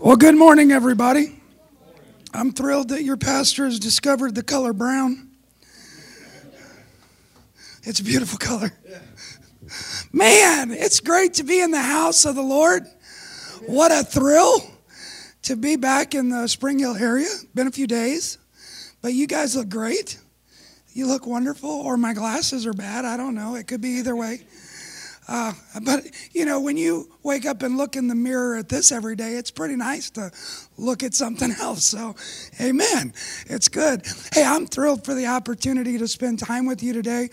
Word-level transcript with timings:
Well, 0.00 0.16
good 0.16 0.34
morning, 0.34 0.72
everybody. 0.72 1.40
I'm 2.34 2.50
thrilled 2.50 2.88
that 2.88 3.04
your 3.04 3.16
pastor 3.16 3.64
has 3.64 3.78
discovered 3.78 4.34
the 4.34 4.42
color 4.42 4.72
brown. 4.72 5.30
It's 7.84 8.00
a 8.00 8.04
beautiful 8.04 8.36
color. 8.38 8.72
Man, 10.12 10.72
it's 10.72 10.98
great 10.98 11.34
to 11.34 11.44
be 11.44 11.60
in 11.60 11.70
the 11.70 11.80
house 11.80 12.24
of 12.24 12.34
the 12.34 12.42
Lord. 12.42 12.82
What 13.66 13.92
a 13.92 14.02
thrill 14.02 14.68
to 15.42 15.54
be 15.54 15.76
back 15.76 16.14
in 16.16 16.28
the 16.28 16.48
Spring 16.48 16.80
Hill 16.80 16.96
area. 16.96 17.28
Been 17.54 17.68
a 17.68 17.72
few 17.72 17.86
days, 17.86 18.38
but 19.00 19.14
you 19.14 19.28
guys 19.28 19.54
look 19.54 19.68
great. 19.68 20.18
You 20.92 21.06
look 21.06 21.24
wonderful, 21.24 21.70
or 21.70 21.96
my 21.96 22.14
glasses 22.14 22.66
are 22.66 22.74
bad. 22.74 23.04
I 23.04 23.16
don't 23.16 23.36
know. 23.36 23.54
It 23.54 23.68
could 23.68 23.80
be 23.80 23.90
either 23.90 24.16
way. 24.16 24.44
Uh, 25.26 25.52
but 25.82 26.04
you 26.32 26.44
know, 26.44 26.60
when 26.60 26.76
you 26.76 27.10
wake 27.22 27.46
up 27.46 27.62
and 27.62 27.76
look 27.76 27.96
in 27.96 28.08
the 28.08 28.14
mirror 28.14 28.56
at 28.56 28.68
this 28.68 28.92
every 28.92 29.16
day, 29.16 29.34
it's 29.34 29.50
pretty 29.50 29.76
nice 29.76 30.10
to 30.10 30.30
look 30.76 31.02
at 31.02 31.14
something 31.14 31.50
else. 31.60 31.84
So, 31.84 32.14
amen. 32.60 33.12
It's 33.46 33.68
good. 33.68 34.02
Hey, 34.32 34.44
I'm 34.44 34.66
thrilled 34.66 35.04
for 35.04 35.14
the 35.14 35.26
opportunity 35.26 35.98
to 35.98 36.08
spend 36.08 36.38
time 36.38 36.66
with 36.66 36.82
you 36.82 36.92
today. 36.92 37.30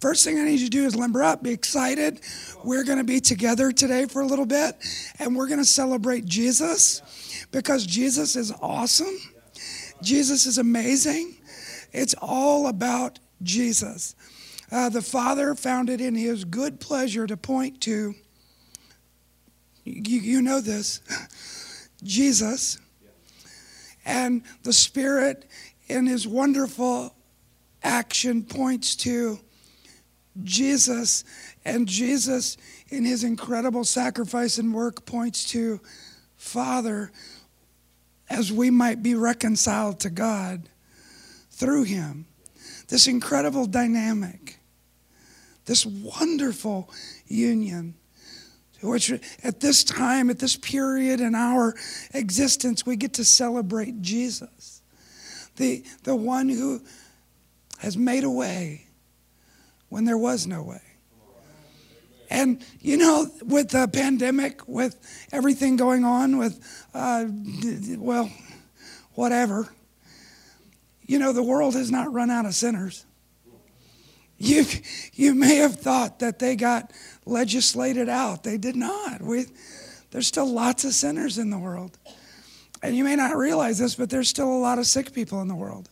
First 0.00 0.24
thing 0.24 0.38
I 0.38 0.44
need 0.44 0.60
you 0.60 0.66
to 0.66 0.70
do 0.70 0.84
is 0.84 0.96
limber 0.96 1.22
up, 1.22 1.42
be 1.42 1.52
excited. 1.52 2.20
We're 2.62 2.84
going 2.84 2.98
to 2.98 3.04
be 3.04 3.20
together 3.20 3.72
today 3.72 4.06
for 4.06 4.22
a 4.22 4.26
little 4.26 4.46
bit, 4.46 4.76
and 5.18 5.34
we're 5.34 5.46
going 5.46 5.60
to 5.60 5.64
celebrate 5.64 6.26
Jesus 6.26 7.46
because 7.50 7.86
Jesus 7.86 8.36
is 8.36 8.52
awesome. 8.60 9.16
Jesus 10.02 10.44
is 10.46 10.58
amazing. 10.58 11.36
It's 11.92 12.14
all 12.20 12.66
about 12.66 13.18
Jesus. 13.42 14.14
Uh, 14.74 14.88
the 14.88 15.00
Father 15.00 15.54
found 15.54 15.88
it 15.88 16.00
in 16.00 16.16
His 16.16 16.44
good 16.44 16.80
pleasure 16.80 17.28
to 17.28 17.36
point 17.36 17.80
to, 17.82 18.12
you, 19.84 20.20
you 20.20 20.42
know 20.42 20.60
this, 20.60 21.00
Jesus. 22.02 22.80
And 24.04 24.42
the 24.64 24.72
Spirit, 24.72 25.48
in 25.86 26.08
His 26.08 26.26
wonderful 26.26 27.14
action, 27.84 28.42
points 28.42 28.96
to 28.96 29.38
Jesus. 30.42 31.22
And 31.64 31.86
Jesus, 31.86 32.56
in 32.88 33.04
His 33.04 33.22
incredible 33.22 33.84
sacrifice 33.84 34.58
and 34.58 34.74
work, 34.74 35.06
points 35.06 35.48
to 35.50 35.80
Father 36.36 37.12
as 38.28 38.52
we 38.52 38.72
might 38.72 39.04
be 39.04 39.14
reconciled 39.14 40.00
to 40.00 40.10
God 40.10 40.68
through 41.52 41.84
Him. 41.84 42.26
This 42.88 43.06
incredible 43.06 43.66
dynamic 43.66 44.43
this 45.64 45.86
wonderful 45.86 46.90
union 47.26 47.94
which 48.84 49.10
at 49.42 49.60
this 49.60 49.82
time, 49.82 50.30
at 50.30 50.38
this 50.38 50.56
period 50.56 51.20
in 51.20 51.34
our 51.34 51.74
existence, 52.12 52.84
we 52.84 52.96
get 52.96 53.14
to 53.14 53.24
celebrate 53.24 54.02
Jesus, 54.02 54.82
the, 55.56 55.84
the 56.02 56.14
one 56.14 56.48
who 56.48 56.82
has 57.78 57.96
made 57.96 58.24
a 58.24 58.30
way 58.30 58.86
when 59.88 60.04
there 60.04 60.18
was 60.18 60.46
no 60.46 60.62
way. 60.62 60.82
And, 62.30 62.64
you 62.80 62.96
know, 62.96 63.30
with 63.44 63.70
the 63.70 63.86
pandemic, 63.86 64.66
with 64.66 64.98
everything 65.30 65.76
going 65.76 66.04
on, 66.04 66.38
with, 66.38 66.86
uh, 66.94 67.26
well, 67.98 68.30
whatever, 69.12 69.68
you 71.06 71.18
know, 71.18 71.32
the 71.32 71.42
world 71.42 71.74
has 71.74 71.90
not 71.90 72.12
run 72.12 72.30
out 72.30 72.46
of 72.46 72.54
sinners. 72.54 73.04
You, 74.38 74.64
you 75.12 75.34
may 75.34 75.56
have 75.56 75.76
thought 75.76 76.18
that 76.18 76.38
they 76.38 76.56
got 76.56 76.92
legislated 77.24 78.08
out. 78.08 78.42
They 78.42 78.58
did 78.58 78.76
not. 78.76 79.22
We, 79.22 79.46
there's 80.10 80.26
still 80.26 80.50
lots 80.50 80.84
of 80.84 80.92
sinners 80.92 81.38
in 81.38 81.50
the 81.50 81.58
world. 81.58 81.98
And 82.82 82.96
you 82.96 83.04
may 83.04 83.16
not 83.16 83.36
realize 83.36 83.78
this, 83.78 83.94
but 83.94 84.10
there's 84.10 84.28
still 84.28 84.52
a 84.52 84.58
lot 84.58 84.78
of 84.78 84.86
sick 84.86 85.12
people 85.12 85.40
in 85.40 85.48
the 85.48 85.54
world. 85.54 85.88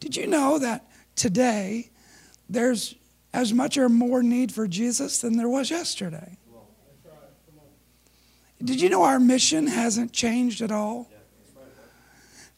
Did 0.00 0.16
you 0.16 0.26
know 0.26 0.58
that 0.58 0.88
today 1.14 1.90
there's 2.48 2.94
as 3.32 3.52
much 3.52 3.78
or 3.78 3.88
more 3.88 4.22
need 4.22 4.52
for 4.52 4.66
Jesus 4.66 5.20
than 5.20 5.36
there 5.36 5.48
was 5.48 5.70
yesterday? 5.70 6.38
Did 8.62 8.80
you 8.80 8.88
know 8.88 9.02
our 9.02 9.20
mission 9.20 9.66
hasn't 9.66 10.12
changed 10.12 10.62
at 10.62 10.70
all? 10.70 11.08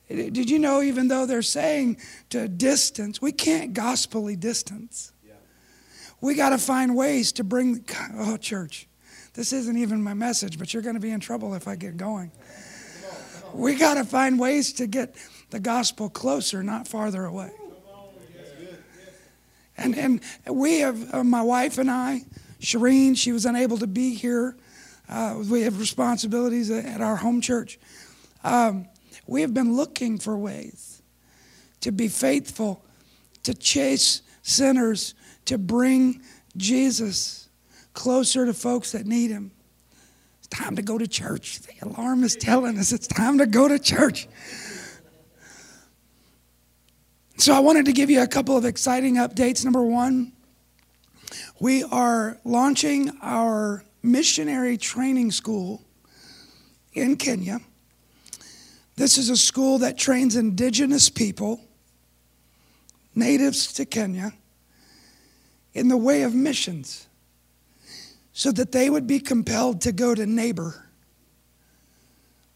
Did 0.08 0.48
you 0.48 0.58
know, 0.58 0.82
even 0.82 1.08
though 1.08 1.26
they're 1.26 1.42
saying 1.42 1.98
to 2.30 2.46
distance, 2.48 3.20
we 3.20 3.32
can't 3.32 3.74
gospelly 3.74 4.38
distance. 4.38 5.12
We 6.20 6.34
got 6.34 6.50
to 6.50 6.58
find 6.58 6.96
ways 6.96 7.32
to 7.32 7.44
bring, 7.44 7.84
oh, 8.16 8.36
church, 8.36 8.88
this 9.34 9.52
isn't 9.52 9.76
even 9.76 10.02
my 10.02 10.14
message, 10.14 10.58
but 10.58 10.72
you're 10.72 10.82
going 10.82 10.94
to 10.94 11.00
be 11.00 11.10
in 11.10 11.20
trouble 11.20 11.54
if 11.54 11.68
I 11.68 11.76
get 11.76 11.96
going. 11.96 12.30
We 13.52 13.74
got 13.74 13.94
to 13.94 14.04
find 14.04 14.38
ways 14.38 14.72
to 14.74 14.86
get 14.86 15.14
the 15.50 15.60
gospel 15.60 16.08
closer, 16.08 16.62
not 16.62 16.88
farther 16.88 17.24
away. 17.24 17.50
And, 19.76 19.96
and 19.96 20.20
we 20.50 20.80
have, 20.80 21.14
uh, 21.14 21.22
my 21.22 21.42
wife 21.42 21.76
and 21.78 21.90
I, 21.90 22.22
Shireen, 22.60 23.16
she 23.16 23.32
was 23.32 23.44
unable 23.44 23.76
to 23.78 23.86
be 23.86 24.14
here. 24.14 24.56
Uh, 25.08 25.42
we 25.50 25.62
have 25.62 25.78
responsibilities 25.78 26.70
at 26.70 27.00
our 27.00 27.16
home 27.16 27.40
church. 27.40 27.78
Um, 28.42 28.88
we 29.26 29.40
have 29.40 29.52
been 29.52 29.76
looking 29.76 30.18
for 30.18 30.36
ways 30.36 31.02
to 31.80 31.92
be 31.92 32.08
faithful, 32.08 32.84
to 33.42 33.54
chase 33.54 34.22
sinners, 34.42 35.14
to 35.44 35.58
bring 35.58 36.22
Jesus 36.56 37.48
closer 37.92 38.46
to 38.46 38.54
folks 38.54 38.92
that 38.92 39.06
need 39.06 39.30
him. 39.30 39.50
It's 40.38 40.48
time 40.48 40.76
to 40.76 40.82
go 40.82 40.98
to 40.98 41.06
church. 41.06 41.60
The 41.60 41.72
alarm 41.86 42.22
is 42.24 42.36
telling 42.36 42.78
us 42.78 42.92
it's 42.92 43.06
time 43.06 43.38
to 43.38 43.46
go 43.46 43.68
to 43.68 43.78
church. 43.78 44.28
So, 47.38 47.52
I 47.52 47.60
wanted 47.60 47.84
to 47.86 47.92
give 47.92 48.08
you 48.08 48.22
a 48.22 48.26
couple 48.26 48.56
of 48.56 48.64
exciting 48.64 49.16
updates. 49.16 49.62
Number 49.62 49.82
one, 49.82 50.32
we 51.60 51.82
are 51.84 52.38
launching 52.44 53.12
our 53.20 53.84
missionary 54.02 54.78
training 54.78 55.32
school 55.32 55.82
in 56.94 57.16
Kenya. 57.16 57.60
This 58.96 59.18
is 59.18 59.28
a 59.28 59.36
school 59.36 59.78
that 59.78 59.98
trains 59.98 60.36
indigenous 60.36 61.10
people, 61.10 61.60
natives 63.14 63.72
to 63.74 63.84
Kenya, 63.84 64.32
in 65.74 65.88
the 65.88 65.96
way 65.96 66.22
of 66.22 66.34
missions 66.34 67.06
so 68.32 68.50
that 68.52 68.72
they 68.72 68.88
would 68.88 69.06
be 69.06 69.20
compelled 69.20 69.82
to 69.82 69.92
go 69.92 70.14
to 70.14 70.24
neighbor 70.26 70.86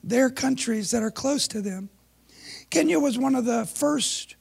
their 0.03 0.31
countries 0.31 0.91
that 0.93 1.03
are 1.03 1.11
close 1.11 1.47
to 1.49 1.61
them. 1.61 1.91
Kenya 2.71 2.99
was 2.99 3.19
one 3.19 3.35
of 3.35 3.45
the 3.45 3.67
first 3.67 4.37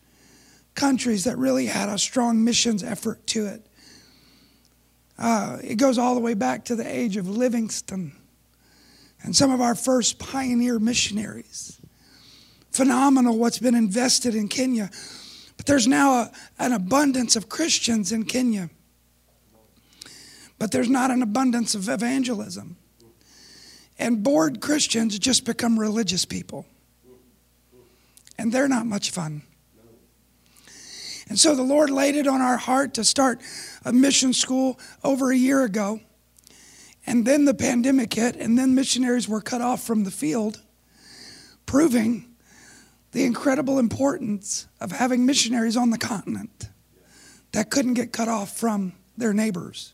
countries 0.76 1.26
that 1.26 1.38
really 1.38 1.66
had 1.66 1.90
a 1.90 1.98
strong 1.98 2.44
missions 2.44 2.82
effort 2.82 3.26
to 3.28 3.46
it. 3.48 3.66
Uh, 5.18 5.58
it 5.62 5.76
goes 5.76 5.98
all 5.98 6.16
the 6.16 6.22
way 6.22 6.34
back 6.34 6.64
to 6.64 6.78
the 6.78 6.88
age 6.88 7.18
of 7.18 7.28
Livingstone 7.28 8.14
and 9.22 9.36
some 9.36 9.52
of 9.52 9.60
our 9.60 9.76
first 9.76 10.18
pioneer 10.18 10.80
missionaries 10.80 11.79
phenomenal 12.80 13.38
what's 13.38 13.60
been 13.60 13.76
invested 13.76 14.34
in 14.34 14.48
Kenya. 14.48 14.90
But 15.58 15.66
there's 15.66 15.86
now 15.86 16.14
a, 16.14 16.32
an 16.60 16.72
abundance 16.72 17.36
of 17.36 17.50
Christians 17.50 18.14
in 18.14 18.24
Kenya. 18.24 18.70
But 20.58 20.72
there's 20.72 20.90
not 20.90 21.12
an 21.12 21.22
abundance 21.22 21.76
of 21.76 21.90
evangelism. 21.90 22.78
And 23.98 24.24
bored 24.24 24.62
Christians 24.62 25.20
just 25.20 25.44
become 25.44 25.78
religious 25.78 26.24
people. 26.24 26.66
And 28.38 28.54
they're 28.54 28.70
not 28.70 28.86
much 28.86 29.12
fun. 29.12 29.42
And 31.28 31.38
so 31.38 31.56
the 31.56 31.64
Lord 31.64 31.90
laid 31.90 32.16
it 32.16 32.28
on 32.28 32.40
our 32.40 32.56
heart 32.56 32.94
to 32.94 33.04
start 33.04 33.42
a 33.84 33.92
mission 33.92 34.32
school 34.32 34.80
over 35.04 35.32
a 35.32 35.36
year 35.36 35.64
ago. 35.66 36.00
And 37.06 37.26
then 37.28 37.44
the 37.44 37.54
pandemic 37.54 38.14
hit, 38.14 38.38
and 38.38 38.58
then 38.58 38.74
missionaries 38.74 39.28
were 39.28 39.42
cut 39.42 39.60
off 39.60 39.84
from 39.84 40.06
the 40.06 40.12
field, 40.12 40.62
proving 41.66 42.29
the 43.12 43.24
incredible 43.24 43.80
importance 43.80 44.68
of 44.80 44.92
having 44.92 45.26
missionaries 45.26 45.76
on 45.76 45.90
the 45.90 45.98
continent 45.98 46.70
that 47.52 47.70
couldn't 47.70 47.96
get 47.96 48.14
cut 48.14 48.28
off 48.28 48.58
from 48.58 48.94
their 49.18 49.34
neighbors. 49.34 49.94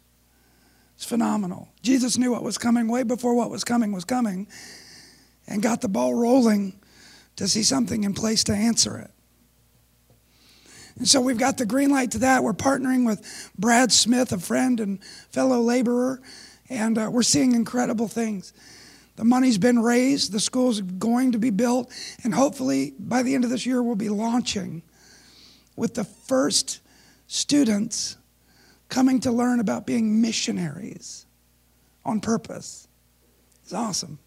It's 0.96 1.06
phenomenal. 1.06 1.70
Jesus 1.82 2.18
knew 2.18 2.32
what 2.32 2.44
was 2.44 2.58
coming 2.58 2.88
way 2.88 3.04
before 3.04 3.36
what 3.36 3.50
was 3.50 3.64
coming 3.64 3.92
was 3.92 4.06
coming 4.06 4.48
and 5.48 5.62
got 5.62 5.82
the 5.82 5.90
ball 5.90 6.14
rolling 6.14 6.80
to 7.36 7.48
see 7.48 7.64
something 7.64 8.04
in 8.04 8.14
place 8.14 8.44
to 8.46 8.54
answer 8.54 8.98
it. 8.98 9.12
And 10.98 11.08
so 11.08 11.20
we've 11.20 11.38
got 11.38 11.58
the 11.58 11.66
green 11.66 11.90
light 11.90 12.12
to 12.12 12.20
that. 12.20 12.44
We're 12.44 12.54
partnering 12.54 13.06
with 13.06 13.52
Brad 13.58 13.92
Smith, 13.92 14.32
a 14.32 14.38
friend 14.38 14.80
and 14.80 15.04
fellow 15.32 15.60
laborer, 15.60 16.22
and 16.70 16.98
uh, 16.98 17.10
we're 17.12 17.24
seeing 17.24 17.54
incredible 17.54 18.08
things. 18.08 18.54
The 19.16 19.24
money's 19.24 19.58
been 19.58 19.80
raised, 19.80 20.32
the 20.32 20.40
school's 20.40 20.82
going 20.82 21.32
to 21.32 21.40
be 21.40 21.50
built, 21.50 21.92
and 22.24 22.34
hopefully 22.34 22.94
by 23.00 23.24
the 23.24 23.34
end 23.34 23.44
of 23.44 23.50
this 23.50 23.66
year, 23.66 23.82
we'll 23.82 23.96
be 23.96 24.10
launching 24.10 24.84
with 25.76 25.94
the 25.94 26.04
first 26.04 26.82
students 27.28 28.18
coming 28.90 29.20
to 29.22 29.32
learn 29.32 29.60
about 29.60 29.86
being 29.86 30.22
missionaries 30.22 31.26
on 32.04 32.20
purpose. 32.20 32.88
It's 33.64 33.74
awesome. 33.74 34.20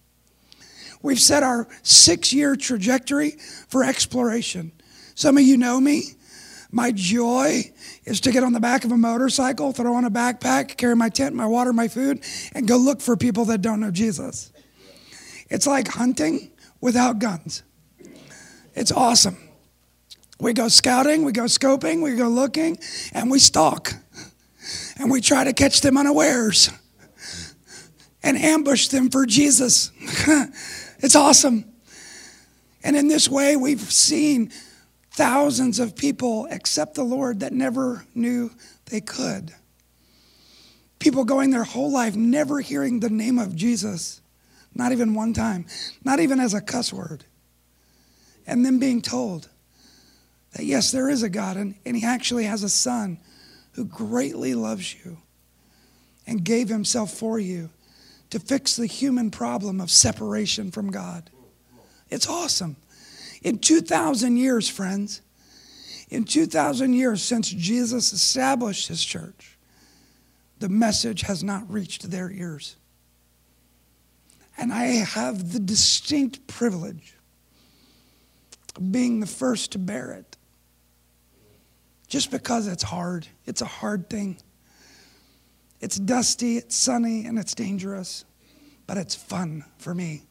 We've 1.02 1.20
set 1.20 1.42
our 1.42 1.68
six 1.82 2.32
year 2.32 2.56
trajectory 2.56 3.32
for 3.68 3.84
exploration. 3.84 4.72
Some 5.14 5.36
of 5.36 5.44
you 5.44 5.56
know 5.56 5.80
me. 5.80 6.02
My 6.70 6.92
joy 6.92 7.72
is 8.04 8.20
to 8.22 8.32
get 8.32 8.42
on 8.42 8.52
the 8.52 8.60
back 8.60 8.84
of 8.84 8.92
a 8.92 8.96
motorcycle, 8.96 9.72
throw 9.72 9.94
on 9.94 10.04
a 10.04 10.10
backpack, 10.10 10.76
carry 10.76 10.94
my 10.94 11.08
tent, 11.08 11.34
my 11.34 11.46
water, 11.46 11.72
my 11.72 11.88
food, 11.88 12.22
and 12.52 12.68
go 12.68 12.76
look 12.76 13.00
for 13.00 13.16
people 13.16 13.46
that 13.46 13.62
don't 13.62 13.80
know 13.80 13.90
Jesus. 13.90 14.52
It's 15.48 15.66
like 15.66 15.88
hunting 15.88 16.50
without 16.80 17.18
guns. 17.18 17.62
It's 18.74 18.92
awesome. 18.92 19.36
We 20.40 20.52
go 20.52 20.68
scouting, 20.68 21.24
we 21.24 21.32
go 21.32 21.44
scoping, 21.44 22.02
we 22.02 22.14
go 22.14 22.28
looking, 22.28 22.78
and 23.12 23.30
we 23.30 23.38
stalk. 23.38 23.92
And 24.98 25.10
we 25.10 25.20
try 25.20 25.44
to 25.44 25.52
catch 25.52 25.80
them 25.80 25.96
unawares 25.96 26.70
and 28.22 28.36
ambush 28.36 28.88
them 28.88 29.10
for 29.10 29.26
Jesus. 29.26 29.90
it's 30.98 31.16
awesome. 31.16 31.64
And 32.84 32.96
in 32.96 33.08
this 33.08 33.28
way, 33.28 33.56
we've 33.56 33.80
seen 33.80 34.52
thousands 35.12 35.80
of 35.80 35.96
people 35.96 36.46
accept 36.50 36.94
the 36.94 37.04
Lord 37.04 37.40
that 37.40 37.52
never 37.52 38.06
knew 38.14 38.50
they 38.86 39.00
could. 39.00 39.52
People 40.98 41.24
going 41.24 41.50
their 41.50 41.64
whole 41.64 41.90
life 41.90 42.16
never 42.16 42.60
hearing 42.60 43.00
the 43.00 43.10
name 43.10 43.38
of 43.38 43.54
Jesus, 43.54 44.20
not 44.74 44.92
even 44.92 45.14
one 45.14 45.32
time, 45.32 45.66
not 46.04 46.20
even 46.20 46.40
as 46.40 46.54
a 46.54 46.60
cuss 46.60 46.92
word. 46.92 47.24
And 48.46 48.64
then 48.64 48.78
being 48.78 49.02
told 49.02 49.48
that 50.52 50.64
yes, 50.64 50.90
there 50.90 51.08
is 51.08 51.22
a 51.22 51.28
God 51.28 51.56
and, 51.56 51.74
and 51.84 51.96
He 51.96 52.04
actually 52.04 52.44
has 52.44 52.62
a 52.62 52.68
Son 52.68 53.18
who 53.72 53.84
greatly 53.84 54.54
loves 54.54 54.94
you 54.94 55.18
and 56.26 56.44
gave 56.44 56.68
Himself 56.68 57.12
for 57.12 57.38
you 57.38 57.70
to 58.30 58.38
fix 58.38 58.76
the 58.76 58.86
human 58.86 59.30
problem 59.30 59.80
of 59.80 59.90
separation 59.90 60.70
from 60.70 60.90
God. 60.90 61.30
It's 62.10 62.28
awesome. 62.28 62.76
In 63.42 63.58
2,000 63.58 64.36
years, 64.36 64.68
friends, 64.68 65.20
in 66.10 66.24
2,000 66.24 66.94
years 66.94 67.22
since 67.22 67.50
Jesus 67.50 68.12
established 68.12 68.88
his 68.88 69.04
church, 69.04 69.58
the 70.58 70.68
message 70.68 71.22
has 71.22 71.44
not 71.44 71.70
reached 71.70 72.10
their 72.10 72.30
ears. 72.30 72.76
And 74.58 74.72
I 74.72 74.86
have 74.86 75.52
the 75.52 75.60
distinct 75.60 76.48
privilege 76.48 77.14
of 78.76 78.90
being 78.90 79.20
the 79.20 79.26
first 79.26 79.72
to 79.72 79.78
bear 79.78 80.10
it. 80.10 80.36
Just 82.08 82.32
because 82.32 82.66
it's 82.66 82.82
hard, 82.82 83.28
it's 83.46 83.62
a 83.62 83.66
hard 83.66 84.10
thing. 84.10 84.38
It's 85.80 85.96
dusty, 85.96 86.56
it's 86.56 86.74
sunny, 86.74 87.24
and 87.24 87.38
it's 87.38 87.54
dangerous, 87.54 88.24
but 88.88 88.96
it's 88.96 89.14
fun 89.14 89.64
for 89.78 89.94
me. 89.94 90.22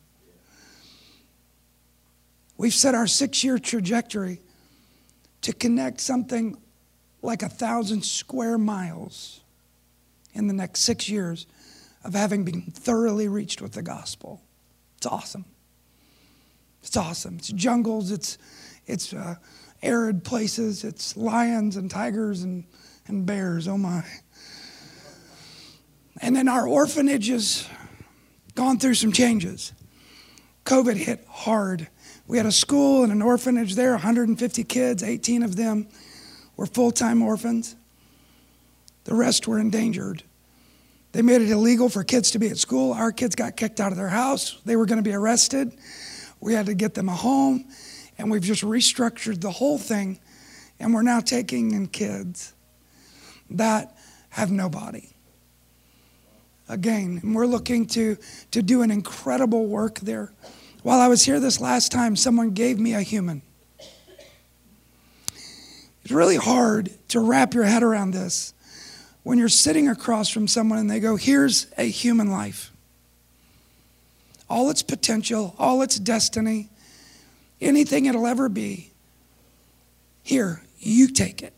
We've 2.58 2.74
set 2.74 2.96
our 2.96 3.08
six 3.08 3.44
year 3.44 3.58
trajectory 3.60 4.42
to 5.42 5.54
connect 5.54 6.02
something 6.02 6.58
like 7.22 7.44
a 7.44 7.50
thousand 7.50 8.04
square 8.04 8.58
miles 8.58 9.42
in 10.34 10.48
the 10.48 10.54
next 10.54 10.82
six 10.82 11.08
years 11.08 11.48
of 12.04 12.14
having 12.14 12.44
been 12.44 12.62
thoroughly 12.62 13.28
reached 13.28 13.62
with 13.62 13.74
the 13.74 13.82
gospel. 13.82 14.42
It's 14.98 15.06
awesome. 15.06 15.46
It's 16.82 16.96
awesome. 16.96 17.38
It's 17.38 17.50
jungles, 17.50 18.12
it's, 18.12 18.38
it's 18.86 19.14
uh, 19.14 19.36
arid 19.82 20.24
places, 20.24 20.84
it's 20.84 21.18
lions 21.18 21.76
and 21.76 21.92
tigers 21.92 22.44
and, 22.44 22.66
and 23.08 23.26
bears. 23.26 23.68
Oh 23.68 23.78
my. 23.78 24.04
And 26.22 26.36
then 26.36 26.48
our 26.48 26.68
orphanage 26.68 27.28
has 27.28 27.68
gone 28.56 28.80
through 28.80 28.96
some 28.96 29.12
changes. 29.12 29.74
COVID 30.66 30.96
hit 30.96 31.26
hard. 31.30 31.88
We 32.26 32.38
had 32.38 32.46
a 32.46 32.52
school 32.52 33.04
and 33.04 33.12
an 33.12 33.22
orphanage 33.22 33.76
there, 33.76 33.92
150 33.92 34.64
kids, 34.64 35.04
18 35.04 35.44
of 35.44 35.56
them 35.56 35.88
were 36.58 36.66
full 36.66 36.92
time 36.92 37.22
orphans. 37.22 37.76
The 39.06 39.16
rest 39.16 39.48
were 39.48 39.60
endangered. 39.60 40.24
They 41.18 41.24
made 41.24 41.42
it 41.42 41.50
illegal 41.50 41.90
for 41.90 42.04
kids 42.04 42.30
to 42.30 42.38
be 42.38 42.48
at 42.50 42.58
school. 42.58 42.94
Our 42.94 43.12
kids 43.12 43.34
got 43.34 43.58
kicked 43.58 43.80
out 43.80 43.92
of 43.92 43.98
their 43.98 44.08
house. 44.08 44.62
They 44.66 44.76
were 44.76 44.86
going 44.86 45.00
to 45.00 45.04
be 45.04 45.16
arrested. 45.16 45.76
We 46.40 46.54
had 46.54 46.68
to 46.68 46.76
get 46.76 46.94
them 46.94 47.10
a 47.10 47.16
home, 47.16 47.66
and 48.20 48.30
we've 48.30 48.44
just 48.44 48.62
restructured 48.62 49.42
the 49.42 49.50
whole 49.50 49.80
thing. 49.80 50.20
And 50.80 50.94
we're 50.94 51.02
now 51.02 51.20
taking 51.20 51.72
in 51.72 51.88
kids 51.88 52.54
that 53.50 53.98
have 54.30 54.52
nobody 54.52 55.10
again. 56.70 57.20
We're 57.34 57.48
looking 57.48 57.88
to, 57.88 58.20
to 58.52 58.62
do 58.62 58.84
an 58.84 58.92
incredible 58.92 59.66
work 59.66 60.00
there. 60.02 60.32
While 60.84 61.00
I 61.00 61.08
was 61.08 61.26
here 61.26 61.40
this 61.40 61.60
last 61.60 61.92
time, 61.92 62.16
someone 62.16 62.52
gave 62.52 62.78
me 62.78 62.94
a 62.94 63.02
human. 63.02 63.42
It's 66.04 66.12
really 66.12 66.38
hard 66.38 66.92
to 67.08 67.22
wrap 67.22 67.56
your 67.56 67.64
head 67.64 67.82
around 67.82 68.12
this 68.12 68.54
when 69.28 69.38
you're 69.38 69.50
sitting 69.50 69.90
across 69.90 70.30
from 70.30 70.48
someone 70.48 70.80
and 70.80 70.90
they 70.90 71.02
go, 71.02 71.18
Here's 71.18 71.68
a 71.78 71.84
human 71.84 72.32
life. 72.32 72.72
All 74.50 74.70
its 74.70 74.82
potential, 74.82 75.54
all 75.60 75.82
its 75.82 76.00
destiny, 76.00 76.70
anything 77.60 78.06
it'll 78.06 78.26
ever 78.26 78.48
be. 78.48 78.94
Here, 80.24 80.62
you 80.80 81.10
take 81.10 81.44
it. 81.44 81.52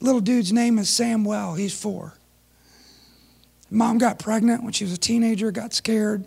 Little 0.00 0.20
dude's 0.20 0.52
name 0.52 0.80
is 0.80 0.90
Samuel. 0.90 1.54
He's 1.54 1.80
four. 1.80 2.14
Mom 3.70 3.98
got 3.98 4.18
pregnant 4.18 4.64
when 4.64 4.72
she 4.72 4.82
was 4.82 4.92
a 4.92 4.98
teenager, 4.98 5.52
got 5.52 5.72
scared, 5.72 6.24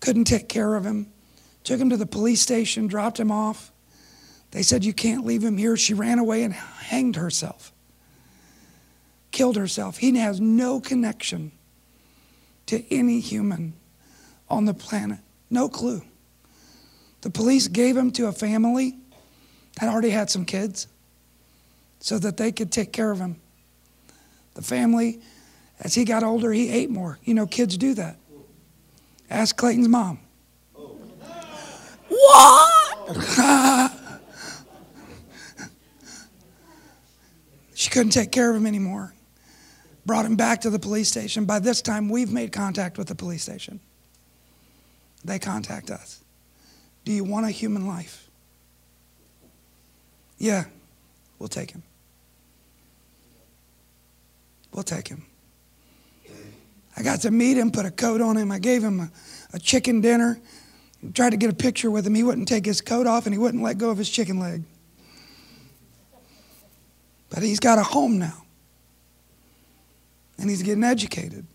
couldn't 0.00 0.24
take 0.24 0.48
care 0.48 0.74
of 0.74 0.84
him. 0.84 1.06
Took 1.62 1.80
him 1.80 1.90
to 1.90 1.96
the 1.96 2.04
police 2.04 2.40
station, 2.40 2.88
dropped 2.88 3.20
him 3.20 3.30
off. 3.30 3.70
They 4.50 4.62
said, 4.62 4.84
You 4.84 4.92
can't 4.92 5.24
leave 5.24 5.42
him 5.42 5.56
here. 5.56 5.76
She 5.76 5.94
ran 5.94 6.18
away 6.18 6.42
and 6.42 6.52
hanged 6.52 7.16
herself, 7.16 7.72
killed 9.30 9.56
herself. 9.56 9.98
He 9.98 10.16
has 10.18 10.40
no 10.40 10.80
connection 10.80 11.52
to 12.66 12.84
any 12.94 13.20
human 13.20 13.74
on 14.48 14.64
the 14.64 14.74
planet, 14.74 15.20
no 15.50 15.68
clue. 15.68 16.02
The 17.22 17.30
police 17.30 17.68
gave 17.68 17.96
him 17.96 18.10
to 18.12 18.26
a 18.26 18.32
family 18.32 18.96
that 19.80 19.88
already 19.88 20.10
had 20.10 20.30
some 20.30 20.44
kids 20.44 20.88
so 22.00 22.18
that 22.18 22.36
they 22.36 22.50
could 22.50 22.72
take 22.72 22.92
care 22.92 23.10
of 23.10 23.18
him. 23.18 23.36
The 24.54 24.62
family, 24.62 25.20
as 25.80 25.94
he 25.94 26.04
got 26.04 26.22
older, 26.22 26.52
he 26.52 26.70
ate 26.70 26.90
more. 26.90 27.18
You 27.24 27.34
know, 27.34 27.46
kids 27.46 27.76
do 27.76 27.94
that. 27.94 28.16
Ask 29.28 29.56
Clayton's 29.56 29.88
mom. 29.88 30.18
What? 32.08 33.86
she 37.80 37.88
couldn't 37.88 38.12
take 38.12 38.30
care 38.30 38.50
of 38.50 38.56
him 38.56 38.66
anymore. 38.66 39.14
Brought 40.04 40.26
him 40.26 40.36
back 40.36 40.60
to 40.60 40.70
the 40.70 40.78
police 40.78 41.08
station. 41.08 41.46
By 41.46 41.60
this 41.60 41.80
time, 41.80 42.10
we've 42.10 42.30
made 42.30 42.52
contact 42.52 42.98
with 42.98 43.08
the 43.08 43.14
police 43.14 43.42
station. 43.42 43.80
They 45.24 45.38
contact 45.38 45.90
us. 45.90 46.22
Do 47.06 47.12
you 47.12 47.24
want 47.24 47.46
a 47.46 47.50
human 47.50 47.86
life? 47.86 48.28
Yeah, 50.36 50.64
we'll 51.38 51.48
take 51.48 51.70
him. 51.70 51.82
We'll 54.74 54.82
take 54.82 55.08
him. 55.08 55.24
I 56.98 57.02
got 57.02 57.22
to 57.22 57.30
meet 57.30 57.56
him, 57.56 57.70
put 57.70 57.86
a 57.86 57.90
coat 57.90 58.20
on 58.20 58.36
him. 58.36 58.52
I 58.52 58.58
gave 58.58 58.84
him 58.84 59.00
a, 59.00 59.10
a 59.54 59.58
chicken 59.58 60.02
dinner, 60.02 60.38
tried 61.14 61.30
to 61.30 61.38
get 61.38 61.48
a 61.48 61.56
picture 61.56 61.90
with 61.90 62.06
him. 62.06 62.14
He 62.14 62.24
wouldn't 62.24 62.46
take 62.46 62.66
his 62.66 62.82
coat 62.82 63.06
off 63.06 63.24
and 63.24 63.34
he 63.34 63.38
wouldn't 63.38 63.62
let 63.62 63.78
go 63.78 63.88
of 63.88 63.96
his 63.96 64.10
chicken 64.10 64.38
leg. 64.38 64.64
But 67.40 67.46
he's 67.46 67.58
got 67.58 67.78
a 67.78 67.82
home 67.82 68.18
now. 68.18 68.42
And 70.38 70.50
he's 70.50 70.62
getting 70.62 70.84
educated. 70.84 71.46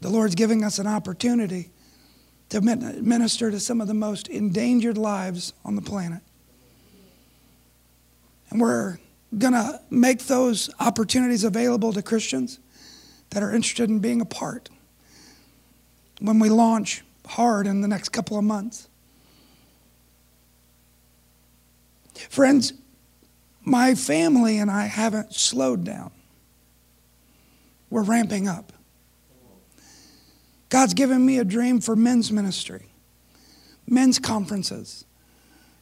The 0.00 0.08
Lord's 0.08 0.34
giving 0.34 0.64
us 0.64 0.78
an 0.78 0.86
opportunity 0.86 1.68
to 2.48 2.62
minister 2.62 3.50
to 3.50 3.60
some 3.60 3.82
of 3.82 3.88
the 3.88 3.94
most 3.94 4.28
endangered 4.28 4.96
lives 4.96 5.52
on 5.66 5.76
the 5.76 5.82
planet. 5.82 6.22
And 8.48 8.58
we're 8.58 8.96
going 9.36 9.52
to 9.52 9.82
make 9.90 10.20
those 10.20 10.70
opportunities 10.80 11.44
available 11.44 11.92
to 11.92 12.00
Christians 12.00 12.58
that 13.32 13.42
are 13.42 13.54
interested 13.54 13.90
in 13.90 13.98
being 13.98 14.22
a 14.22 14.24
part 14.24 14.70
when 16.22 16.38
we 16.38 16.48
launch 16.48 17.04
hard 17.26 17.66
in 17.66 17.82
the 17.82 17.88
next 17.88 18.08
couple 18.08 18.38
of 18.38 18.44
months. 18.44 18.88
Friends, 22.30 22.72
my 23.64 23.94
family 23.94 24.58
and 24.58 24.70
I 24.70 24.86
haven't 24.86 25.34
slowed 25.34 25.84
down. 25.84 26.10
We're 27.90 28.02
ramping 28.02 28.48
up. 28.48 28.72
God's 30.68 30.94
given 30.94 31.24
me 31.24 31.38
a 31.38 31.44
dream 31.44 31.80
for 31.80 31.94
men's 31.94 32.32
ministry, 32.32 32.86
men's 33.86 34.18
conferences, 34.18 35.04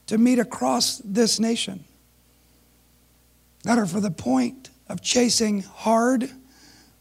to 0.06 0.18
meet 0.18 0.40
across 0.40 0.99
this 1.04 1.38
nation 1.38 1.84
that 3.62 3.78
are 3.78 3.87
for 3.87 4.00
the 4.00 4.10
point 4.10 4.70
of 4.88 5.00
chasing 5.00 5.62
hard, 5.62 6.28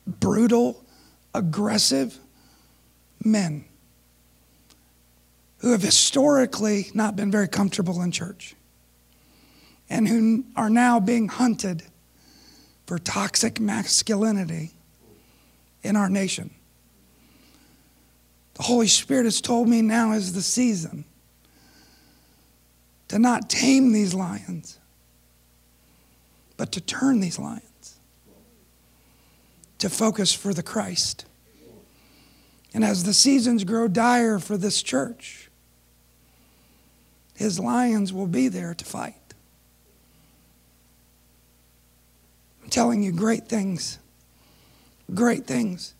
brutal, 0.05 0.85
aggressive, 1.33 2.17
men 3.23 3.65
who 5.57 5.71
have 5.71 5.81
historically 5.81 6.91
not 6.93 7.15
been 7.15 7.31
very 7.31 7.47
comfortable 7.47 8.01
in 8.01 8.11
church 8.11 8.55
and 9.89 10.07
who 10.07 10.43
are 10.55 10.69
now 10.69 10.99
being 10.99 11.27
hunted 11.27 11.83
for 12.85 12.99
toxic 12.99 13.59
masculinity 13.59 14.71
in 15.83 15.95
our 15.95 16.09
nation. 16.09 16.51
The 18.55 18.63
Holy 18.63 18.87
Spirit 18.87 19.23
has 19.23 19.41
told 19.41 19.69
me 19.69 19.81
now 19.81 20.11
is 20.11 20.33
the 20.33 20.41
season 20.41 21.05
to 23.07 23.17
not 23.17 23.49
tame 23.49 23.91
these 23.91 24.13
lions, 24.13 24.77
but 26.57 26.71
to 26.73 26.81
turn 26.81 27.19
these 27.21 27.39
lions, 27.39 27.99
to 29.79 29.89
focus 29.89 30.33
for 30.33 30.53
the 30.53 30.61
Christ. 30.61 31.25
And 32.73 32.83
as 32.83 33.03
the 33.03 33.13
seasons 33.13 33.63
grow 33.63 33.87
dire 33.87 34.39
for 34.39 34.57
this 34.57 34.83
church, 34.83 35.49
his 37.35 37.59
lions 37.59 38.11
will 38.11 38.27
be 38.27 38.47
there 38.47 38.73
to 38.73 38.85
fight. 38.85 39.18
Telling 42.69 43.03
you 43.03 43.11
great 43.11 43.47
things. 43.47 43.99
Great 45.13 45.45
things. 45.47 45.95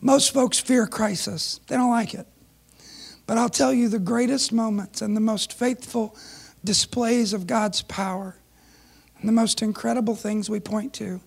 Most 0.00 0.32
folks 0.32 0.58
fear 0.58 0.86
crisis, 0.86 1.60
they 1.68 1.76
don't 1.76 1.90
like 1.90 2.14
it. 2.14 2.26
But 3.26 3.38
I'll 3.38 3.48
tell 3.48 3.72
you 3.72 3.88
the 3.88 3.98
greatest 3.98 4.52
moments 4.52 5.02
and 5.02 5.16
the 5.16 5.20
most 5.20 5.52
faithful 5.52 6.16
displays 6.64 7.32
of 7.32 7.46
God's 7.46 7.82
power 7.82 8.36
and 9.18 9.28
the 9.28 9.32
most 9.32 9.62
incredible 9.62 10.14
things 10.16 10.50
we 10.50 10.58
point 10.58 10.94
to 10.94 11.20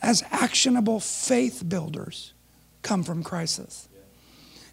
as 0.00 0.22
actionable 0.30 1.00
faith 1.00 1.68
builders 1.68 2.32
come 2.82 3.02
from 3.02 3.24
crisis. 3.24 3.88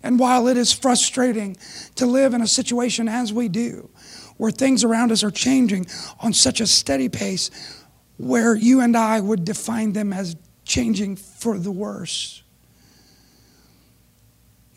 And 0.04 0.20
while 0.20 0.48
it 0.48 0.58
is 0.58 0.72
frustrating 0.72 1.58
to 1.96 2.06
live 2.06 2.36
in 2.36 2.42
a 2.42 2.48
situation 2.48 3.10
as 3.10 3.34
we 3.34 3.48
do, 3.48 3.90
where 4.38 4.52
things 4.52 4.84
around 4.84 5.12
us 5.12 5.24
are 5.24 5.32
changing 5.32 5.88
on 6.20 6.34
such 6.34 6.62
a 6.62 6.68
steady 6.68 7.10
pace, 7.10 7.50
where 8.18 8.56
you 8.56 8.82
and 8.82 8.96
I 8.96 9.20
would 9.20 9.46
define 9.46 9.94
them 9.94 10.14
as 10.14 10.36
changing 10.64 11.16
for 11.16 11.58
the 11.58 11.72
worse. 11.72 12.44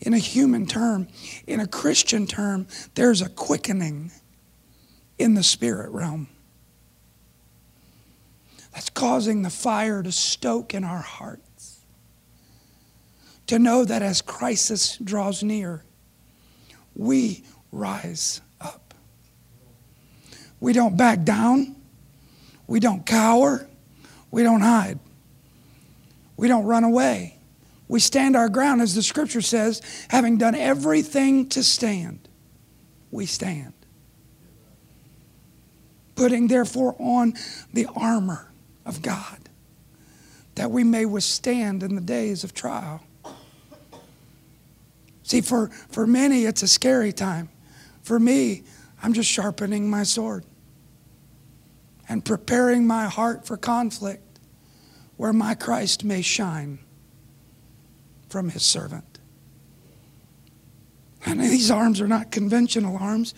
In 0.01 0.13
a 0.13 0.17
human 0.17 0.65
term, 0.65 1.07
in 1.45 1.59
a 1.59 1.67
Christian 1.67 2.25
term, 2.25 2.67
there's 2.95 3.21
a 3.21 3.29
quickening 3.29 4.11
in 5.17 5.33
the 5.33 5.43
spirit 5.43 5.91
realm 5.91 6.27
that's 8.73 8.89
causing 8.89 9.41
the 9.41 9.49
fire 9.49 10.01
to 10.03 10.11
stoke 10.11 10.73
in 10.73 10.83
our 10.83 11.01
hearts. 11.01 11.81
To 13.47 13.59
know 13.59 13.83
that 13.83 14.01
as 14.01 14.21
crisis 14.21 14.97
draws 14.97 15.43
near, 15.43 15.83
we 16.95 17.43
rise 17.71 18.41
up. 18.61 18.93
We 20.59 20.71
don't 20.71 20.95
back 20.95 21.23
down. 21.23 21.75
We 22.69 22.79
don't 22.79 23.03
cower. 23.03 23.67
We 24.29 24.43
don't 24.43 24.61
hide. 24.61 24.99
We 26.37 26.47
don't 26.47 26.65
run 26.65 26.83
away. 26.83 27.39
We 27.87 27.99
stand 27.99 28.35
our 28.35 28.47
ground, 28.47 28.83
as 28.83 28.93
the 28.93 29.01
scripture 29.01 29.41
says, 29.41 29.81
having 30.11 30.37
done 30.37 30.53
everything 30.53 31.49
to 31.49 31.63
stand. 31.63 32.29
We 33.09 33.25
stand. 33.25 33.73
Putting, 36.13 36.47
therefore, 36.47 36.95
on 36.99 37.33
the 37.73 37.87
armor 37.95 38.51
of 38.85 39.01
God 39.01 39.49
that 40.53 40.69
we 40.69 40.83
may 40.83 41.07
withstand 41.07 41.81
in 41.81 41.95
the 41.95 42.01
days 42.01 42.43
of 42.43 42.53
trial. 42.53 43.01
See, 45.23 45.41
for, 45.41 45.69
for 45.89 46.05
many, 46.05 46.45
it's 46.45 46.61
a 46.61 46.67
scary 46.67 47.13
time. 47.13 47.49
For 48.03 48.19
me, 48.19 48.61
I'm 49.01 49.13
just 49.13 49.29
sharpening 49.29 49.89
my 49.89 50.03
sword 50.03 50.45
and 52.09 52.25
preparing 52.25 52.87
my 52.87 53.05
heart 53.05 53.45
for 53.45 53.55
conflict 53.55 54.39
where 55.15 55.31
my 55.31 55.53
Christ 55.53 56.03
may 56.03 56.23
shine 56.23 56.79
from 58.27 58.49
his 58.49 58.63
servant. 58.63 59.05
And 61.25 61.41
these 61.41 61.69
arms 61.69 61.99
are 61.99 62.07
not 62.07 62.31
conventional 62.31 62.95
arms. 62.97 63.33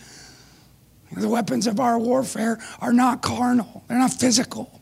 The 1.16 1.28
weapons 1.28 1.66
of 1.66 1.80
our 1.80 1.98
warfare 1.98 2.60
are 2.78 2.92
not 2.92 3.22
carnal, 3.22 3.84
they're 3.88 3.98
not 3.98 4.12
physical. 4.12 4.80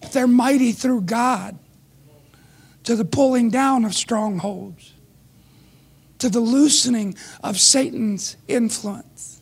But 0.00 0.12
they're 0.12 0.26
mighty 0.26 0.72
through 0.72 1.02
God 1.02 1.56
to 2.82 2.96
the 2.96 3.04
pulling 3.04 3.48
down 3.48 3.84
of 3.84 3.94
strongholds, 3.94 4.92
to 6.18 6.28
the 6.28 6.40
loosening 6.40 7.16
of 7.44 7.58
Satan's 7.60 8.36
influence. 8.48 9.40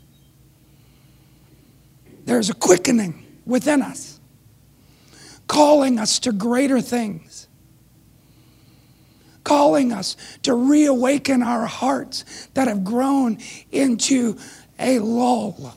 There's 2.27 2.51
a 2.51 2.55
quickening 2.55 3.22
within 3.45 3.83
us, 3.83 4.21
calling 5.47 5.99
us 5.99 6.19
to 6.21 6.33
greater 6.33 6.81
things, 6.81 7.49
calling 9.45 9.93
us 9.93 10.17
to 10.43 10.55
reawaken 10.55 11.43
our 11.43 11.67
hearts 11.67 12.49
that 12.55 12.69
have 12.69 12.85
grown 12.85 13.39
into 13.71 14.37
a 14.79 14.99
lull, 14.99 15.77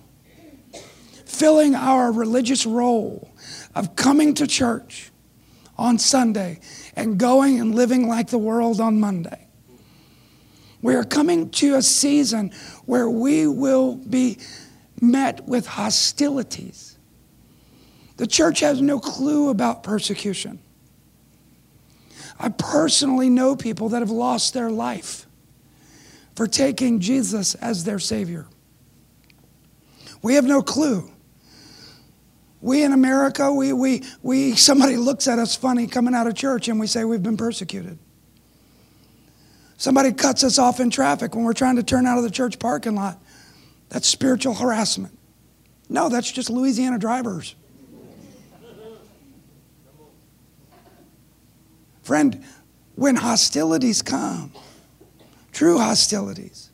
filling 1.26 1.76
our 1.76 2.12
religious 2.12 2.66
role 2.66 3.32
of 3.74 3.96
coming 3.96 4.34
to 4.34 4.48
church 4.48 5.12
on 5.78 5.98
Sunday 5.98 6.60
and 6.96 7.18
going 7.18 7.60
and 7.60 7.76
living 7.76 8.08
like 8.08 8.30
the 8.30 8.38
world 8.38 8.80
on 8.80 9.00
Monday. 9.00 9.48
We 10.82 10.96
are 10.96 11.04
coming 11.04 11.50
to 11.52 11.76
a 11.76 11.82
season 11.82 12.52
where 12.86 13.10
we 13.10 13.48
will 13.48 13.96
be 13.96 14.38
met 15.02 15.46
with 15.48 15.66
hostilities 15.66 16.95
the 18.18 18.28
church 18.28 18.62
has 18.62 18.82
no 18.82 19.00
clue 19.00 19.50
about 19.50 19.84
persecution. 19.84 20.60
I 22.40 22.50
personally 22.50 23.30
know 23.30 23.56
people 23.56 23.90
that 23.90 24.02
have 24.02 24.12
lost 24.12 24.54
their 24.54 24.70
life 24.70 25.26
for 26.36 26.48
taking 26.48 27.00
Jesus 27.00 27.56
as 27.56 27.84
their 27.84 28.00
Savior. 28.00 28.46
We 30.22 30.36
have 30.36 30.46
no 30.46 30.62
clue. 30.62 31.10
We 32.62 32.84
in 32.84 32.94
America, 32.94 33.54
we, 33.54 33.74
we, 33.74 34.04
we, 34.24 34.56
somebody 34.56 34.98
looks 34.98 35.28
at 35.28 35.40
us 35.40 35.56
funny 35.56 35.88
coming 35.88 36.16
out 36.16 36.28
of 36.28 36.36
church 36.36 36.68
and 36.68 36.80
we 36.80 36.88
say 36.88 37.06
we've 37.06 37.22
been 37.22 37.38
persecuted. 37.38 38.00
Somebody 39.78 40.14
cuts 40.14 40.44
us 40.44 40.58
off 40.58 40.80
in 40.80 40.90
traffic 40.90 41.36
when 41.36 41.44
we're 41.44 41.54
trying 41.54 41.76
to 41.76 41.84
turn 41.84 42.06
out 42.06 42.18
of 42.18 42.24
the 42.24 42.32
church 42.32 42.60
parking 42.60 42.96
lot. 42.96 43.20
That's 43.90 44.08
spiritual 44.08 44.56
harassment. 44.56 45.18
No, 45.90 46.10
that's 46.10 46.32
just 46.32 46.50
Louisiana 46.50 46.98
drivers. 46.98 47.56
Friend, 52.06 52.46
when 52.94 53.16
hostilities 53.16 54.04
come, 54.04 54.52
true 55.52 55.80
hostilities, 55.80 56.70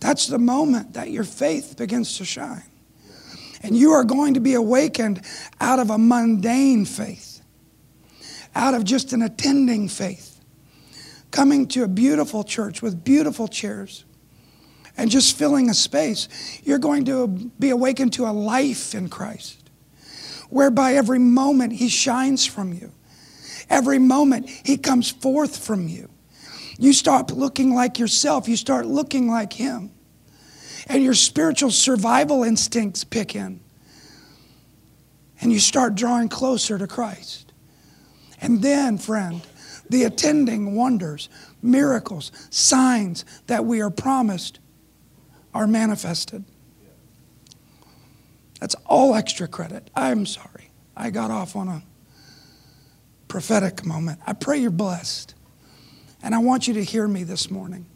that's 0.00 0.26
the 0.26 0.38
moment 0.38 0.94
that 0.94 1.10
your 1.12 1.22
faith 1.22 1.76
begins 1.78 2.18
to 2.18 2.24
shine. 2.24 2.64
And 3.62 3.76
you 3.76 3.92
are 3.92 4.02
going 4.02 4.34
to 4.34 4.40
be 4.40 4.54
awakened 4.54 5.22
out 5.60 5.78
of 5.78 5.90
a 5.90 5.96
mundane 5.96 6.84
faith, 6.84 7.40
out 8.56 8.74
of 8.74 8.82
just 8.82 9.12
an 9.12 9.22
attending 9.22 9.88
faith, 9.88 10.40
coming 11.30 11.68
to 11.68 11.84
a 11.84 11.88
beautiful 11.88 12.42
church 12.42 12.82
with 12.82 13.04
beautiful 13.04 13.46
chairs 13.46 14.04
and 14.96 15.08
just 15.08 15.38
filling 15.38 15.70
a 15.70 15.74
space. 15.74 16.26
You're 16.64 16.78
going 16.78 17.04
to 17.04 17.28
be 17.60 17.70
awakened 17.70 18.14
to 18.14 18.26
a 18.26 18.32
life 18.34 18.92
in 18.92 19.08
Christ, 19.08 19.70
whereby 20.50 20.94
every 20.94 21.20
moment 21.20 21.74
He 21.74 21.88
shines 21.88 22.44
from 22.44 22.72
you 22.72 22.92
Every 23.70 23.98
moment, 23.98 24.48
He 24.48 24.76
comes 24.76 25.10
forth 25.10 25.64
from 25.64 25.88
you. 25.88 26.08
You 26.78 26.92
stop 26.92 27.30
looking 27.30 27.74
like 27.74 27.98
yourself, 27.98 28.48
you 28.48 28.56
start 28.56 28.86
looking 28.86 29.28
like 29.28 29.52
Him. 29.52 29.90
And 30.88 31.02
your 31.02 31.14
spiritual 31.14 31.70
survival 31.70 32.42
instincts 32.42 33.04
pick 33.04 33.36
in. 33.36 33.60
And 35.40 35.52
you 35.52 35.60
start 35.60 35.94
drawing 35.94 36.28
closer 36.28 36.78
to 36.78 36.86
Christ. 36.86 37.52
And 38.40 38.62
then, 38.62 38.98
friend, 38.98 39.42
the 39.88 40.04
attending 40.04 40.74
wonders, 40.74 41.28
miracles, 41.60 42.32
signs 42.50 43.24
that 43.46 43.64
we 43.64 43.80
are 43.80 43.90
promised 43.90 44.58
are 45.54 45.66
manifested. 45.66 46.44
That's 48.60 48.74
all 48.86 49.14
extra 49.14 49.46
credit. 49.48 49.90
I'm 49.94 50.24
sorry. 50.26 50.70
I 50.96 51.10
got 51.10 51.30
off 51.30 51.56
on 51.56 51.68
a 51.68 51.82
prophetic 53.32 53.82
moment. 53.86 54.20
I 54.26 54.34
pray 54.34 54.58
you're 54.58 54.70
blessed. 54.70 55.34
And 56.22 56.34
I 56.34 56.38
want 56.38 56.68
you 56.68 56.74
to 56.74 56.84
hear 56.84 57.08
me 57.08 57.24
this 57.24 57.50
morning. 57.50 57.86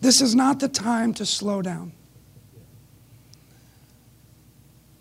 This 0.00 0.20
is 0.20 0.34
not 0.34 0.58
the 0.58 0.66
time 0.66 1.14
to 1.14 1.24
slow 1.24 1.62
down. 1.62 1.92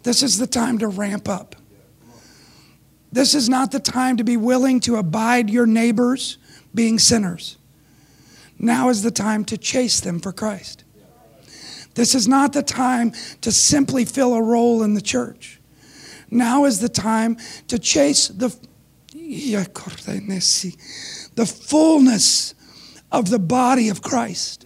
This 0.04 0.22
is 0.22 0.38
the 0.38 0.46
time 0.46 0.78
to 0.78 0.88
ramp 0.88 1.28
up. 1.28 1.56
This 3.12 3.34
is 3.34 3.50
not 3.50 3.72
the 3.72 3.80
time 3.80 4.18
to 4.18 4.24
be 4.24 4.38
willing 4.38 4.80
to 4.82 4.98
abide 4.98 5.50
your 5.50 5.66
neighbors 5.66 6.38
being 6.72 7.00
sinners. 7.00 7.58
Now 8.60 8.90
is 8.90 9.02
the 9.02 9.10
time 9.10 9.44
to 9.46 9.58
chase 9.58 10.00
them 10.02 10.20
for 10.20 10.32
Christ. 10.32 10.84
This 11.96 12.14
is 12.14 12.28
not 12.28 12.54
the 12.54 12.62
time 12.62 13.12
to 13.42 13.52
simply 13.52 14.06
fill 14.06 14.36
a 14.36 14.44
role 14.44 14.84
in 14.84 14.94
the 14.94 15.02
church. 15.02 15.55
Now 16.30 16.66
is 16.66 16.80
the 16.80 16.90
time 16.90 17.38
to 17.68 17.80
chase 17.80 18.28
the, 18.28 18.56
the 21.36 21.46
fullness 21.46 22.54
of 23.12 23.30
the 23.30 23.40
body 23.40 23.90
of 23.90 24.02
Christ. 24.02 24.66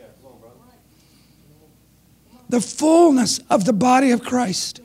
The 2.49 2.61
fullness 2.61 3.39
of 3.49 3.65
the 3.65 3.73
body 3.73 4.11
of 4.11 4.23
Christ 4.23 4.81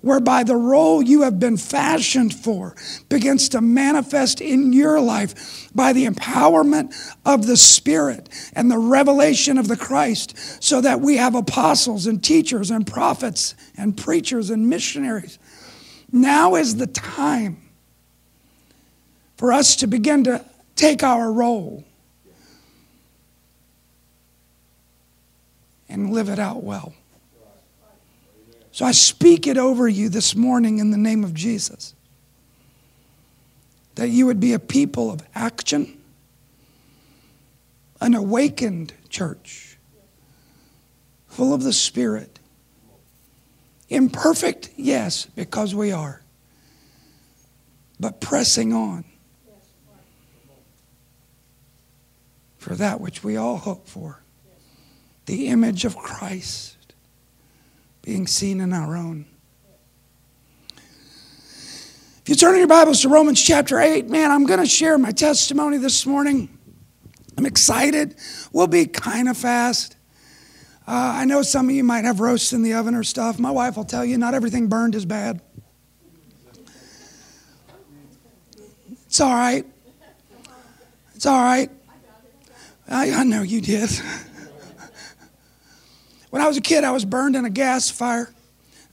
whereby 0.00 0.44
the 0.44 0.56
role 0.56 1.02
you 1.02 1.22
have 1.22 1.40
been 1.40 1.56
fashioned 1.56 2.32
for 2.32 2.74
begins 3.08 3.48
to 3.48 3.60
manifest 3.60 4.40
in 4.40 4.72
your 4.72 5.00
life 5.00 5.68
by 5.74 5.92
the 5.92 6.06
empowerment 6.06 6.94
of 7.26 7.46
the 7.46 7.56
Spirit 7.56 8.28
and 8.54 8.70
the 8.70 8.78
revelation 8.78 9.58
of 9.58 9.66
the 9.66 9.76
Christ, 9.76 10.62
so 10.62 10.80
that 10.80 11.00
we 11.00 11.16
have 11.16 11.34
apostles 11.34 12.06
and 12.06 12.22
teachers 12.22 12.70
and 12.70 12.86
prophets 12.86 13.54
and 13.76 13.96
preachers 13.96 14.50
and 14.50 14.68
missionaries. 14.68 15.38
Now 16.10 16.54
is 16.54 16.76
the 16.76 16.86
time 16.86 17.58
for 19.36 19.52
us 19.52 19.76
to 19.76 19.86
begin 19.86 20.24
to 20.24 20.44
take 20.74 21.02
our 21.02 21.32
role 21.32 21.84
and 25.88 26.12
live 26.12 26.28
it 26.28 26.38
out 26.38 26.62
well. 26.62 26.94
So 28.72 28.84
I 28.84 28.92
speak 28.92 29.46
it 29.46 29.58
over 29.58 29.88
you 29.88 30.08
this 30.08 30.36
morning 30.36 30.78
in 30.78 30.90
the 30.90 30.96
name 30.96 31.24
of 31.24 31.34
Jesus. 31.34 31.94
That 33.96 34.08
you 34.08 34.26
would 34.26 34.38
be 34.38 34.52
a 34.52 34.60
people 34.60 35.10
of 35.10 35.20
action, 35.34 35.98
an 38.00 38.14
awakened 38.14 38.92
church, 39.08 39.76
full 41.26 41.52
of 41.52 41.64
the 41.64 41.72
Spirit. 41.72 42.37
Imperfect, 43.88 44.70
yes, 44.76 45.26
because 45.26 45.74
we 45.74 45.92
are, 45.92 46.22
but 47.98 48.20
pressing 48.20 48.72
on 48.72 49.04
for 52.58 52.74
that 52.74 53.00
which 53.00 53.24
we 53.24 53.36
all 53.36 53.56
hope 53.56 53.86
for 53.86 54.22
the 55.26 55.48
image 55.48 55.84
of 55.84 55.96
Christ 55.96 56.76
being 58.02 58.26
seen 58.26 58.60
in 58.60 58.72
our 58.72 58.96
own. 58.96 59.26
If 62.22 62.28
you 62.30 62.34
turn 62.34 62.54
in 62.54 62.60
your 62.60 62.68
Bibles 62.68 63.02
to 63.02 63.10
Romans 63.10 63.42
chapter 63.42 63.78
8, 63.78 64.08
man, 64.08 64.30
I'm 64.30 64.44
going 64.44 64.60
to 64.60 64.66
share 64.66 64.96
my 64.96 65.12
testimony 65.12 65.76
this 65.76 66.06
morning. 66.06 66.48
I'm 67.36 67.44
excited. 67.44 68.16
We'll 68.52 68.66
be 68.66 68.86
kind 68.86 69.28
of 69.28 69.36
fast. 69.36 69.97
Uh, 70.88 71.16
I 71.16 71.26
know 71.26 71.42
some 71.42 71.68
of 71.68 71.74
you 71.74 71.84
might 71.84 72.06
have 72.06 72.18
roasts 72.18 72.54
in 72.54 72.62
the 72.62 72.72
oven 72.72 72.94
or 72.94 73.04
stuff. 73.04 73.38
My 73.38 73.50
wife 73.50 73.76
will 73.76 73.84
tell 73.84 74.06
you 74.06 74.16
not 74.16 74.32
everything 74.32 74.68
burned 74.68 74.94
is 74.94 75.04
bad. 75.04 75.42
It's 79.06 79.20
all 79.20 79.34
right. 79.34 79.66
It's 81.14 81.26
all 81.26 81.42
right. 81.42 81.70
I, 82.88 83.10
I 83.12 83.24
know 83.24 83.42
you 83.42 83.60
did. 83.60 83.90
When 86.30 86.42
I 86.42 86.46
was 86.46 86.58
a 86.58 86.60
kid, 86.60 86.84
I 86.84 86.90
was 86.90 87.06
burned 87.06 87.36
in 87.36 87.46
a 87.46 87.50
gas 87.50 87.88
fire. 87.88 88.30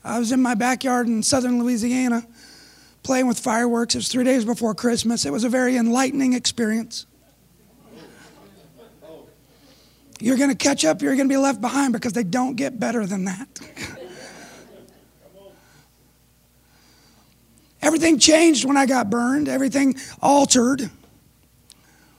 I 0.02 0.18
was 0.18 0.32
in 0.32 0.40
my 0.40 0.54
backyard 0.54 1.06
in 1.06 1.22
southern 1.22 1.62
Louisiana 1.62 2.26
playing 3.02 3.26
with 3.26 3.38
fireworks. 3.38 3.94
It 3.94 3.98
was 3.98 4.08
three 4.08 4.24
days 4.24 4.46
before 4.46 4.74
Christmas. 4.74 5.26
It 5.26 5.32
was 5.32 5.44
a 5.44 5.50
very 5.50 5.76
enlightening 5.76 6.32
experience. 6.32 7.04
You're 10.20 10.36
going 10.36 10.50
to 10.50 10.56
catch 10.56 10.84
up, 10.84 11.02
you're 11.02 11.14
going 11.16 11.28
to 11.28 11.32
be 11.32 11.38
left 11.38 11.60
behind 11.60 11.92
because 11.92 12.12
they 12.12 12.24
don't 12.24 12.56
get 12.56 12.80
better 12.80 13.06
than 13.06 13.24
that. 13.26 13.48
Everything 17.82 18.18
changed 18.18 18.64
when 18.64 18.76
I 18.76 18.86
got 18.86 19.10
burned, 19.10 19.48
everything 19.48 19.96
altered. 20.20 20.90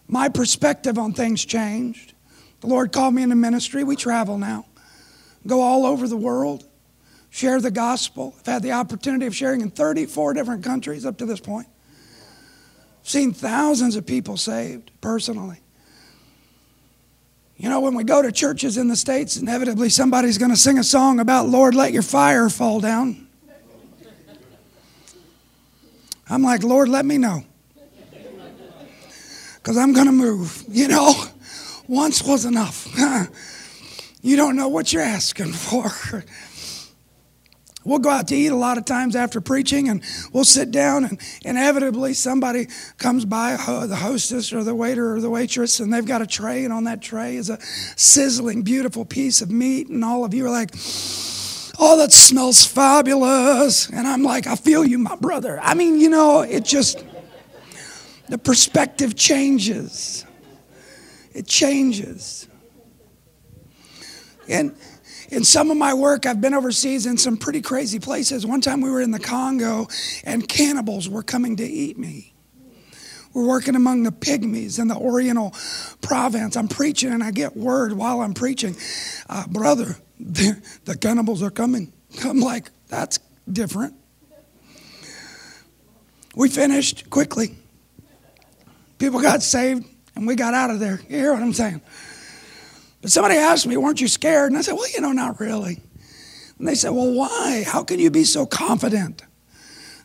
My 0.08 0.30
perspective 0.30 0.98
on 0.98 1.14
things 1.14 1.44
changed. 1.44 2.14
The 2.62 2.68
Lord 2.68 2.92
called 2.92 3.14
me 3.14 3.24
into 3.24 3.36
ministry. 3.36 3.84
We 3.84 3.96
travel 3.96 4.38
now 4.38 4.66
go 5.48 5.62
all 5.62 5.86
over 5.86 6.08
the 6.08 6.18
world, 6.18 6.66
share 7.30 7.60
the 7.62 7.72
gospel. 7.72 8.36
I've 8.40 8.46
had 8.46 8.64
the 8.64 8.74
opportunity 8.74 9.26
of 9.26 9.36
sharing 9.36 9.62
in 9.62 9.72
34 9.72 10.34
different 10.34 10.64
countries 10.64 11.06
up 11.06 11.18
to 11.18 11.26
this 11.26 11.40
point. 11.40 11.68
Seen 13.02 13.32
thousands 13.32 13.96
of 13.96 14.06
people 14.06 14.36
saved 14.36 14.92
personally. 15.00 15.62
You 17.58 17.70
know, 17.70 17.80
when 17.80 17.96
we 17.96 18.04
go 18.04 18.22
to 18.22 18.32
churches 18.32 18.78
in 18.78 18.88
the 18.88 18.96
States, 18.96 19.36
inevitably 19.36 19.89
somebody's 19.89 20.38
going 20.38 20.52
to 20.52 20.58
sing 20.58 20.78
a 20.78 20.84
song 20.84 21.20
about, 21.20 21.50
Lord, 21.50 21.74
let 21.74 21.91
your 21.91 22.04
fire 22.04 22.50
fall 22.50 22.80
down. 22.80 23.28
I'm 26.30 26.43
like, 26.43 26.63
Lord, 26.63 26.88
let 26.88 27.06
me 27.06 27.17
know. 27.17 27.43
Because 29.56 29.78
I'm 29.78 29.93
going 29.93 30.06
to 30.06 30.12
move. 30.12 30.63
You 30.70 30.88
know, 30.88 31.13
once 31.88 32.24
was 32.24 32.46
enough. 32.46 32.88
You 34.24 34.36
don't 34.36 34.58
know 34.58 34.67
what 34.67 34.91
you're 34.91 35.04
asking 35.04 35.54
for. 35.54 35.89
We'll 37.88 38.00
go 38.00 38.10
out 38.10 38.28
to 38.28 38.36
eat 38.36 38.52
a 38.52 38.56
lot 38.56 38.78
of 38.78 38.84
times 38.84 39.15
after 39.15 39.39
preaching, 39.39 39.88
and 39.88 40.04
we'll 40.34 40.43
sit 40.43 40.71
down, 40.71 41.06
and 41.06 41.19
inevitably 41.45 42.13
somebody 42.13 42.67
comes 42.97 43.23
by, 43.23 43.54
uh, 43.54 43.88
the 43.88 43.95
hostess 43.95 44.52
or 44.52 44.65
the 44.65 44.76
waiter 44.76 45.15
or 45.15 45.21
the 45.21 45.30
waitress, 45.30 45.80
and 45.80 45.93
they've 45.93 46.06
got 46.06 46.21
a 46.21 46.28
tray, 46.28 46.65
and 46.65 46.73
on 46.73 46.84
that 46.84 47.02
tray 47.02 47.38
is 47.38 47.50
a 47.50 47.58
sizzling, 47.95 48.63
beautiful 48.63 49.06
piece 49.06 49.41
of 49.41 49.50
meat, 49.50 49.88
and 49.88 50.04
all 50.04 50.26
of 50.26 50.34
you 50.34 50.45
are 50.45 50.50
like, 50.50 50.71
Oh, 51.80 51.97
that 52.00 52.12
smells 52.12 52.65
fabulous. 52.65 53.88
And 53.89 54.08
I'm 54.08 54.23
like, 54.23 54.47
I 54.47 54.56
feel 54.56 54.84
you, 54.84 54.97
my 54.97 55.15
brother. 55.15 55.60
I 55.62 55.76
mean, 55.76 56.00
you 56.00 56.10
know, 56.10 56.41
it 56.41 56.65
just, 56.65 57.06
the 58.30 58.38
perspective 58.39 59.15
changes. 59.15 60.26
It 61.34 61.45
changes. 61.45 62.47
And 64.50 64.76
in 65.30 65.44
some 65.44 65.72
of 65.72 65.78
my 65.78 65.94
work, 65.94 66.26
I've 66.26 66.40
been 66.40 66.54
overseas 66.54 67.06
in 67.06 67.18
some 67.18 67.38
pretty 67.38 67.62
crazy 67.62 68.00
places. 68.00 68.46
One 68.46 68.62
time 68.62 68.82
we 68.82 68.90
were 68.90 69.02
in 69.02 69.12
the 69.12 69.20
Congo 69.20 69.88
and 70.24 70.48
cannibals 70.48 71.10
were 71.10 71.24
coming 71.24 71.58
to 71.58 71.66
eat 71.66 71.98
me. 71.98 72.34
We're 73.34 73.46
working 73.46 73.76
among 73.76 74.04
the 74.04 74.12
pygmies 74.12 74.80
in 74.80 74.88
the 74.88 74.96
Oriental 74.96 75.54
province. 76.02 76.56
I'm 76.56 76.68
preaching 76.68 77.12
and 77.12 77.24
I 77.24 77.32
get 77.32 77.56
word 77.56 77.94
while 77.94 78.22
I'm 78.22 78.34
preaching, 78.34 78.76
uh, 79.30 79.46
brother, 79.48 79.98
the, 80.20 80.62
the 80.86 80.98
cannibals 80.98 81.44
are 81.44 81.52
coming. 81.52 81.94
I'm 82.24 82.40
like, 82.40 82.72
that's 82.88 83.20
different. 83.52 83.94
We 86.36 86.50
finished 86.50 87.10
quickly. 87.10 87.56
People 88.98 89.22
got 89.22 89.44
saved 89.44 89.86
and 90.16 90.26
we 90.26 90.36
got 90.36 90.54
out 90.54 90.72
of 90.72 90.80
there. 90.80 91.00
You 91.10 91.18
hear 91.18 91.34
what 91.34 91.42
I'm 91.42 91.54
saying? 91.54 91.82
But 93.02 93.12
somebody 93.12 93.36
asked 93.36 93.68
me, 93.68 93.78
weren't 93.78 94.02
you 94.02 94.08
scared? 94.08 94.52
And 94.52 94.58
I 94.58 94.62
said, 94.62 94.74
well, 94.74 94.90
you 94.90 95.02
know, 95.02 95.12
not 95.12 95.40
really. 95.40 95.82
And 96.58 96.68
they 96.68 96.76
said, 96.76 96.90
well, 96.90 97.12
why? 97.12 97.64
How 97.66 97.84
can 97.84 98.00
you 98.00 98.10
be 98.10 98.24
so 98.24 98.46
confident? 98.46 99.22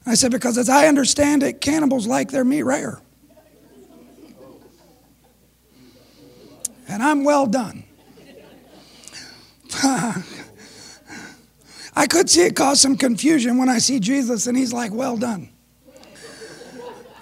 And 0.04 0.12
I 0.12 0.14
said, 0.14 0.32
because 0.32 0.58
as 0.58 0.68
I 0.68 0.86
understand 0.86 1.42
it, 1.42 1.60
cannibals 1.60 2.06
like 2.06 2.30
their 2.30 2.44
meat 2.44 2.62
rare. 2.64 3.00
And 6.88 7.02
I'm 7.02 7.24
well 7.24 7.46
done. 7.46 7.84
I 11.94 12.06
could 12.06 12.28
see 12.28 12.42
it 12.42 12.56
cause 12.56 12.80
some 12.80 12.96
confusion 12.96 13.58
when 13.58 13.68
I 13.68 13.78
see 13.78 14.00
Jesus 14.00 14.46
and 14.46 14.56
he's 14.56 14.72
like, 14.72 14.92
well 14.92 15.16
done. 15.16 15.50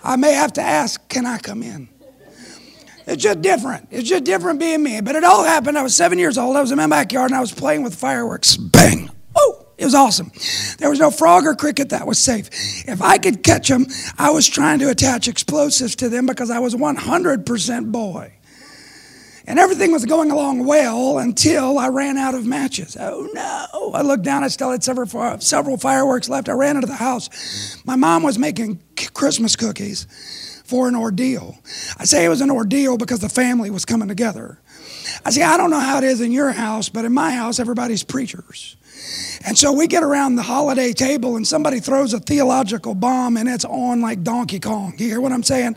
I 0.02 0.16
may 0.16 0.33
have 0.33 0.54
to 0.54 0.62
ask, 0.62 1.06
can 1.09 1.26
I 1.26 1.38
come 1.38 1.62
in? 1.62 1.89
It's 3.10 3.24
just 3.24 3.42
different. 3.42 3.88
It's 3.90 4.08
just 4.08 4.22
different 4.22 4.60
being 4.60 4.84
me. 4.84 5.00
But 5.00 5.16
it 5.16 5.24
all 5.24 5.42
happened. 5.42 5.76
I 5.76 5.82
was 5.82 5.96
seven 5.96 6.16
years 6.20 6.38
old. 6.38 6.56
I 6.56 6.60
was 6.60 6.70
in 6.70 6.76
my 6.76 6.86
backyard 6.86 7.32
and 7.32 7.36
I 7.36 7.40
was 7.40 7.50
playing 7.50 7.82
with 7.82 7.96
fireworks. 7.96 8.56
Bang! 8.56 9.10
Oh, 9.34 9.66
it 9.76 9.84
was 9.84 9.96
awesome. 9.96 10.30
There 10.78 10.88
was 10.88 11.00
no 11.00 11.10
frog 11.10 11.44
or 11.44 11.56
cricket 11.56 11.88
that 11.88 12.06
was 12.06 12.20
safe. 12.20 12.48
If 12.86 13.02
I 13.02 13.18
could 13.18 13.42
catch 13.42 13.66
them, 13.66 13.88
I 14.16 14.30
was 14.30 14.48
trying 14.48 14.78
to 14.78 14.90
attach 14.90 15.26
explosives 15.26 15.96
to 15.96 16.08
them 16.08 16.24
because 16.24 16.50
I 16.50 16.60
was 16.60 16.76
100% 16.76 17.90
boy. 17.90 18.32
And 19.44 19.58
everything 19.58 19.90
was 19.90 20.04
going 20.04 20.30
along 20.30 20.64
well 20.64 21.18
until 21.18 21.80
I 21.80 21.88
ran 21.88 22.16
out 22.16 22.36
of 22.36 22.46
matches. 22.46 22.96
Oh 23.00 23.28
no. 23.34 23.90
I 23.92 24.02
looked 24.02 24.22
down, 24.22 24.44
I 24.44 24.48
still 24.48 24.70
had 24.70 24.84
several, 24.84 25.40
several 25.40 25.76
fireworks 25.78 26.28
left. 26.28 26.48
I 26.48 26.52
ran 26.52 26.76
into 26.76 26.86
the 26.86 26.94
house. 26.94 27.76
My 27.84 27.96
mom 27.96 28.22
was 28.22 28.38
making 28.38 28.80
Christmas 29.14 29.56
cookies 29.56 30.06
for 30.70 30.88
an 30.88 30.94
ordeal. 30.94 31.59
I 31.98 32.04
say 32.04 32.24
it 32.24 32.28
was 32.28 32.40
an 32.40 32.50
ordeal 32.50 32.96
because 32.96 33.18
the 33.18 33.28
family 33.28 33.70
was 33.70 33.85
coming 33.85 34.09
together. 34.09 34.59
I 35.24 35.30
say, 35.30 35.42
I 35.42 35.56
don't 35.56 35.70
know 35.70 35.80
how 35.80 35.98
it 35.98 36.04
is 36.04 36.20
in 36.20 36.30
your 36.30 36.52
house, 36.52 36.88
but 36.88 37.04
in 37.04 37.12
my 37.12 37.33
house, 37.33 37.59
everybody's 37.59 38.04
preachers. 38.04 38.76
And 39.44 39.59
so 39.59 39.72
we 39.72 39.87
get 39.87 40.02
around 40.02 40.37
the 40.37 40.42
holiday 40.42 40.92
table 40.92 41.37
and 41.37 41.46
somebody 41.46 41.80
throws 41.80 42.14
a 42.14 42.20
theological 42.20 42.94
bomb 42.94 43.37
and 43.37 43.48
it's 43.48 43.64
on 43.64 44.00
like 44.00 44.22
Donkey 44.22 44.61
Kong. 44.61 44.94
You 44.96 45.09
hear 45.09 45.20
what 45.20 45.33
I'm 45.33 45.42
saying? 45.42 45.76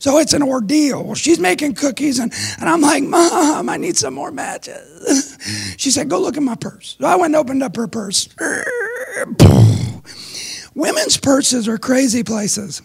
So 0.00 0.18
it's 0.18 0.32
an 0.32 0.42
ordeal. 0.42 1.14
She's 1.14 1.38
making 1.38 1.74
cookies, 1.74 2.18
and, 2.18 2.32
and 2.58 2.70
I'm 2.70 2.80
like, 2.80 3.02
Mom, 3.02 3.68
I 3.68 3.76
need 3.76 3.96
some 3.96 4.14
more 4.14 4.32
matches. 4.32 5.36
She 5.76 5.90
said, 5.90 6.10
Go 6.10 6.20
look 6.20 6.36
in 6.36 6.44
my 6.44 6.56
purse. 6.56 6.96
So 7.00 7.06
I 7.06 7.16
went 7.16 7.34
and 7.34 7.36
opened 7.36 7.62
up 7.62 7.76
her 7.76 7.86
purse. 7.86 8.28
Women's 10.74 11.16
purses 11.16 11.68
are 11.68 11.78
crazy 11.78 12.22
places, 12.22 12.82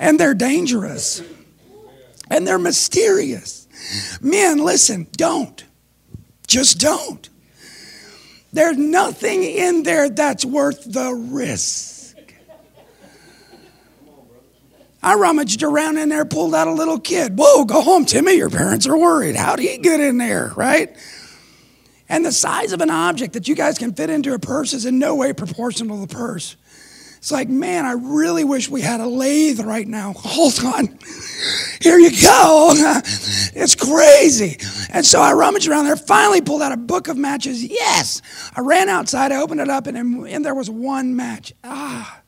and 0.00 0.18
they're 0.18 0.34
dangerous, 0.34 1.22
and 2.30 2.46
they're 2.46 2.58
mysterious. 2.58 3.68
Men, 4.20 4.58
listen, 4.58 5.06
don't. 5.12 5.64
Just 6.46 6.80
don't. 6.80 7.28
There's 8.52 8.76
nothing 8.76 9.44
in 9.44 9.84
there 9.84 10.08
that's 10.08 10.44
worth 10.44 10.92
the 10.92 11.12
risk. 11.12 11.98
I 15.02 15.14
rummaged 15.14 15.62
around 15.62 15.96
in 15.96 16.10
there, 16.10 16.24
pulled 16.24 16.54
out 16.54 16.68
a 16.68 16.72
little 16.72 17.00
kid. 17.00 17.38
Whoa, 17.38 17.64
go 17.64 17.80
home, 17.80 18.04
Timmy. 18.04 18.34
Your 18.34 18.50
parents 18.50 18.86
are 18.86 18.98
worried. 18.98 19.34
How 19.34 19.56
do 19.56 19.62
you 19.62 19.78
get 19.78 20.00
in 20.00 20.18
there, 20.18 20.52
right? 20.56 20.94
And 22.08 22.24
the 22.24 22.32
size 22.32 22.72
of 22.72 22.80
an 22.80 22.90
object 22.90 23.32
that 23.34 23.48
you 23.48 23.54
guys 23.54 23.78
can 23.78 23.94
fit 23.94 24.10
into 24.10 24.34
a 24.34 24.38
purse 24.38 24.72
is 24.72 24.84
in 24.84 24.98
no 24.98 25.14
way 25.14 25.32
proportional 25.32 26.00
to 26.00 26.06
the 26.06 26.14
purse. 26.14 26.56
It's 27.20 27.30
like, 27.30 27.50
man, 27.50 27.84
I 27.84 27.92
really 27.92 28.44
wish 28.44 28.70
we 28.70 28.80
had 28.80 29.00
a 29.00 29.06
lathe 29.06 29.60
right 29.60 29.86
now. 29.86 30.14
Hold 30.16 30.58
on. 30.64 30.98
Here 31.80 31.98
you 31.98 32.10
go. 32.20 32.74
It's 33.52 33.74
crazy. 33.74 34.58
And 34.90 35.04
so 35.04 35.20
I 35.20 35.32
rummaged 35.34 35.68
around 35.68 35.84
there, 35.84 35.96
finally 35.96 36.40
pulled 36.40 36.62
out 36.62 36.72
a 36.72 36.78
book 36.78 37.08
of 37.08 37.18
matches. 37.18 37.62
Yes. 37.62 38.22
I 38.56 38.60
ran 38.62 38.88
outside, 38.88 39.32
I 39.32 39.42
opened 39.42 39.60
it 39.60 39.68
up, 39.68 39.86
and, 39.86 39.98
and 39.98 40.44
there 40.44 40.54
was 40.54 40.70
one 40.70 41.14
match. 41.14 41.52
Ah. 41.62 42.19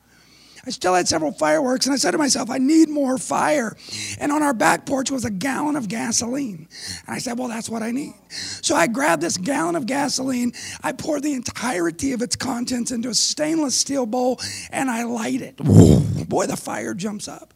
I 0.64 0.70
still 0.70 0.94
had 0.94 1.08
several 1.08 1.32
fireworks, 1.32 1.86
and 1.86 1.92
I 1.92 1.96
said 1.96 2.12
to 2.12 2.18
myself, 2.18 2.48
I 2.48 2.58
need 2.58 2.88
more 2.88 3.18
fire. 3.18 3.76
And 4.20 4.30
on 4.30 4.44
our 4.44 4.54
back 4.54 4.86
porch 4.86 5.10
was 5.10 5.24
a 5.24 5.30
gallon 5.30 5.74
of 5.74 5.88
gasoline. 5.88 6.68
And 7.06 7.16
I 7.16 7.18
said, 7.18 7.36
Well, 7.36 7.48
that's 7.48 7.68
what 7.68 7.82
I 7.82 7.90
need. 7.90 8.14
So 8.30 8.76
I 8.76 8.86
grabbed 8.86 9.22
this 9.22 9.36
gallon 9.36 9.74
of 9.74 9.86
gasoline, 9.86 10.52
I 10.82 10.92
poured 10.92 11.24
the 11.24 11.32
entirety 11.32 12.12
of 12.12 12.22
its 12.22 12.36
contents 12.36 12.92
into 12.92 13.08
a 13.08 13.14
stainless 13.14 13.74
steel 13.74 14.06
bowl, 14.06 14.40
and 14.70 14.88
I 14.88 15.02
light 15.02 15.42
it. 15.42 15.56
Boy, 15.56 16.46
the 16.46 16.56
fire 16.56 16.94
jumps 16.94 17.26
up. 17.26 17.52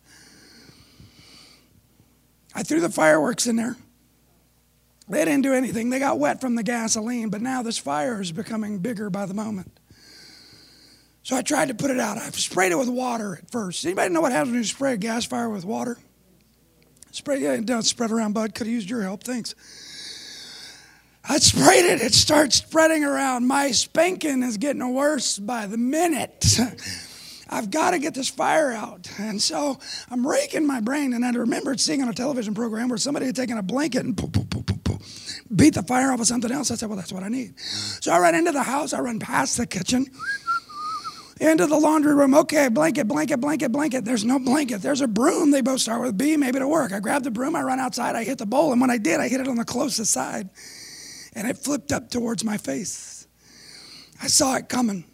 I 2.55 2.63
threw 2.63 2.81
the 2.81 2.89
fireworks 2.89 3.47
in 3.47 3.57
there. 3.57 3.77
They 5.09 5.25
didn't 5.25 5.43
do 5.43 5.53
anything. 5.53 5.91
They 5.91 6.01
got 6.01 6.19
wet 6.19 6.41
from 6.41 6.57
the 6.57 6.65
gasoline, 6.65 7.29
but 7.29 7.41
now 7.41 7.63
this 7.63 7.79
fire 7.79 8.21
is 8.21 8.33
becoming 8.33 8.79
bigger 8.79 9.11
by 9.11 9.27
the 9.27 9.35
moment. 9.35 9.76
So 11.27 11.35
I 11.35 11.43
tried 11.43 11.67
to 11.69 11.75
put 11.75 11.91
it 11.91 11.99
out. 11.99 12.19
I 12.19 12.31
sprayed 12.31 12.71
it 12.71 12.79
with 12.79 12.89
water 12.89 13.41
at 13.43 13.51
first. 13.51 13.85
Anybody 13.85 14.15
know 14.15 14.21
what 14.21 14.31
happens 14.31 14.53
when 14.53 14.59
you 14.61 14.65
spray 14.65 14.93
a 14.93 14.97
gas 14.97 15.25
fire 15.25 15.51
with 15.51 15.65
water? 15.65 15.99
Spray 17.11 17.43
it, 17.43 17.67
don't 17.67 17.83
spread 17.83 18.13
around, 18.13 18.33
bud. 18.33 18.55
Could 18.55 18.69
have 18.69 18.73
used 18.73 18.89
your 18.89 19.03
help. 19.03 19.25
Thanks. 19.25 19.57
I 21.29 21.39
sprayed 21.39 21.85
it. 21.85 22.01
It 22.01 22.15
starts 22.15 22.59
spreading 22.59 23.03
around. 23.03 23.45
My 23.45 23.73
spanking 23.73 24.45
is 24.45 24.57
getting 24.57 24.95
worse 24.95 25.37
by 25.37 25.67
the 25.67 25.77
minute. 25.77 26.61
I've 27.51 27.73
got 27.73 27.91
to 27.91 27.99
get 27.99 28.15
this 28.15 28.29
fire 28.29 28.71
out. 28.71 29.11
And 29.19 29.43
so 29.43 29.81
I'm 30.09 30.25
raking 30.25 30.65
my 30.65 30.79
brain. 30.79 31.13
And 31.13 31.25
I 31.25 31.33
remembered 31.33 31.81
seeing 31.81 32.03
on 32.03 32.09
a 32.09 32.15
television 32.15 32.55
program 32.55 32.89
where 32.89 32.99
somebody 32.99 33.27
had 33.27 33.35
taken 33.35 33.59
a 33.59 33.65
blanket 33.65 34.05
and 34.05 34.17
poo, 34.17 34.29
poo, 34.29 34.45
poo, 34.45 34.63
poo, 34.63 34.77
poo, 34.77 34.99
beat 35.53 35.75
the 35.75 35.83
fire 35.83 36.13
off 36.13 36.21
of 36.21 36.29
something 36.29 36.53
else. 36.53 36.71
I 36.71 36.77
said, 36.77 36.89
well, 36.89 36.97
that's 36.97 37.13
what 37.13 37.25
I 37.25 37.29
need. 37.29 37.59
So 37.59 38.13
I 38.13 38.21
run 38.21 38.37
into 38.37 38.53
the 38.53 38.63
house. 38.63 38.93
I 38.93 39.01
run 39.01 39.19
past 39.19 39.57
the 39.57 39.67
kitchen 39.67 40.07
into 41.41 41.67
the 41.67 41.77
laundry 41.77 42.15
room. 42.15 42.35
Okay, 42.35 42.69
blanket, 42.69 43.07
blanket, 43.07 43.39
blanket, 43.39 43.71
blanket. 43.71 44.05
There's 44.05 44.25
no 44.25 44.39
blanket. 44.39 44.83
There's 44.83 45.01
a 45.01 45.09
broom. 45.09 45.51
They 45.51 45.61
both 45.61 45.81
start 45.81 46.01
with 46.01 46.17
B. 46.17 46.37
Maybe 46.37 46.57
it'll 46.57 46.71
work. 46.71 46.93
I 46.93 47.01
grab 47.01 47.25
the 47.25 47.31
broom. 47.31 47.57
I 47.57 47.63
run 47.63 47.81
outside. 47.81 48.17
I 48.17 48.25
hit 48.25 48.39
the 48.39 48.47
bowl. 48.47 48.73
And 48.73 48.81
when 48.81 48.91
I 48.91 48.99
did, 48.99 49.21
I 49.21 49.29
hit 49.29 49.41
it 49.41 49.49
on 49.49 49.57
the 49.57 49.65
closest 49.65 50.13
side. 50.13 50.49
And 51.35 51.47
it 51.47 51.59
flipped 51.59 51.93
up 51.93 52.11
towards 52.11 52.45
my 52.45 52.57
face. 52.57 53.27
I 54.23 54.29
saw 54.29 54.57
it 54.57 54.69
coming. 54.69 55.05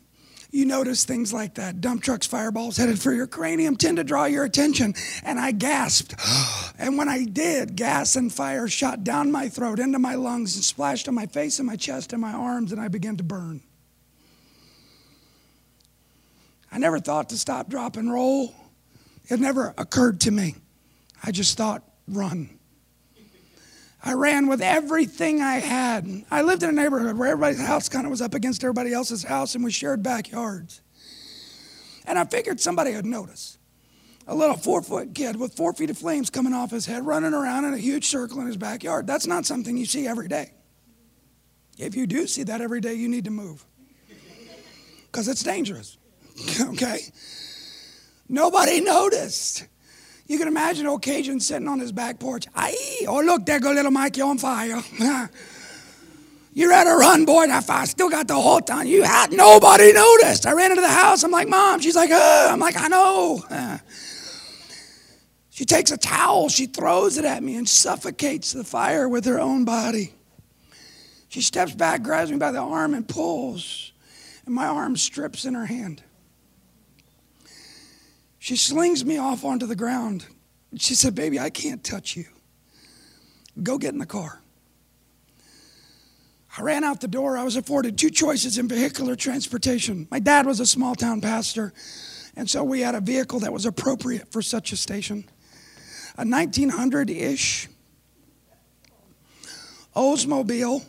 You 0.52 0.66
notice 0.66 1.04
things 1.06 1.32
like 1.32 1.54
that. 1.54 1.80
Dump 1.80 2.02
trucks, 2.02 2.26
fireballs 2.26 2.76
headed 2.76 3.00
for 3.00 3.10
your 3.10 3.26
cranium 3.26 3.74
tend 3.74 3.96
to 3.96 4.04
draw 4.04 4.26
your 4.26 4.44
attention. 4.44 4.94
And 5.24 5.40
I 5.40 5.52
gasped. 5.52 6.14
And 6.78 6.98
when 6.98 7.08
I 7.08 7.24
did, 7.24 7.76
gas 7.76 8.16
and 8.16 8.32
fire 8.32 8.66
shot 8.66 9.04
down 9.04 9.30
my 9.30 9.48
throat, 9.48 9.78
into 9.78 10.00
my 10.00 10.16
lungs, 10.16 10.56
and 10.56 10.64
splashed 10.64 11.06
on 11.06 11.14
my 11.14 11.26
face 11.26 11.60
and 11.60 11.66
my 11.66 11.76
chest 11.76 12.12
and 12.12 12.20
my 12.20 12.32
arms, 12.32 12.72
and 12.72 12.80
I 12.80 12.88
began 12.88 13.16
to 13.18 13.22
burn. 13.22 13.60
I 16.72 16.78
never 16.78 16.98
thought 16.98 17.28
to 17.28 17.36
stop, 17.36 17.68
drop, 17.68 17.96
and 17.96 18.10
roll. 18.10 18.54
It 19.28 19.38
never 19.38 19.74
occurred 19.76 20.20
to 20.22 20.30
me. 20.30 20.56
I 21.22 21.30
just 21.30 21.56
thought, 21.56 21.82
run. 22.08 22.58
I 24.04 24.14
ran 24.14 24.48
with 24.48 24.62
everything 24.62 25.42
I 25.42 25.56
had. 25.56 26.24
I 26.30 26.42
lived 26.42 26.62
in 26.62 26.70
a 26.70 26.72
neighborhood 26.72 27.16
where 27.16 27.28
everybody's 27.28 27.64
house 27.64 27.88
kind 27.88 28.04
of 28.04 28.10
was 28.10 28.20
up 28.20 28.34
against 28.34 28.64
everybody 28.64 28.92
else's 28.92 29.22
house, 29.22 29.54
and 29.54 29.62
we 29.62 29.70
shared 29.70 30.02
backyards. 30.02 30.80
And 32.04 32.18
I 32.18 32.24
figured 32.24 32.58
somebody 32.58 32.96
would 32.96 33.06
notice. 33.06 33.58
A 34.26 34.34
little 34.34 34.56
four 34.56 34.82
foot 34.82 35.14
kid 35.14 35.36
with 35.36 35.54
four 35.54 35.72
feet 35.72 35.90
of 35.90 35.98
flames 35.98 36.30
coming 36.30 36.52
off 36.52 36.70
his 36.70 36.86
head, 36.86 37.04
running 37.04 37.34
around 37.34 37.64
in 37.64 37.74
a 37.74 37.78
huge 37.78 38.06
circle 38.06 38.40
in 38.40 38.46
his 38.46 38.56
backyard. 38.56 39.06
That's 39.06 39.26
not 39.26 39.46
something 39.46 39.76
you 39.76 39.86
see 39.86 40.06
every 40.06 40.26
day. 40.26 40.52
If 41.78 41.94
you 41.94 42.06
do 42.06 42.26
see 42.26 42.44
that 42.44 42.60
every 42.60 42.80
day, 42.80 42.94
you 42.94 43.08
need 43.08 43.24
to 43.24 43.30
move 43.30 43.64
because 45.06 45.28
it's 45.28 45.42
dangerous. 45.42 45.98
okay? 46.60 47.00
Nobody 48.28 48.80
noticed. 48.80 49.66
You 50.26 50.38
can 50.38 50.48
imagine 50.48 50.86
old 50.86 51.02
Cajun 51.02 51.40
sitting 51.40 51.68
on 51.68 51.78
his 51.78 51.92
back 51.92 52.18
porch. 52.18 52.46
Aye, 52.54 53.04
oh, 53.06 53.20
look, 53.20 53.44
there 53.44 53.60
go 53.60 53.72
little 53.72 53.90
Mikey 53.90 54.22
on 54.22 54.38
fire. 54.38 54.82
you 56.54 56.70
ready 56.70 56.88
to 56.88 56.96
run, 56.96 57.24
boy? 57.24 57.46
That 57.48 57.64
fire 57.64 57.86
still 57.86 58.08
got 58.08 58.28
the 58.28 58.34
whole 58.34 58.60
on 58.70 58.86
you. 58.86 59.02
Had 59.02 59.32
nobody 59.32 59.92
noticed. 59.92 60.46
I 60.46 60.52
ran 60.52 60.70
into 60.70 60.80
the 60.80 60.88
house. 60.88 61.22
I'm 61.22 61.30
like, 61.30 61.48
Mom. 61.48 61.80
She's 61.80 61.96
like, 61.96 62.10
uh. 62.10 62.48
I'm 62.50 62.60
like, 62.60 62.76
I 62.76 62.88
know. 62.88 63.44
She 65.54 65.66
takes 65.66 65.90
a 65.90 65.98
towel, 65.98 66.48
she 66.48 66.64
throws 66.64 67.18
it 67.18 67.26
at 67.26 67.42
me 67.42 67.56
and 67.56 67.68
suffocates 67.68 68.52
the 68.52 68.64
fire 68.64 69.06
with 69.06 69.26
her 69.26 69.38
own 69.38 69.66
body. 69.66 70.14
She 71.28 71.42
steps 71.42 71.74
back, 71.74 72.02
grabs 72.02 72.30
me 72.30 72.38
by 72.38 72.52
the 72.52 72.58
arm, 72.58 72.94
and 72.94 73.06
pulls, 73.06 73.92
and 74.46 74.54
my 74.54 74.66
arm 74.66 74.96
strips 74.96 75.44
in 75.44 75.52
her 75.52 75.66
hand. 75.66 76.02
She 78.42 78.56
slings 78.56 79.04
me 79.04 79.18
off 79.18 79.44
onto 79.44 79.66
the 79.66 79.76
ground. 79.76 80.26
She 80.76 80.96
said, 80.96 81.14
Baby, 81.14 81.38
I 81.38 81.48
can't 81.48 81.84
touch 81.84 82.16
you. 82.16 82.24
Go 83.62 83.78
get 83.78 83.92
in 83.92 84.00
the 84.00 84.04
car. 84.04 84.42
I 86.58 86.62
ran 86.62 86.82
out 86.82 87.00
the 87.00 87.06
door. 87.06 87.38
I 87.38 87.44
was 87.44 87.54
afforded 87.54 87.96
two 87.96 88.10
choices 88.10 88.58
in 88.58 88.66
vehicular 88.66 89.14
transportation. 89.14 90.08
My 90.10 90.18
dad 90.18 90.44
was 90.44 90.58
a 90.58 90.66
small 90.66 90.96
town 90.96 91.20
pastor, 91.20 91.72
and 92.34 92.50
so 92.50 92.64
we 92.64 92.80
had 92.80 92.96
a 92.96 93.00
vehicle 93.00 93.38
that 93.38 93.52
was 93.52 93.64
appropriate 93.64 94.32
for 94.32 94.42
such 94.42 94.72
a 94.72 94.76
station. 94.76 95.24
A 96.18 96.26
1900 96.26 97.10
ish 97.10 97.68
Oldsmobile 99.94 100.84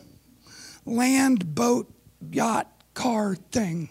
land, 0.84 1.54
boat, 1.54 1.88
yacht, 2.32 2.66
car 2.94 3.36
thing. 3.36 3.90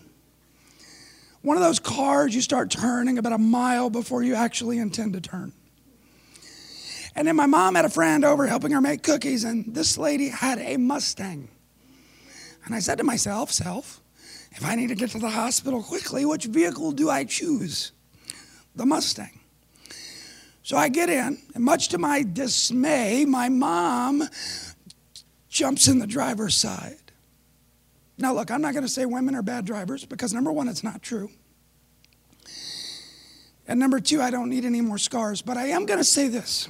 One 1.43 1.57
of 1.57 1.63
those 1.63 1.79
cars 1.79 2.33
you 2.33 2.41
start 2.41 2.71
turning 2.71 3.17
about 3.17 3.33
a 3.33 3.37
mile 3.37 3.89
before 3.89 4.23
you 4.23 4.33
actually 4.33 4.79
intend 4.79 5.11
to 5.13 5.21
turn. 5.21 5.51
And 7.15 7.27
then 7.27 7.35
my 7.35 7.45
mom 7.45 7.75
had 7.75 7.83
a 7.83 7.89
friend 7.89 8.23
over 8.23 8.47
helping 8.47 8.71
her 8.71 8.79
make 8.79 9.03
cookies, 9.03 9.43
and 9.43 9.75
this 9.75 9.97
lady 9.97 10.29
had 10.29 10.57
a 10.59 10.77
Mustang. 10.77 11.49
And 12.65 12.73
I 12.73 12.79
said 12.79 12.97
to 12.99 13.03
myself, 13.03 13.51
Self, 13.51 14.01
if 14.53 14.65
I 14.65 14.75
need 14.75 14.87
to 14.87 14.95
get 14.95 15.11
to 15.11 15.19
the 15.19 15.29
hospital 15.29 15.83
quickly, 15.83 16.23
which 16.23 16.45
vehicle 16.45 16.93
do 16.93 17.09
I 17.09 17.25
choose? 17.25 17.91
The 18.75 18.85
Mustang. 18.85 19.41
So 20.63 20.77
I 20.77 20.87
get 20.87 21.09
in, 21.09 21.39
and 21.53 21.63
much 21.63 21.89
to 21.89 21.97
my 21.97 22.23
dismay, 22.23 23.25
my 23.25 23.49
mom 23.49 24.29
jumps 25.49 25.89
in 25.89 25.99
the 25.99 26.07
driver's 26.07 26.55
side. 26.55 27.02
Now, 28.17 28.33
look, 28.33 28.51
I'm 28.51 28.61
not 28.61 28.73
going 28.73 28.85
to 28.85 28.91
say 28.91 29.05
women 29.05 29.35
are 29.35 29.41
bad 29.41 29.65
drivers 29.65 30.05
because 30.05 30.33
number 30.33 30.51
one, 30.51 30.67
it's 30.67 30.83
not 30.83 31.01
true. 31.01 31.29
And 33.67 33.79
number 33.79 33.99
two, 33.99 34.21
I 34.21 34.29
don't 34.29 34.49
need 34.49 34.65
any 34.65 34.81
more 34.81 34.97
scars. 34.97 35.41
But 35.41 35.57
I 35.57 35.67
am 35.67 35.85
going 35.85 35.99
to 35.99 36.03
say 36.03 36.27
this 36.27 36.67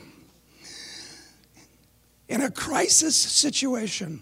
in 2.27 2.41
a 2.41 2.49
crisis 2.49 3.15
situation, 3.15 4.21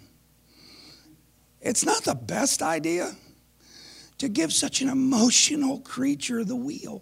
it's 1.62 1.86
not 1.86 2.04
the 2.04 2.16
best 2.16 2.62
idea 2.62 3.16
to 4.18 4.28
give 4.28 4.52
such 4.52 4.82
an 4.82 4.90
emotional 4.90 5.80
creature 5.80 6.44
the 6.44 6.56
wheel. 6.56 7.02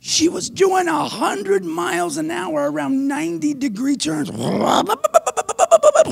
She 0.00 0.28
was 0.28 0.50
doing 0.50 0.86
100 0.86 1.64
miles 1.64 2.16
an 2.16 2.30
hour 2.30 2.70
around 2.70 3.06
90 3.06 3.54
degree 3.54 3.96
turns. 3.96 4.30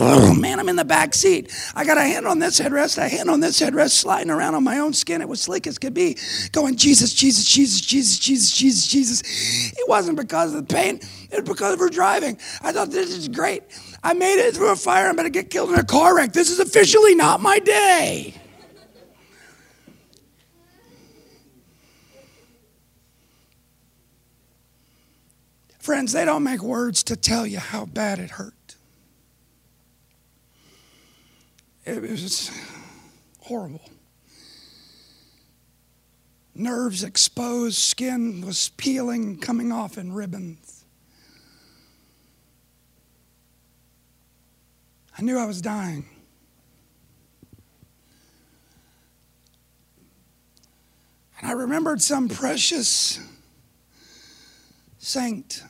Oh, 0.02 0.34
man, 0.34 0.58
I'm 0.58 0.70
in 0.70 0.76
the 0.76 0.84
back 0.84 1.12
seat. 1.12 1.52
I 1.74 1.84
got 1.84 1.98
a 1.98 2.02
hand 2.02 2.26
on 2.26 2.38
this 2.38 2.58
headrest, 2.58 2.96
a 2.96 3.06
hand 3.06 3.28
on 3.28 3.40
this 3.40 3.60
headrest, 3.60 3.90
sliding 3.90 4.30
around 4.30 4.54
on 4.54 4.64
my 4.64 4.78
own 4.78 4.94
skin. 4.94 5.20
It 5.20 5.28
was 5.28 5.42
slick 5.42 5.66
as 5.66 5.76
could 5.76 5.92
be, 5.92 6.16
going, 6.52 6.76
Jesus, 6.76 7.12
Jesus, 7.12 7.44
Jesus, 7.44 7.82
Jesus, 7.82 8.18
Jesus, 8.18 8.50
Jesus, 8.50 8.86
Jesus. 8.86 9.72
It 9.72 9.86
wasn't 9.86 10.16
because 10.16 10.54
of 10.54 10.66
the 10.66 10.74
pain, 10.74 11.00
it 11.30 11.40
was 11.40 11.48
because 11.48 11.74
of 11.74 11.80
her 11.80 11.90
driving. 11.90 12.38
I 12.62 12.72
thought, 12.72 12.90
this 12.90 13.14
is 13.14 13.28
great. 13.28 13.62
I 14.02 14.14
made 14.14 14.38
it 14.38 14.54
through 14.54 14.72
a 14.72 14.76
fire. 14.76 15.06
I'm 15.06 15.16
going 15.16 15.30
to 15.30 15.30
get 15.30 15.50
killed 15.50 15.68
in 15.68 15.78
a 15.78 15.84
car 15.84 16.16
wreck. 16.16 16.32
This 16.32 16.50
is 16.50 16.60
officially 16.60 17.14
not 17.14 17.42
my 17.42 17.58
day. 17.58 18.34
Friends, 25.78 26.12
they 26.12 26.24
don't 26.24 26.42
make 26.42 26.62
words 26.62 27.02
to 27.04 27.16
tell 27.16 27.46
you 27.46 27.58
how 27.58 27.84
bad 27.84 28.18
it 28.18 28.30
hurt. 28.30 28.54
It 31.90 32.02
was 32.02 32.52
horrible. 33.40 33.82
Nerves 36.54 37.02
exposed, 37.02 37.78
skin 37.78 38.46
was 38.46 38.68
peeling, 38.76 39.38
coming 39.38 39.72
off 39.72 39.98
in 39.98 40.12
ribbons. 40.12 40.84
I 45.18 45.22
knew 45.22 45.36
I 45.36 45.46
was 45.46 45.60
dying. 45.60 46.04
And 51.40 51.50
I 51.50 51.52
remembered 51.54 52.00
some 52.00 52.28
precious 52.28 53.18
saint 54.98 55.64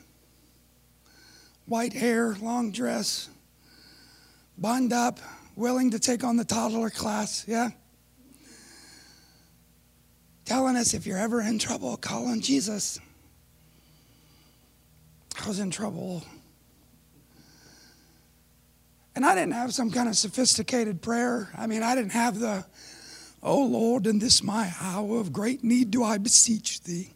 white 1.65 1.93
hair, 1.93 2.35
long 2.35 2.71
dress, 2.71 3.27
bund 4.55 4.93
up, 4.93 5.19
willing 5.61 5.91
to 5.91 5.99
take 5.99 6.23
on 6.23 6.35
the 6.35 6.43
toddler 6.43 6.89
class, 6.89 7.45
yeah? 7.47 7.69
Telling 10.45 10.75
us 10.75 10.93
if 10.93 11.05
you're 11.05 11.17
ever 11.17 11.41
in 11.41 11.59
trouble, 11.59 11.95
call 11.97 12.27
on 12.27 12.41
Jesus. 12.41 12.99
I 15.41 15.47
was 15.47 15.59
in 15.59 15.71
trouble. 15.71 16.23
And 19.15 19.25
I 19.25 19.35
didn't 19.35 19.53
have 19.53 19.73
some 19.73 19.91
kind 19.91 20.09
of 20.09 20.15
sophisticated 20.15 21.01
prayer. 21.01 21.49
I 21.57 21.67
mean, 21.67 21.83
I 21.83 21.95
didn't 21.95 22.11
have 22.11 22.39
the, 22.39 22.65
oh 23.43 23.63
Lord, 23.63 24.07
in 24.07 24.19
this 24.19 24.43
my 24.43 24.73
hour 24.81 25.19
of 25.19 25.31
great 25.31 25.63
need 25.63 25.91
do 25.91 26.03
I 26.03 26.17
beseech 26.17 26.81
thee 26.81 27.13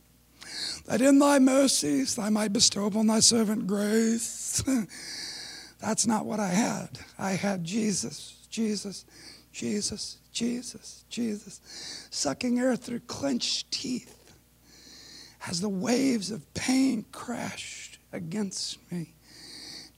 that 0.86 1.02
in 1.02 1.20
thy 1.20 1.40
mercies 1.40 2.18
I 2.20 2.30
might 2.30 2.54
bestow 2.54 2.86
upon 2.86 3.08
thy 3.08 3.20
servant 3.20 3.68
grace. 3.68 4.64
That's 5.80 6.08
not 6.08 6.26
what 6.26 6.40
I 6.40 6.50
had. 6.50 6.90
I 7.18 7.32
had 7.32 7.64
Jesus, 7.64 8.35
Jesus, 8.56 9.04
Jesus, 9.52 10.18
Jesus, 10.32 11.04
Jesus, 11.10 11.60
sucking 12.10 12.58
air 12.58 12.78
through 12.78 13.02
clenched 13.02 13.70
teeth 13.70 14.34
as 15.46 15.60
the 15.60 15.68
waves 15.68 16.32
of 16.32 16.54
pain 16.54 17.04
crashed 17.12 18.00
against 18.14 18.80
me. 18.90 19.14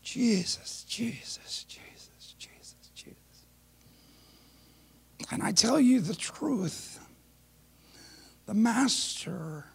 Jesus, 0.02 0.84
Jesus, 0.88 1.66
Jesus, 1.66 2.34
Jesus, 2.40 2.90
Jesus. 2.96 3.46
And 5.30 5.44
I 5.44 5.52
tell 5.52 5.80
you 5.80 6.02
the 6.02 6.16
truth 6.16 7.00
the 8.48 8.56
Master 8.56 9.66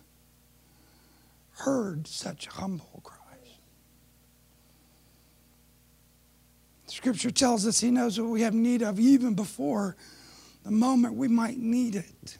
heard 1.53 2.09
such 2.09 2.49
humble 2.49 3.01
cries. 3.05 3.21
Scripture 6.92 7.31
tells 7.31 7.66
us 7.66 7.81
He 7.81 7.90
knows 7.90 8.20
what 8.20 8.28
we 8.28 8.42
have 8.42 8.52
need 8.52 8.83
of 8.83 9.00
even 9.00 9.33
before 9.33 9.96
the 10.62 10.70
moment 10.70 11.14
we 11.14 11.26
might 11.26 11.57
need 11.57 11.96
it. 11.96 12.37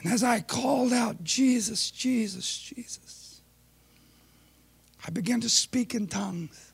And 0.00 0.12
as 0.12 0.24
I 0.24 0.40
called 0.40 0.92
out, 0.92 1.22
Jesus, 1.22 1.92
Jesus, 1.92 2.58
Jesus, 2.58 3.42
I 5.06 5.10
began 5.10 5.40
to 5.42 5.48
speak 5.48 5.94
in 5.94 6.08
tongues 6.08 6.72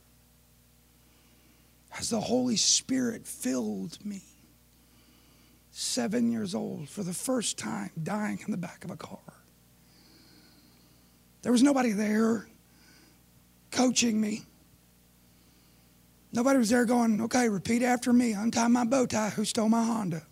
as 1.99 2.09
the 2.09 2.21
Holy 2.21 2.57
Spirit 2.57 3.27
filled 3.27 4.03
me. 4.03 4.23
Seven 5.71 6.33
years 6.33 6.55
old, 6.55 6.89
for 6.89 7.03
the 7.03 7.13
first 7.13 7.59
time, 7.59 7.91
dying 8.03 8.41
in 8.43 8.53
the 8.53 8.57
back 8.57 8.87
of 8.87 8.91
a 8.91 8.97
car. 8.97 9.19
There 11.43 11.53
was 11.53 11.63
nobody 11.63 11.93
there 11.93 12.49
coaching 13.71 14.19
me. 14.19 14.47
Nobody 16.33 16.59
was 16.59 16.69
there 16.69 16.85
going, 16.85 17.21
okay, 17.23 17.49
repeat 17.49 17.83
after 17.83 18.13
me, 18.13 18.33
untie 18.33 18.69
my 18.69 18.85
bow 18.85 19.07
tie, 19.07 19.31
who 19.31 19.45
stole 19.45 19.69
my 19.69 19.83
Honda? 19.83 20.23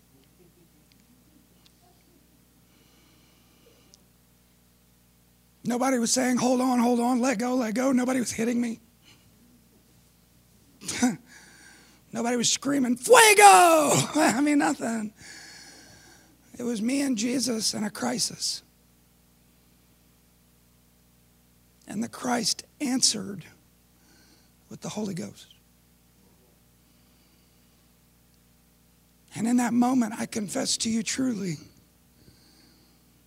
Nobody 5.63 5.97
was 5.97 6.13
saying, 6.13 6.37
hold 6.37 6.61
on, 6.61 6.79
hold 6.79 6.99
on, 6.99 7.19
let 7.19 7.39
go, 7.39 7.55
let 7.55 7.73
go. 7.73 7.91
Nobody 7.91 8.19
was 8.19 8.31
hitting 8.31 8.61
me. 8.61 8.79
Nobody 12.13 12.37
was 12.37 12.49
screaming, 12.49 12.95
fuego! 12.95 13.11
I 14.15 14.39
mean, 14.41 14.59
nothing. 14.59 15.11
It 16.57 16.63
was 16.63 16.81
me 16.81 17.01
and 17.01 17.17
Jesus 17.17 17.73
in 17.73 17.83
a 17.83 17.89
crisis. 17.89 18.63
And 21.85 22.01
the 22.01 22.07
Christ 22.07 22.63
answered 22.79 23.43
with 24.69 24.81
the 24.81 24.89
Holy 24.89 25.13
Ghost. 25.13 25.56
And 29.37 29.47
in 29.47 29.57
that 29.57 29.71
moment, 29.71 30.15
I 30.17 30.25
confess 30.25 30.77
to 30.77 30.89
you 30.89 31.03
truly 31.03 31.57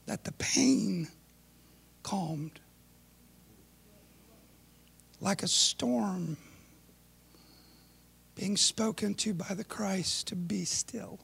that 0.07 0.25
the 0.25 0.33
pain 0.33 1.07
calmed 2.03 2.59
like 5.21 5.45
a 5.45 5.49
storm 5.49 6.37
being 8.35 8.57
spoken 8.57 9.15
to 9.15 9.35
by 9.35 9.55
the 9.55 9.63
Christ 9.63 10.27
to 10.29 10.37
be 10.37 10.65
still. 10.65 11.21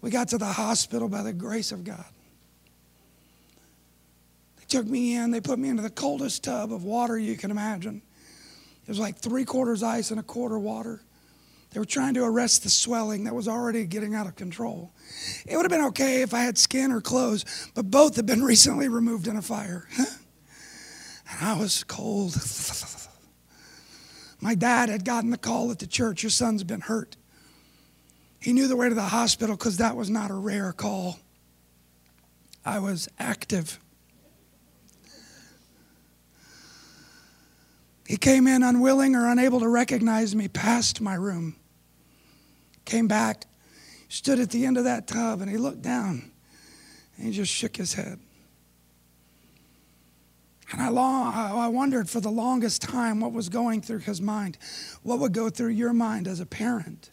We 0.00 0.10
got 0.10 0.26
to 0.28 0.38
the 0.38 0.46
hospital 0.46 1.08
by 1.08 1.22
the 1.22 1.32
grace 1.32 1.70
of 1.70 1.84
God 1.84 2.04
They 4.56 4.64
took 4.66 4.86
me 4.86 5.14
in. 5.14 5.30
They 5.30 5.40
put 5.40 5.60
me 5.60 5.68
into 5.68 5.82
the 5.82 5.90
coldest 5.90 6.42
tub 6.42 6.72
of 6.72 6.82
water 6.82 7.16
you 7.16 7.36
can 7.36 7.52
imagine. 7.52 8.02
It 8.88 8.92
was 8.92 8.98
like 8.98 9.18
three 9.18 9.44
quarters 9.44 9.82
ice 9.82 10.10
and 10.10 10.18
a 10.18 10.22
quarter 10.22 10.58
water. 10.58 11.02
They 11.72 11.78
were 11.78 11.84
trying 11.84 12.14
to 12.14 12.24
arrest 12.24 12.62
the 12.62 12.70
swelling 12.70 13.24
that 13.24 13.34
was 13.34 13.46
already 13.46 13.84
getting 13.84 14.14
out 14.14 14.26
of 14.26 14.34
control. 14.34 14.92
It 15.46 15.56
would 15.56 15.64
have 15.64 15.70
been 15.70 15.88
okay 15.88 16.22
if 16.22 16.32
I 16.32 16.40
had 16.40 16.56
skin 16.56 16.90
or 16.90 17.02
clothes, 17.02 17.44
but 17.74 17.90
both 17.90 18.16
had 18.16 18.24
been 18.24 18.42
recently 18.42 18.88
removed 18.88 19.28
in 19.28 19.36
a 19.36 19.42
fire. 19.42 19.86
and 19.98 20.08
I 21.42 21.58
was 21.58 21.84
cold. 21.84 22.34
My 24.40 24.54
dad 24.54 24.88
had 24.88 25.04
gotten 25.04 25.28
the 25.28 25.36
call 25.36 25.70
at 25.70 25.80
the 25.80 25.86
church 25.86 26.22
your 26.22 26.30
son's 26.30 26.64
been 26.64 26.80
hurt. 26.80 27.18
He 28.40 28.54
knew 28.54 28.68
the 28.68 28.76
way 28.76 28.88
to 28.88 28.94
the 28.94 29.02
hospital 29.02 29.54
because 29.54 29.76
that 29.76 29.96
was 29.96 30.08
not 30.08 30.30
a 30.30 30.34
rare 30.34 30.72
call. 30.72 31.18
I 32.64 32.78
was 32.78 33.06
active. 33.18 33.78
He 38.08 38.16
came 38.16 38.46
in 38.46 38.62
unwilling 38.62 39.14
or 39.14 39.28
unable 39.28 39.60
to 39.60 39.68
recognize 39.68 40.34
me 40.34 40.48
past 40.48 41.02
my 41.02 41.14
room. 41.14 41.56
Came 42.86 43.06
back, 43.06 43.44
stood 44.08 44.40
at 44.40 44.48
the 44.48 44.64
end 44.64 44.78
of 44.78 44.84
that 44.84 45.06
tub, 45.06 45.42
and 45.42 45.50
he 45.50 45.58
looked 45.58 45.82
down 45.82 46.30
and 47.18 47.26
he 47.26 47.32
just 47.32 47.52
shook 47.52 47.76
his 47.76 47.92
head. 47.92 48.18
And 50.72 50.80
I, 50.80 50.88
long, 50.88 51.34
I 51.34 51.68
wondered 51.68 52.08
for 52.08 52.20
the 52.20 52.30
longest 52.30 52.80
time 52.80 53.20
what 53.20 53.32
was 53.32 53.50
going 53.50 53.82
through 53.82 53.98
his 53.98 54.22
mind. 54.22 54.56
What 55.02 55.18
would 55.18 55.34
go 55.34 55.50
through 55.50 55.72
your 55.72 55.92
mind 55.92 56.26
as 56.26 56.40
a 56.40 56.46
parent 56.46 57.10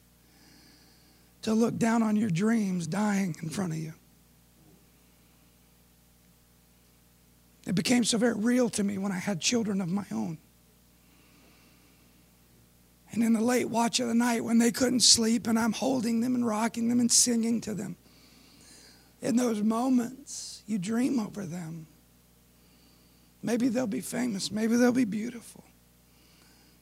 to 1.42 1.54
look 1.54 1.78
down 1.78 2.04
on 2.04 2.16
your 2.16 2.30
dreams 2.30 2.88
dying 2.88 3.36
in 3.44 3.50
front 3.50 3.74
of 3.74 3.80
you? 3.80 3.92
It 7.68 7.76
became 7.76 8.06
so 8.06 8.18
very 8.18 8.36
real 8.36 8.70
to 8.70 8.84
me 8.86 8.98
when 8.98 9.12
I 9.12 9.20
had 9.20 9.42
children 9.42 9.82
of 9.82 9.90
my 9.90 10.06
own. 10.10 10.38
And 13.16 13.24
in 13.24 13.32
the 13.32 13.42
late 13.42 13.70
watch 13.70 14.02
of 14.02 14.10
the 14.10 14.14
night 14.14 14.44
when 14.44 14.58
they 14.58 14.72
couldn't 14.72 15.00
sleep 15.00 15.48
and 15.48 15.58
I'm 15.58 15.72
holding 15.72 16.20
them 16.20 16.36
and 16.36 16.46
rocking 16.46 16.90
them 16.90 17.00
and 17.00 17.10
singing 17.10 17.62
to 17.62 17.74
them. 17.74 17.96
In 19.22 19.38
those 19.38 19.62
moments, 19.62 20.62
you 20.68 20.78
dream 20.78 21.20
over 21.20 21.46
them. 21.46 21.88
Maybe 23.42 23.70
they'll 23.70 23.88
be 23.88 24.02
famous. 24.02 24.52
Maybe 24.52 24.76
they'll 24.76 24.92
be 24.92 25.06
beautiful. 25.06 25.64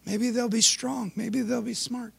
Maybe 0.05 0.31
they'll 0.31 0.49
be 0.49 0.61
strong. 0.61 1.11
Maybe 1.15 1.41
they'll 1.41 1.61
be 1.61 1.75
smart. 1.75 2.13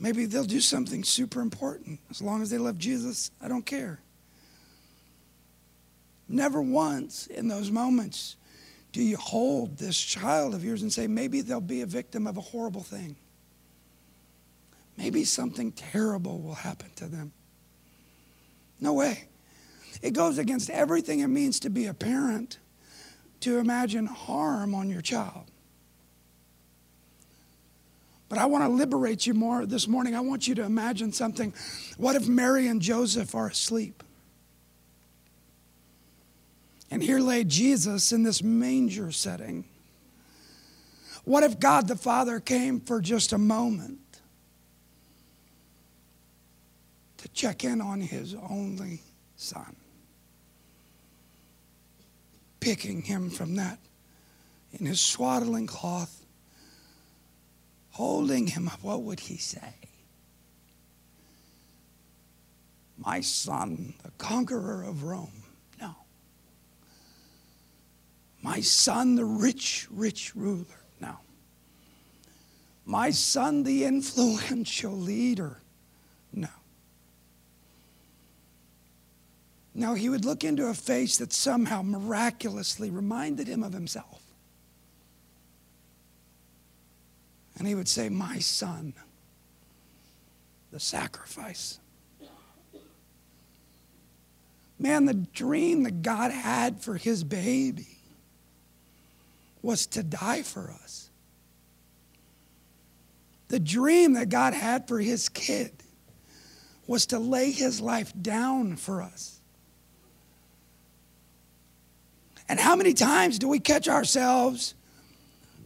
Maybe 0.00 0.26
they'll 0.26 0.44
do 0.44 0.60
something 0.60 1.04
super 1.04 1.40
important. 1.40 2.00
As 2.10 2.20
long 2.20 2.42
as 2.42 2.50
they 2.50 2.58
love 2.58 2.78
Jesus, 2.78 3.30
I 3.40 3.46
don't 3.46 3.64
care. 3.64 4.00
Never 6.28 6.60
once 6.60 7.28
in 7.28 7.46
those 7.46 7.70
moments 7.70 8.36
Do 8.94 9.02
you 9.02 9.16
hold 9.16 9.76
this 9.76 10.00
child 10.00 10.54
of 10.54 10.64
yours 10.64 10.82
and 10.82 10.92
say, 10.92 11.08
maybe 11.08 11.40
they'll 11.40 11.60
be 11.60 11.80
a 11.80 11.86
victim 11.86 12.28
of 12.28 12.36
a 12.36 12.40
horrible 12.40 12.84
thing? 12.84 13.16
Maybe 14.96 15.24
something 15.24 15.72
terrible 15.72 16.38
will 16.38 16.54
happen 16.54 16.90
to 16.94 17.06
them. 17.06 17.32
No 18.80 18.92
way. 18.92 19.24
It 20.00 20.12
goes 20.12 20.38
against 20.38 20.70
everything 20.70 21.18
it 21.18 21.26
means 21.26 21.58
to 21.60 21.70
be 21.70 21.86
a 21.86 21.92
parent 21.92 22.58
to 23.40 23.58
imagine 23.58 24.06
harm 24.06 24.76
on 24.76 24.88
your 24.88 25.02
child. 25.02 25.50
But 28.28 28.38
I 28.38 28.46
want 28.46 28.62
to 28.62 28.68
liberate 28.68 29.26
you 29.26 29.34
more 29.34 29.66
this 29.66 29.88
morning. 29.88 30.14
I 30.14 30.20
want 30.20 30.46
you 30.46 30.54
to 30.54 30.62
imagine 30.62 31.10
something. 31.10 31.52
What 31.96 32.14
if 32.14 32.28
Mary 32.28 32.68
and 32.68 32.80
Joseph 32.80 33.34
are 33.34 33.48
asleep? 33.48 34.04
And 36.94 37.02
here 37.02 37.18
lay 37.18 37.42
Jesus 37.42 38.12
in 38.12 38.22
this 38.22 38.40
manger 38.40 39.10
setting. 39.10 39.64
What 41.24 41.42
if 41.42 41.58
God 41.58 41.88
the 41.88 41.96
Father 41.96 42.38
came 42.38 42.78
for 42.78 43.00
just 43.00 43.32
a 43.32 43.38
moment 43.38 43.98
to 47.16 47.28
check 47.30 47.64
in 47.64 47.80
on 47.80 48.00
his 48.00 48.36
only 48.48 49.00
son? 49.34 49.74
Picking 52.60 53.02
him 53.02 53.28
from 53.28 53.56
that 53.56 53.80
in 54.78 54.86
his 54.86 55.00
swaddling 55.00 55.66
cloth, 55.66 56.24
holding 57.90 58.46
him 58.46 58.68
up, 58.68 58.84
what 58.84 59.02
would 59.02 59.18
he 59.18 59.36
say? 59.36 59.74
My 62.96 63.20
son, 63.20 63.94
the 64.04 64.12
conqueror 64.12 64.84
of 64.84 65.02
Rome. 65.02 65.42
No. 65.80 65.96
My 68.44 68.60
son, 68.60 69.14
the 69.14 69.24
rich, 69.24 69.88
rich 69.90 70.36
ruler. 70.36 70.66
No. 71.00 71.16
My 72.84 73.08
son, 73.08 73.62
the 73.62 73.84
influential 73.86 74.92
leader. 74.92 75.56
No. 76.30 76.50
Now, 79.74 79.94
he 79.94 80.10
would 80.10 80.26
look 80.26 80.44
into 80.44 80.66
a 80.66 80.74
face 80.74 81.16
that 81.16 81.32
somehow 81.32 81.80
miraculously 81.80 82.90
reminded 82.90 83.48
him 83.48 83.62
of 83.62 83.72
himself. 83.72 84.22
And 87.56 87.66
he 87.66 87.74
would 87.74 87.88
say, 87.88 88.10
My 88.10 88.40
son, 88.40 88.92
the 90.70 90.80
sacrifice. 90.80 91.78
Man, 94.78 95.06
the 95.06 95.14
dream 95.14 95.84
that 95.84 96.02
God 96.02 96.30
had 96.30 96.82
for 96.82 96.96
his 96.96 97.24
baby 97.24 97.93
was 99.64 99.86
to 99.86 100.02
die 100.02 100.42
for 100.42 100.70
us. 100.82 101.08
The 103.48 103.58
dream 103.58 104.12
that 104.12 104.28
God 104.28 104.52
had 104.52 104.86
for 104.86 105.00
his 105.00 105.30
kid 105.30 105.72
was 106.86 107.06
to 107.06 107.18
lay 107.18 107.50
his 107.50 107.80
life 107.80 108.12
down 108.20 108.76
for 108.76 109.00
us. 109.00 109.40
And 112.46 112.60
how 112.60 112.76
many 112.76 112.92
times 112.92 113.38
do 113.38 113.48
we 113.48 113.58
catch 113.58 113.88
ourselves 113.88 114.74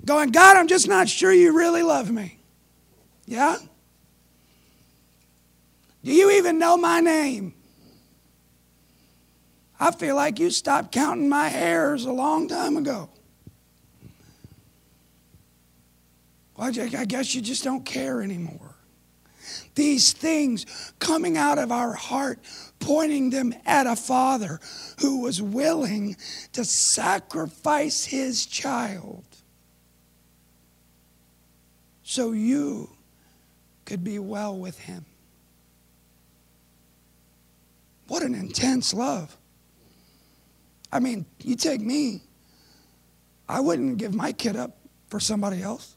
going, 0.04 0.30
God, 0.30 0.56
I'm 0.56 0.68
just 0.68 0.86
not 0.86 1.08
sure 1.08 1.32
you 1.32 1.56
really 1.56 1.82
love 1.82 2.08
me? 2.08 2.38
Yeah? 3.26 3.56
Do 6.04 6.12
you 6.12 6.30
even 6.30 6.60
know 6.60 6.76
my 6.76 7.00
name? 7.00 7.52
I 9.80 9.90
feel 9.90 10.14
like 10.14 10.38
you 10.38 10.50
stopped 10.50 10.92
counting 10.92 11.28
my 11.28 11.48
hairs 11.48 12.04
a 12.04 12.12
long 12.12 12.46
time 12.46 12.76
ago. 12.76 13.10
Well, 16.58 16.72
I 16.76 17.04
guess 17.04 17.36
you 17.36 17.40
just 17.40 17.62
don't 17.62 17.84
care 17.84 18.20
anymore. 18.20 18.74
These 19.76 20.12
things 20.12 20.66
coming 20.98 21.38
out 21.38 21.56
of 21.56 21.70
our 21.70 21.92
heart, 21.92 22.40
pointing 22.80 23.30
them 23.30 23.54
at 23.64 23.86
a 23.86 23.94
father 23.94 24.58
who 25.00 25.20
was 25.20 25.40
willing 25.40 26.16
to 26.54 26.64
sacrifice 26.64 28.04
his 28.04 28.44
child 28.44 29.24
so 32.02 32.32
you 32.32 32.90
could 33.84 34.02
be 34.02 34.18
well 34.18 34.58
with 34.58 34.80
him. 34.80 35.06
What 38.08 38.24
an 38.24 38.34
intense 38.34 38.92
love. 38.92 39.36
I 40.90 40.98
mean, 40.98 41.24
you 41.40 41.54
take 41.54 41.80
me, 41.80 42.22
I 43.48 43.60
wouldn't 43.60 43.98
give 43.98 44.12
my 44.12 44.32
kid 44.32 44.56
up 44.56 44.76
for 45.08 45.20
somebody 45.20 45.62
else 45.62 45.94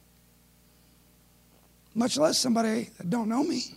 much 1.94 2.18
less 2.18 2.38
somebody 2.38 2.90
that 2.98 3.10
don't 3.10 3.30
know 3.30 3.44
me. 3.44 3.76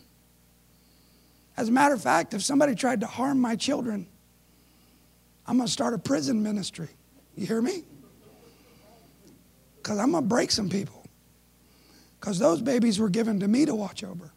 As 1.57 1.69
a 1.69 1.73
matter 1.73 1.95
of 1.95 2.03
fact, 2.03 2.35
if 2.35 2.43
somebody 2.43 2.75
tried 2.75 3.01
to 3.01 3.07
harm 3.07 3.41
my 3.41 3.57
children, 3.57 4.07
I'm 5.47 5.57
going 5.57 5.67
to 5.67 5.73
start 5.73 5.95
a 5.95 5.99
prison 5.99 6.43
ministry. 6.43 6.89
You 7.37 7.47
hear 7.47 7.63
me? 7.63 7.85
Because 9.77 9.99
I'm 9.99 10.13
going 10.13 10.25
to 10.25 10.29
break 10.29 10.51
some 10.51 10.69
people. 10.69 11.05
Because 12.19 12.39
those 12.39 12.63
babies 12.63 12.99
were 12.99 13.11
given 13.11 13.41
to 13.41 13.49
me 13.49 13.67
to 13.67 13.75
watch 13.75 14.03
over, 14.03 14.33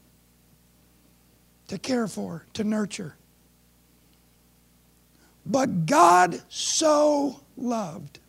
to 1.69 1.77
care 1.77 2.07
for, 2.07 2.45
to 2.53 2.63
nurture. 2.63 3.15
But 5.45 5.85
God 5.85 6.41
so 6.49 7.39
loved 7.55 8.19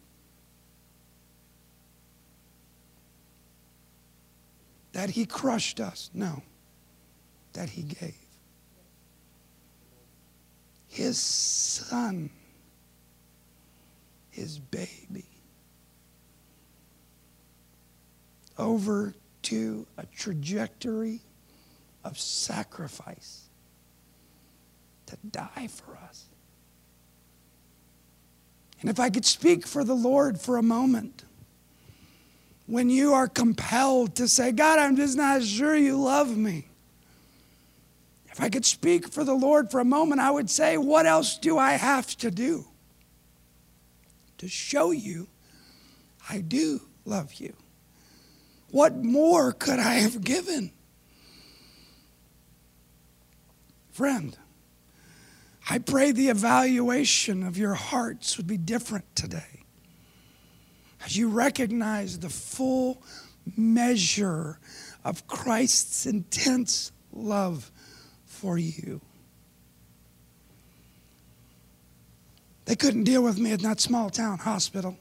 that 4.98 5.10
he 5.10 5.24
crushed 5.26 5.78
us. 5.78 6.10
No, 6.12 6.42
that 7.52 7.68
he 7.68 7.82
gave. 7.82 8.16
His 10.88 11.16
son, 11.16 12.30
his 14.28 14.58
baby, 14.58 15.28
over 18.58 19.14
to 19.42 19.86
a 19.96 20.04
trajectory 20.06 21.20
of 22.02 22.18
sacrifice 22.18 23.44
to 25.06 25.16
die 25.30 25.68
for 25.68 25.96
us. 26.08 26.24
And 28.80 28.90
if 28.90 28.98
I 28.98 29.10
could 29.10 29.24
speak 29.24 29.64
for 29.64 29.84
the 29.84 29.94
Lord 29.94 30.40
for 30.40 30.56
a 30.56 30.62
moment, 30.64 31.22
when 32.68 32.90
you 32.90 33.14
are 33.14 33.26
compelled 33.26 34.14
to 34.16 34.28
say, 34.28 34.52
God, 34.52 34.78
I'm 34.78 34.94
just 34.94 35.16
not 35.16 35.42
sure 35.42 35.74
you 35.74 35.98
love 35.98 36.36
me. 36.36 36.68
If 38.30 38.42
I 38.42 38.50
could 38.50 38.66
speak 38.66 39.08
for 39.08 39.24
the 39.24 39.34
Lord 39.34 39.70
for 39.70 39.80
a 39.80 39.86
moment, 39.86 40.20
I 40.20 40.30
would 40.30 40.50
say, 40.50 40.76
What 40.76 41.06
else 41.06 41.38
do 41.38 41.58
I 41.58 41.72
have 41.72 42.14
to 42.18 42.30
do 42.30 42.66
to 44.36 44.48
show 44.48 44.90
you 44.90 45.28
I 46.28 46.42
do 46.42 46.82
love 47.06 47.34
you? 47.34 47.54
What 48.70 48.96
more 48.98 49.52
could 49.52 49.78
I 49.78 49.94
have 49.94 50.22
given? 50.22 50.70
Friend, 53.92 54.36
I 55.70 55.78
pray 55.78 56.12
the 56.12 56.28
evaluation 56.28 57.42
of 57.42 57.56
your 57.56 57.74
hearts 57.74 58.36
would 58.36 58.46
be 58.46 58.58
different 58.58 59.16
today 59.16 59.57
as 61.04 61.16
you 61.16 61.28
recognize 61.28 62.18
the 62.18 62.28
full 62.28 63.02
measure 63.56 64.58
of 65.04 65.26
Christ's 65.26 66.06
intense 66.06 66.92
love 67.12 67.70
for 68.26 68.58
you. 68.58 69.00
They 72.66 72.76
couldn't 72.76 73.04
deal 73.04 73.22
with 73.22 73.38
me 73.38 73.52
at 73.52 73.60
that 73.62 73.80
small 73.80 74.10
town 74.10 74.38
hospital. 74.38 74.98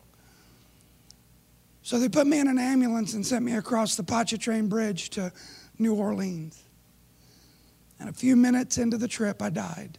So 1.83 1.99
they 1.99 2.07
put 2.07 2.25
me 2.25 2.39
in 2.39 2.47
an 2.47 2.57
ambulance 2.57 3.13
and 3.13 3.25
sent 3.25 3.43
me 3.43 3.55
across 3.55 3.95
the 3.95 4.03
Pontchartrain 4.03 4.69
Bridge 4.69 5.09
to 5.11 5.33
New 5.77 5.93
Orleans. 5.93 6.61
And 7.99 8.09
a 8.09 8.13
few 8.13 8.35
minutes 8.35 8.77
into 8.77 8.97
the 8.97 9.07
trip, 9.07 9.41
I 9.41 9.49
died. 9.49 9.97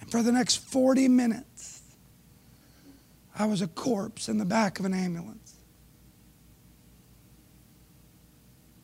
And 0.00 0.08
for 0.08 0.22
the 0.22 0.30
next 0.30 0.56
40 0.56 1.08
minutes, 1.08 1.73
I 3.36 3.46
was 3.46 3.62
a 3.62 3.66
corpse 3.66 4.28
in 4.28 4.38
the 4.38 4.44
back 4.44 4.78
of 4.78 4.84
an 4.84 4.94
ambulance. 4.94 5.54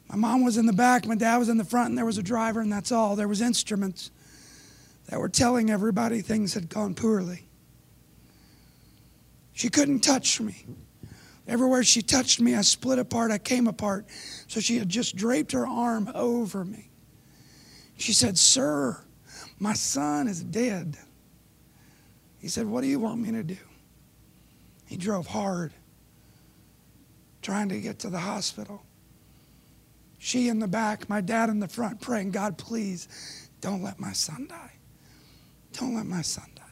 My 0.09 0.17
mom 0.17 0.45
was 0.45 0.57
in 0.57 0.67
the 0.67 0.73
back, 0.73 1.07
my 1.07 1.15
dad 1.15 1.37
was 1.37 1.49
in 1.49 1.57
the 1.57 1.65
front, 1.65 1.91
and 1.91 1.99
there 1.99 2.05
was 2.05 2.19
a 2.19 2.23
driver, 2.23 2.61
and 2.61 2.73
that's 2.73 2.91
all. 2.91 3.15
There 3.15 3.29
was 3.29 3.41
instruments 3.41 4.11
that 5.07 5.21
were 5.21 5.29
telling 5.29 5.71
everybody 5.71 6.21
things 6.21 6.55
had 6.55 6.69
gone 6.69 6.95
poorly. 6.95 7.47
She 9.53 9.69
couldn't 9.69 10.01
touch 10.01 10.41
me. 10.41 10.67
Everywhere 11.47 11.85
she 11.85 12.03
touched 12.03 12.41
me, 12.41 12.55
I 12.55 12.63
split 12.63 12.99
apart, 12.99 13.31
I 13.31 13.39
came 13.39 13.69
apart. 13.69 14.07
So 14.49 14.59
she 14.61 14.79
had 14.79 14.89
just 14.89 15.17
draped 15.17 15.53
her 15.53 15.67
arm 15.67 16.11
over 16.15 16.65
me. 16.65 16.91
She 17.97 18.13
said, 18.13 18.39
Sir, 18.39 19.01
my 19.59 19.75
son 19.75 20.27
is 20.27 20.43
dead. 20.43 20.97
He 22.39 22.49
said, 22.49 22.67
What 22.67 22.81
do 22.81 22.87
you 22.87 22.99
want 22.99 23.21
me 23.21 23.31
to 23.33 23.43
do? 23.43 23.57
He 24.91 24.97
drove 24.97 25.29
hard 25.29 25.73
trying 27.43 27.69
to 27.69 27.81
get 27.81 28.01
to 28.01 28.11
the 28.11 28.19
hospital. 28.19 28.83
She 30.19 30.49
in 30.49 30.59
the 30.59 30.67
back, 30.67 31.09
my 31.09 31.21
dad 31.21 31.49
in 31.49 31.61
the 31.61 31.69
front, 31.69 32.01
praying, 32.01 32.33
God, 32.33 32.59
please 32.59 33.07
don't 33.61 33.85
let 33.85 34.01
my 34.01 34.11
son 34.11 34.49
die. 34.49 34.73
Don't 35.75 35.95
let 35.95 36.07
my 36.07 36.23
son 36.23 36.47
die. 36.57 36.63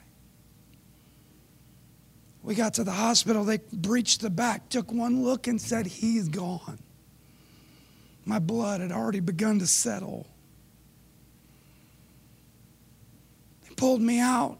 We 2.43 2.57
got 2.57 2.75
to 2.75 2.83
the 2.83 2.91
hospital. 2.91 3.45
They 3.45 3.61
breached 3.73 4.21
the 4.21 4.31
back, 4.31 4.69
took 4.69 4.91
one 4.91 5.23
look, 5.23 5.47
and 5.47 5.61
said, 5.61 5.87
He's 5.87 6.29
gone. 6.29 6.81
My 8.25 8.41
blood 8.41 8.81
had 8.81 8.91
already 8.91 9.21
begun 9.21 9.61
to 9.61 9.66
settle. 9.69 10.27
They 13.62 13.77
pulled 13.77 14.03
me 14.03 14.19
out, 14.19 14.59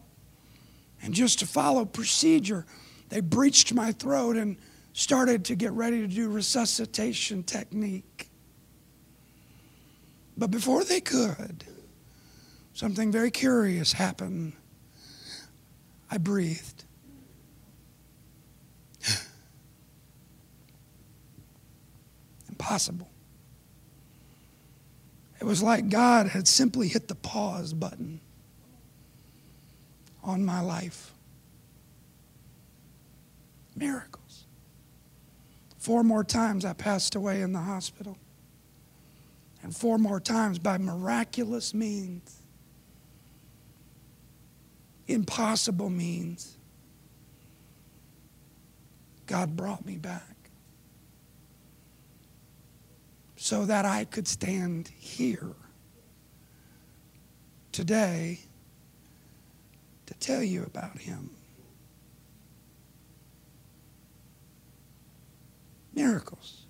and 1.01 1.13
just 1.13 1.39
to 1.39 1.45
follow 1.45 1.83
procedure, 1.83 2.65
they 3.09 3.21
breached 3.21 3.73
my 3.73 3.91
throat 3.91 4.37
and 4.37 4.57
started 4.93 5.45
to 5.45 5.55
get 5.55 5.71
ready 5.71 6.01
to 6.01 6.07
do 6.07 6.29
resuscitation 6.29 7.43
technique. 7.43 8.29
But 10.37 10.51
before 10.51 10.83
they 10.83 11.01
could, 11.01 11.65
something 12.73 13.11
very 13.11 13.31
curious 13.31 13.93
happened. 13.93 14.53
I 16.09 16.17
breathed. 16.17 16.85
Impossible. 22.49 23.09
It 25.39 25.45
was 25.45 25.63
like 25.63 25.89
God 25.89 26.27
had 26.27 26.47
simply 26.47 26.87
hit 26.87 27.07
the 27.07 27.15
pause 27.15 27.73
button 27.73 28.19
on 30.23 30.45
my 30.45 30.61
life. 30.61 31.08
Miracles. 33.79 34.45
Four 35.79 36.03
more 36.03 36.23
times 36.23 36.65
I 36.65 36.73
passed 36.73 37.15
away 37.15 37.41
in 37.41 37.53
the 37.53 37.59
hospital. 37.59 38.17
And 39.63 39.75
four 39.75 39.97
more 39.97 40.19
times 40.19 40.59
by 40.59 40.77
miraculous 40.77 41.73
means, 41.73 42.41
impossible 45.07 45.89
means, 45.89 46.57
God 49.25 49.55
brought 49.55 49.85
me 49.85 49.95
back 49.95 50.35
so 53.35 53.65
that 53.65 53.85
I 53.85 54.05
could 54.05 54.27
stand 54.27 54.89
here 54.89 55.55
today 57.71 58.39
to 60.05 60.13
tell 60.15 60.43
you 60.43 60.63
about 60.63 60.99
Him. 60.99 61.29
Miracles. 65.99 66.65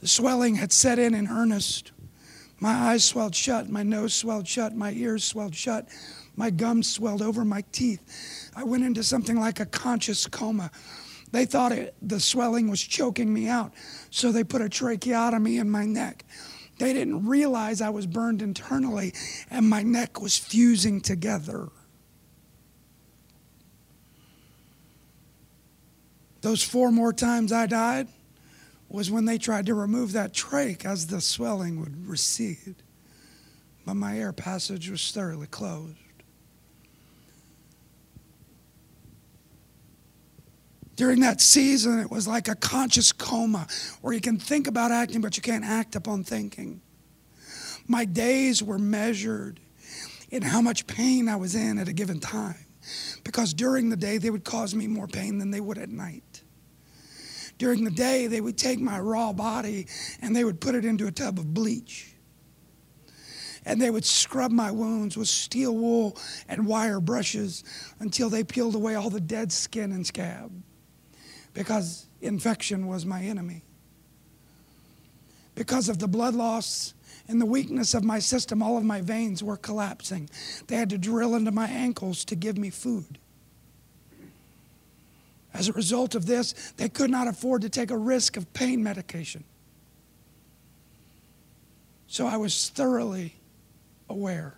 The 0.00 0.08
swelling 0.08 0.54
had 0.54 0.72
set 0.72 0.98
in 0.98 1.14
in 1.14 1.28
earnest. 1.28 1.92
My 2.58 2.72
eyes 2.72 3.04
swelled 3.04 3.34
shut, 3.34 3.68
my 3.68 3.82
nose 3.82 4.14
swelled 4.14 4.48
shut, 4.48 4.74
my 4.74 4.92
ears 4.92 5.24
swelled 5.24 5.54
shut, 5.54 5.88
my 6.34 6.48
gums 6.48 6.90
swelled 6.90 7.20
over 7.20 7.44
my 7.44 7.62
teeth. 7.70 8.00
I 8.56 8.64
went 8.64 8.82
into 8.82 9.02
something 9.02 9.38
like 9.38 9.60
a 9.60 9.66
conscious 9.66 10.26
coma. 10.26 10.70
They 11.32 11.44
thought 11.44 11.70
it, 11.70 11.94
the 12.00 12.18
swelling 12.18 12.70
was 12.70 12.80
choking 12.80 13.32
me 13.32 13.48
out, 13.48 13.74
so 14.08 14.32
they 14.32 14.42
put 14.42 14.62
a 14.62 14.70
tracheotomy 14.70 15.58
in 15.58 15.68
my 15.68 15.84
neck. 15.84 16.24
They 16.78 16.94
didn't 16.94 17.26
realize 17.26 17.82
I 17.82 17.90
was 17.90 18.06
burned 18.06 18.40
internally 18.40 19.12
and 19.50 19.68
my 19.68 19.82
neck 19.82 20.22
was 20.22 20.38
fusing 20.38 21.02
together. 21.02 21.68
Those 26.42 26.62
four 26.62 26.90
more 26.90 27.12
times 27.12 27.52
I 27.52 27.66
died 27.66 28.08
was 28.88 29.10
when 29.10 29.24
they 29.24 29.38
tried 29.38 29.66
to 29.66 29.74
remove 29.74 30.12
that 30.12 30.34
trach 30.34 30.84
as 30.84 31.06
the 31.06 31.20
swelling 31.20 31.80
would 31.80 32.06
recede. 32.06 32.74
But 33.86 33.94
my 33.94 34.18
air 34.18 34.32
passage 34.32 34.90
was 34.90 35.10
thoroughly 35.12 35.46
closed. 35.46 35.96
During 40.94 41.20
that 41.20 41.40
season, 41.40 42.00
it 42.00 42.10
was 42.10 42.28
like 42.28 42.48
a 42.48 42.54
conscious 42.54 43.12
coma 43.12 43.66
where 44.02 44.12
you 44.12 44.20
can 44.20 44.38
think 44.38 44.66
about 44.66 44.90
acting, 44.90 45.20
but 45.20 45.36
you 45.36 45.42
can't 45.42 45.64
act 45.64 45.96
upon 45.96 46.22
thinking. 46.22 46.82
My 47.86 48.04
days 48.04 48.62
were 48.62 48.78
measured 48.78 49.58
in 50.30 50.42
how 50.42 50.60
much 50.60 50.86
pain 50.86 51.28
I 51.28 51.36
was 51.36 51.54
in 51.54 51.78
at 51.78 51.88
a 51.88 51.92
given 51.92 52.20
time 52.20 52.66
because 53.24 53.54
during 53.54 53.88
the 53.88 53.96
day, 53.96 54.18
they 54.18 54.30
would 54.30 54.44
cause 54.44 54.74
me 54.74 54.86
more 54.86 55.06
pain 55.06 55.38
than 55.38 55.50
they 55.50 55.60
would 55.60 55.78
at 55.78 55.88
night. 55.88 56.31
During 57.62 57.84
the 57.84 57.92
day, 57.92 58.26
they 58.26 58.40
would 58.40 58.58
take 58.58 58.80
my 58.80 58.98
raw 58.98 59.32
body 59.32 59.86
and 60.20 60.34
they 60.34 60.42
would 60.42 60.60
put 60.60 60.74
it 60.74 60.84
into 60.84 61.06
a 61.06 61.12
tub 61.12 61.38
of 61.38 61.54
bleach. 61.54 62.12
And 63.64 63.80
they 63.80 63.88
would 63.88 64.04
scrub 64.04 64.50
my 64.50 64.72
wounds 64.72 65.16
with 65.16 65.28
steel 65.28 65.76
wool 65.76 66.18
and 66.48 66.66
wire 66.66 66.98
brushes 66.98 67.62
until 68.00 68.28
they 68.28 68.42
peeled 68.42 68.74
away 68.74 68.96
all 68.96 69.10
the 69.10 69.20
dead 69.20 69.52
skin 69.52 69.92
and 69.92 70.04
scab 70.04 70.50
because 71.54 72.08
infection 72.20 72.88
was 72.88 73.06
my 73.06 73.22
enemy. 73.22 73.62
Because 75.54 75.88
of 75.88 76.00
the 76.00 76.08
blood 76.08 76.34
loss 76.34 76.94
and 77.28 77.40
the 77.40 77.46
weakness 77.46 77.94
of 77.94 78.02
my 78.02 78.18
system, 78.18 78.60
all 78.60 78.76
of 78.76 78.82
my 78.82 79.02
veins 79.02 79.40
were 79.40 79.56
collapsing. 79.56 80.28
They 80.66 80.74
had 80.74 80.90
to 80.90 80.98
drill 80.98 81.36
into 81.36 81.52
my 81.52 81.68
ankles 81.68 82.24
to 82.24 82.34
give 82.34 82.58
me 82.58 82.70
food. 82.70 83.20
As 85.54 85.68
a 85.68 85.72
result 85.72 86.14
of 86.14 86.26
this, 86.26 86.72
they 86.76 86.88
could 86.88 87.10
not 87.10 87.28
afford 87.28 87.62
to 87.62 87.68
take 87.68 87.90
a 87.90 87.96
risk 87.96 88.36
of 88.36 88.52
pain 88.52 88.82
medication. 88.82 89.44
So 92.06 92.26
I 92.26 92.36
was 92.36 92.68
thoroughly 92.70 93.36
aware. 94.08 94.56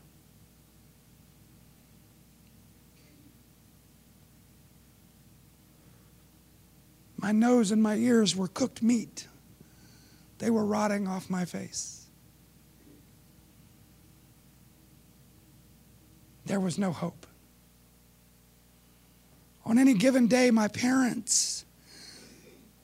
My 7.17 7.33
nose 7.33 7.71
and 7.71 7.83
my 7.83 7.95
ears 7.95 8.37
were 8.37 8.49
cooked 8.49 8.83
meat. 8.83 9.29
They 10.39 10.51
were 10.51 10.65
rotting 10.65 11.09
off 11.09 11.31
my 11.31 11.45
face. 11.45 12.07
There 16.45 16.61
was 16.61 16.77
no 16.77 16.93
hope. 16.93 17.27
On 19.65 19.79
any 19.79 19.95
given 19.95 20.27
day, 20.27 20.51
my 20.51 20.69
parents 20.69 21.65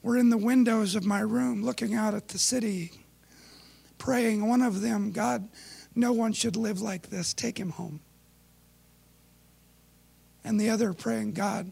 were 0.01 0.17
in 0.17 0.29
the 0.29 0.37
windows 0.37 0.95
of 0.95 1.05
my 1.05 1.19
room 1.19 1.63
looking 1.63 1.93
out 1.93 2.15
at 2.15 2.29
the 2.29 2.39
city, 2.39 2.91
praying. 3.97 4.47
One 4.47 4.61
of 4.61 4.81
them, 4.81 5.11
God, 5.11 5.47
no 5.95 6.11
one 6.11 6.33
should 6.33 6.55
live 6.55 6.81
like 6.81 7.09
this. 7.09 7.33
Take 7.33 7.59
him 7.59 7.69
home. 7.69 7.99
And 10.43 10.59
the 10.59 10.71
other 10.71 10.93
praying, 10.93 11.33
God, 11.33 11.71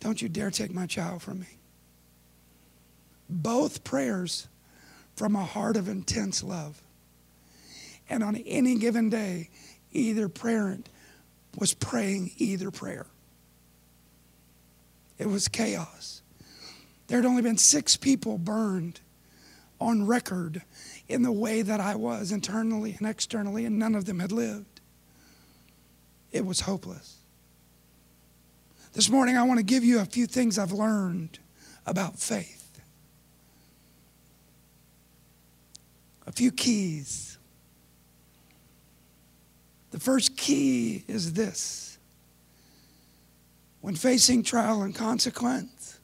don't 0.00 0.20
you 0.20 0.28
dare 0.28 0.50
take 0.50 0.72
my 0.72 0.86
child 0.86 1.22
from 1.22 1.40
me. 1.40 1.58
Both 3.28 3.84
prayers 3.84 4.48
from 5.14 5.36
a 5.36 5.44
heart 5.44 5.76
of 5.76 5.88
intense 5.88 6.42
love. 6.42 6.82
And 8.08 8.24
on 8.24 8.34
any 8.34 8.76
given 8.78 9.10
day, 9.10 9.50
either 9.92 10.28
parent 10.28 10.88
was 11.56 11.74
praying 11.74 12.32
either 12.38 12.72
prayer. 12.72 13.06
It 15.20 15.28
was 15.28 15.48
chaos. 15.48 16.22
There 17.06 17.18
had 17.18 17.26
only 17.26 17.42
been 17.42 17.58
six 17.58 17.94
people 17.94 18.38
burned 18.38 19.00
on 19.78 20.06
record 20.06 20.62
in 21.10 21.22
the 21.22 21.30
way 21.30 21.60
that 21.60 21.78
I 21.78 21.94
was 21.94 22.32
internally 22.32 22.96
and 22.98 23.06
externally, 23.06 23.66
and 23.66 23.78
none 23.78 23.94
of 23.94 24.06
them 24.06 24.18
had 24.18 24.32
lived. 24.32 24.80
It 26.32 26.46
was 26.46 26.60
hopeless. 26.60 27.18
This 28.94 29.10
morning, 29.10 29.36
I 29.36 29.42
want 29.42 29.58
to 29.58 29.64
give 29.64 29.84
you 29.84 30.00
a 30.00 30.06
few 30.06 30.26
things 30.26 30.58
I've 30.58 30.72
learned 30.72 31.38
about 31.84 32.18
faith. 32.18 32.80
A 36.26 36.32
few 36.32 36.50
keys. 36.50 37.36
The 39.90 40.00
first 40.00 40.34
key 40.38 41.04
is 41.06 41.34
this 41.34 41.89
when 43.80 43.94
facing 43.94 44.42
trial 44.42 44.82
and 44.82 44.94
consequence, 44.94 46.00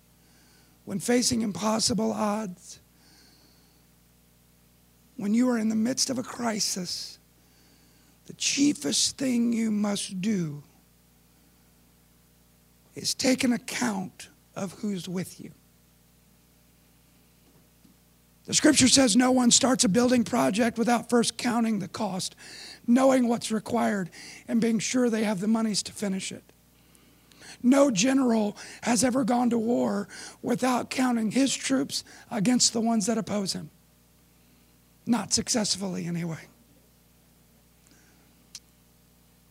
when 0.84 0.98
facing 0.98 1.42
impossible 1.42 2.12
odds, 2.12 2.80
when 5.16 5.34
you 5.34 5.48
are 5.50 5.58
in 5.58 5.68
the 5.68 5.74
midst 5.74 6.10
of 6.10 6.18
a 6.18 6.22
crisis, 6.22 7.18
the 8.26 8.32
chiefest 8.34 9.16
thing 9.18 9.52
you 9.52 9.70
must 9.70 10.20
do 10.20 10.62
is 12.94 13.14
take 13.14 13.44
an 13.44 13.52
account 13.52 14.28
of 14.54 14.72
who's 14.74 15.08
with 15.08 15.40
you. 15.40 15.52
The 18.46 18.54
scripture 18.54 18.88
says 18.88 19.16
no 19.16 19.32
one 19.32 19.50
starts 19.50 19.84
a 19.84 19.88
building 19.88 20.22
project 20.22 20.78
without 20.78 21.10
first 21.10 21.36
counting 21.36 21.80
the 21.80 21.88
cost, 21.88 22.36
knowing 22.86 23.26
what's 23.28 23.50
required, 23.50 24.08
and 24.46 24.60
being 24.60 24.78
sure 24.78 25.10
they 25.10 25.24
have 25.24 25.40
the 25.40 25.48
monies 25.48 25.82
to 25.84 25.92
finish 25.92 26.30
it. 26.30 26.44
No 27.62 27.90
general 27.90 28.56
has 28.82 29.02
ever 29.02 29.24
gone 29.24 29.50
to 29.50 29.58
war 29.58 30.08
without 30.42 30.90
counting 30.90 31.30
his 31.30 31.54
troops 31.54 32.04
against 32.30 32.72
the 32.72 32.80
ones 32.80 33.06
that 33.06 33.18
oppose 33.18 33.52
him. 33.52 33.70
Not 35.06 35.32
successfully, 35.32 36.06
anyway. 36.06 36.48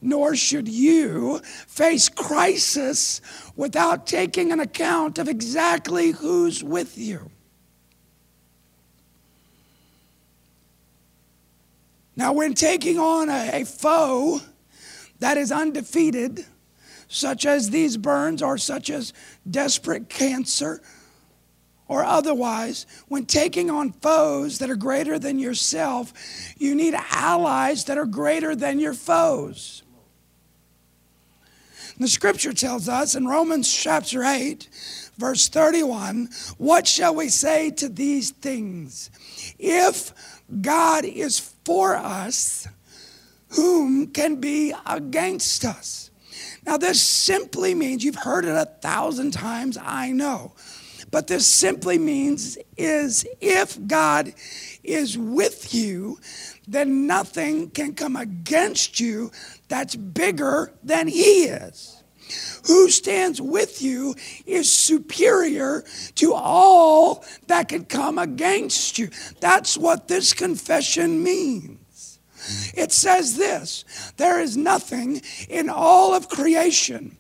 Nor 0.02 0.36
should 0.36 0.68
you 0.68 1.40
face 1.68 2.10
crisis 2.10 3.22
without 3.56 4.06
taking 4.06 4.52
an 4.52 4.60
account 4.60 5.18
of 5.18 5.28
exactly 5.28 6.12
who's 6.12 6.64
with 6.64 6.98
you. 6.98 7.32
Now, 12.18 12.34
when 12.34 12.54
taking 12.54 12.98
on 12.98 13.30
a, 13.30 13.62
a 13.62 13.66
foe 13.66 14.42
that 15.20 15.38
is 15.38 15.52
undefeated, 15.52 16.46
such 17.08 17.46
as 17.46 17.70
these 17.70 17.98
burns 17.98 18.42
or 18.42 18.58
such 18.58 18.90
as 18.90 19.14
desperate 19.50 20.10
cancer 20.10 20.82
or 21.88 22.04
otherwise, 22.04 22.88
when 23.08 23.26
taking 23.26 23.70
on 23.70 23.92
foes 23.92 24.58
that 24.58 24.72
are 24.72 24.76
greater 24.76 25.20
than 25.20 25.38
yourself, 25.38 26.14
you 26.58 26.74
need 26.74 26.96
allies 26.96 27.86
that 27.86 27.98
are 27.98 28.06
greater 28.06 28.56
than 28.56 28.80
your 28.80 28.96
foes. 28.96 29.84
The 32.00 32.08
scripture 32.08 32.54
tells 32.54 32.90
us 32.90 33.16
in 33.16 33.28
Romans 33.28 33.72
chapter 33.72 34.24
8, 34.24 34.68
verse 35.18 35.48
31, 35.48 36.30
what 36.58 36.88
shall 36.88 37.16
we 37.16 37.30
say 37.30 37.70
to 37.72 37.88
these 37.88 38.32
things? 38.32 39.10
If 39.58 40.12
God 40.62 41.06
is 41.06 41.40
for 41.64 41.96
us, 41.96 42.68
whom 43.50 44.08
can 44.08 44.42
be 44.42 44.74
against 44.86 45.64
us? 45.64 46.05
Now, 46.66 46.78
this 46.78 47.02
simply 47.02 47.76
means, 47.76 48.04
you've 48.04 48.16
heard 48.16 48.46
it 48.46 48.56
a 48.56 48.66
thousand 48.66 49.32
times, 49.32 49.78
I 49.80 50.12
know. 50.12 50.54
But 51.12 51.28
this 51.28 51.48
simply 51.48 51.98
means 51.98 52.58
is 52.76 53.26
if 53.40 53.78
God 53.88 54.34
is 54.84 55.18
with 55.18 55.74
you, 55.74 56.20
then 56.68 57.08
nothing 57.08 57.70
can 57.70 57.94
come 57.94 58.16
against 58.16 59.00
you 59.00 59.32
that's 59.68 59.96
bigger 59.96 60.74
than 60.84 61.08
He 61.08 61.46
is. 61.46 62.04
Who 62.66 62.90
stands 62.90 63.40
with 63.40 63.82
you 63.82 64.16
is 64.46 64.72
superior 64.72 65.84
to 66.16 66.34
all 66.34 67.24
that 67.48 67.70
could 67.70 67.88
come 67.88 68.18
against 68.18 68.98
you. 68.98 69.10
That's 69.40 69.78
what 69.78 70.08
this 70.08 70.34
confession 70.34 71.24
means. 71.24 71.85
It 72.74 72.92
says 72.92 73.38
this 73.38 73.86
there 74.18 74.40
is 74.40 74.58
nothing 74.58 75.22
in 75.50 75.70
all 75.70 76.14
of 76.14 76.30
creation 76.30 77.18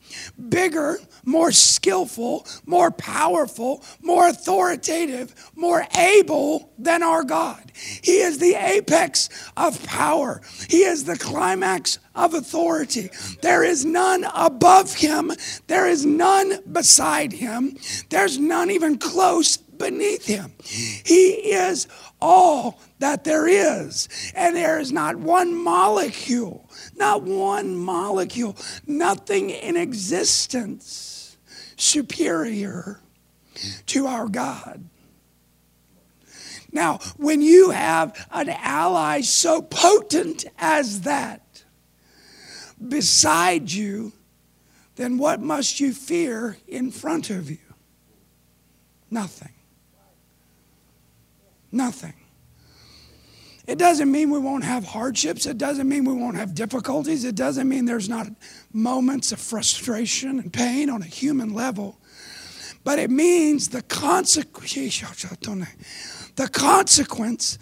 bigger 0.49 0.99
more 1.25 1.51
skillful, 1.51 2.47
more 2.65 2.91
powerful, 2.91 3.83
more 4.01 4.27
authoritative, 4.29 5.33
more 5.55 5.85
able 5.97 6.71
than 6.77 7.03
our 7.03 7.23
God. 7.23 7.71
He 7.73 8.19
is 8.19 8.37
the 8.37 8.55
apex 8.55 9.29
of 9.57 9.83
power, 9.85 10.41
He 10.69 10.83
is 10.83 11.03
the 11.03 11.17
climax 11.17 11.99
of 12.13 12.33
authority. 12.33 13.09
There 13.41 13.63
is 13.63 13.83
none 13.83 14.25
above 14.33 14.95
Him, 14.95 15.31
there 15.67 15.87
is 15.87 16.05
none 16.05 16.59
beside 16.71 17.33
Him, 17.33 17.77
there's 18.09 18.37
none 18.37 18.71
even 18.71 18.97
close 18.97 19.57
beneath 19.57 20.25
Him. 20.25 20.53
He 20.63 21.29
is 21.29 21.87
all 22.25 22.79
that 22.99 23.23
there 23.23 23.47
is, 23.47 24.09
and 24.35 24.55
there 24.55 24.79
is 24.79 24.91
not 24.91 25.15
one 25.15 25.55
molecule, 25.55 26.67
not 26.95 27.21
one 27.21 27.75
molecule, 27.75 28.57
nothing 28.87 29.51
in 29.51 29.77
existence 29.77 31.37
superior 31.77 32.99
to 33.85 34.07
our 34.07 34.27
God. 34.27 34.83
Now, 36.71 36.97
when 37.17 37.41
you 37.41 37.69
have 37.69 38.27
an 38.31 38.49
ally 38.49 39.21
so 39.21 39.61
potent 39.61 40.45
as 40.57 41.01
that 41.01 41.63
beside 42.85 43.71
you, 43.71 44.11
then 44.95 45.17
what 45.17 45.41
must 45.41 45.79
you 45.79 45.93
fear 45.93 46.57
in 46.67 46.91
front 46.91 47.29
of 47.29 47.49
you? 47.51 47.57
Nothing. 49.11 49.54
Nothing. 51.75 52.13
It 53.67 53.77
doesn't 53.77 54.09
mean 54.09 54.29
we 54.29 54.39
won't 54.39 54.63
have 54.63 54.85
hardships. 54.85 55.45
It 55.45 55.57
doesn't 55.57 55.89
mean 55.89 56.05
we 56.05 56.13
won't 56.13 56.37
have 56.37 56.55
difficulties. 56.55 57.25
It 57.25 57.35
doesn't 57.35 57.67
mean 57.67 57.83
there's 57.83 58.07
not 58.07 58.27
moments 58.71 59.33
of 59.33 59.41
frustration 59.41 60.39
and 60.39 60.53
pain 60.53 60.89
on 60.89 61.01
a 61.01 61.05
human 61.05 61.53
level. 61.53 61.99
But 62.85 62.99
it 62.99 63.11
means 63.11 63.69
the 63.69 63.81
consequence, 63.81 65.01
the 66.35 66.47
consequence 66.47 67.57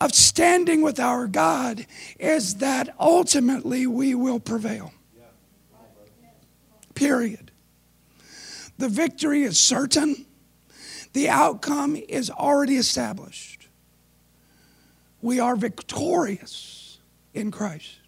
of 0.00 0.14
standing 0.14 0.80
with 0.80 0.98
our 0.98 1.26
God 1.26 1.84
is 2.18 2.54
that 2.56 2.94
ultimately 2.98 3.86
we 3.86 4.14
will 4.14 4.40
prevail. 4.40 4.94
Period. 6.94 7.50
The 8.78 8.88
victory 8.88 9.42
is 9.42 9.58
certain. 9.58 10.24
The 11.12 11.28
outcome 11.28 11.96
is 11.96 12.30
already 12.30 12.76
established 12.76 13.62
we 15.22 15.38
are 15.38 15.54
victorious 15.54 16.98
in 17.32 17.50
Christ. 17.50 18.00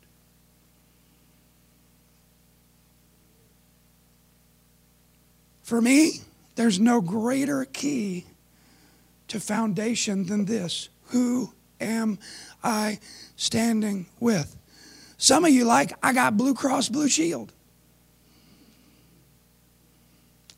For 5.62 5.80
me, 5.80 6.20
there's 6.56 6.78
no 6.78 7.00
greater 7.00 7.64
key 7.64 8.26
to 9.28 9.40
foundation 9.40 10.26
than 10.26 10.44
this 10.44 10.90
Who 11.08 11.52
am 11.80 12.18
I 12.62 12.98
standing 13.36 14.06
with? 14.20 14.56
Some 15.16 15.44
of 15.44 15.52
you 15.52 15.64
like, 15.64 15.92
I 16.02 16.12
got 16.12 16.36
Blue 16.36 16.52
Cross 16.52 16.90
Blue 16.90 17.08
Shield. 17.08 17.52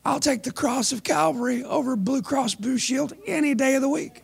I'll 0.07 0.21
take 0.21 0.43
the 0.43 0.53
cross 0.53 0.93
of 0.93 1.03
Calvary 1.03 1.65
over 1.65 1.97
Blue 1.97 2.21
Cross 2.21 2.55
Blue 2.55 2.77
Shield 2.77 3.11
any 3.25 3.53
day 3.53 3.75
of 3.75 3.81
the 3.81 3.89
week. 3.89 4.23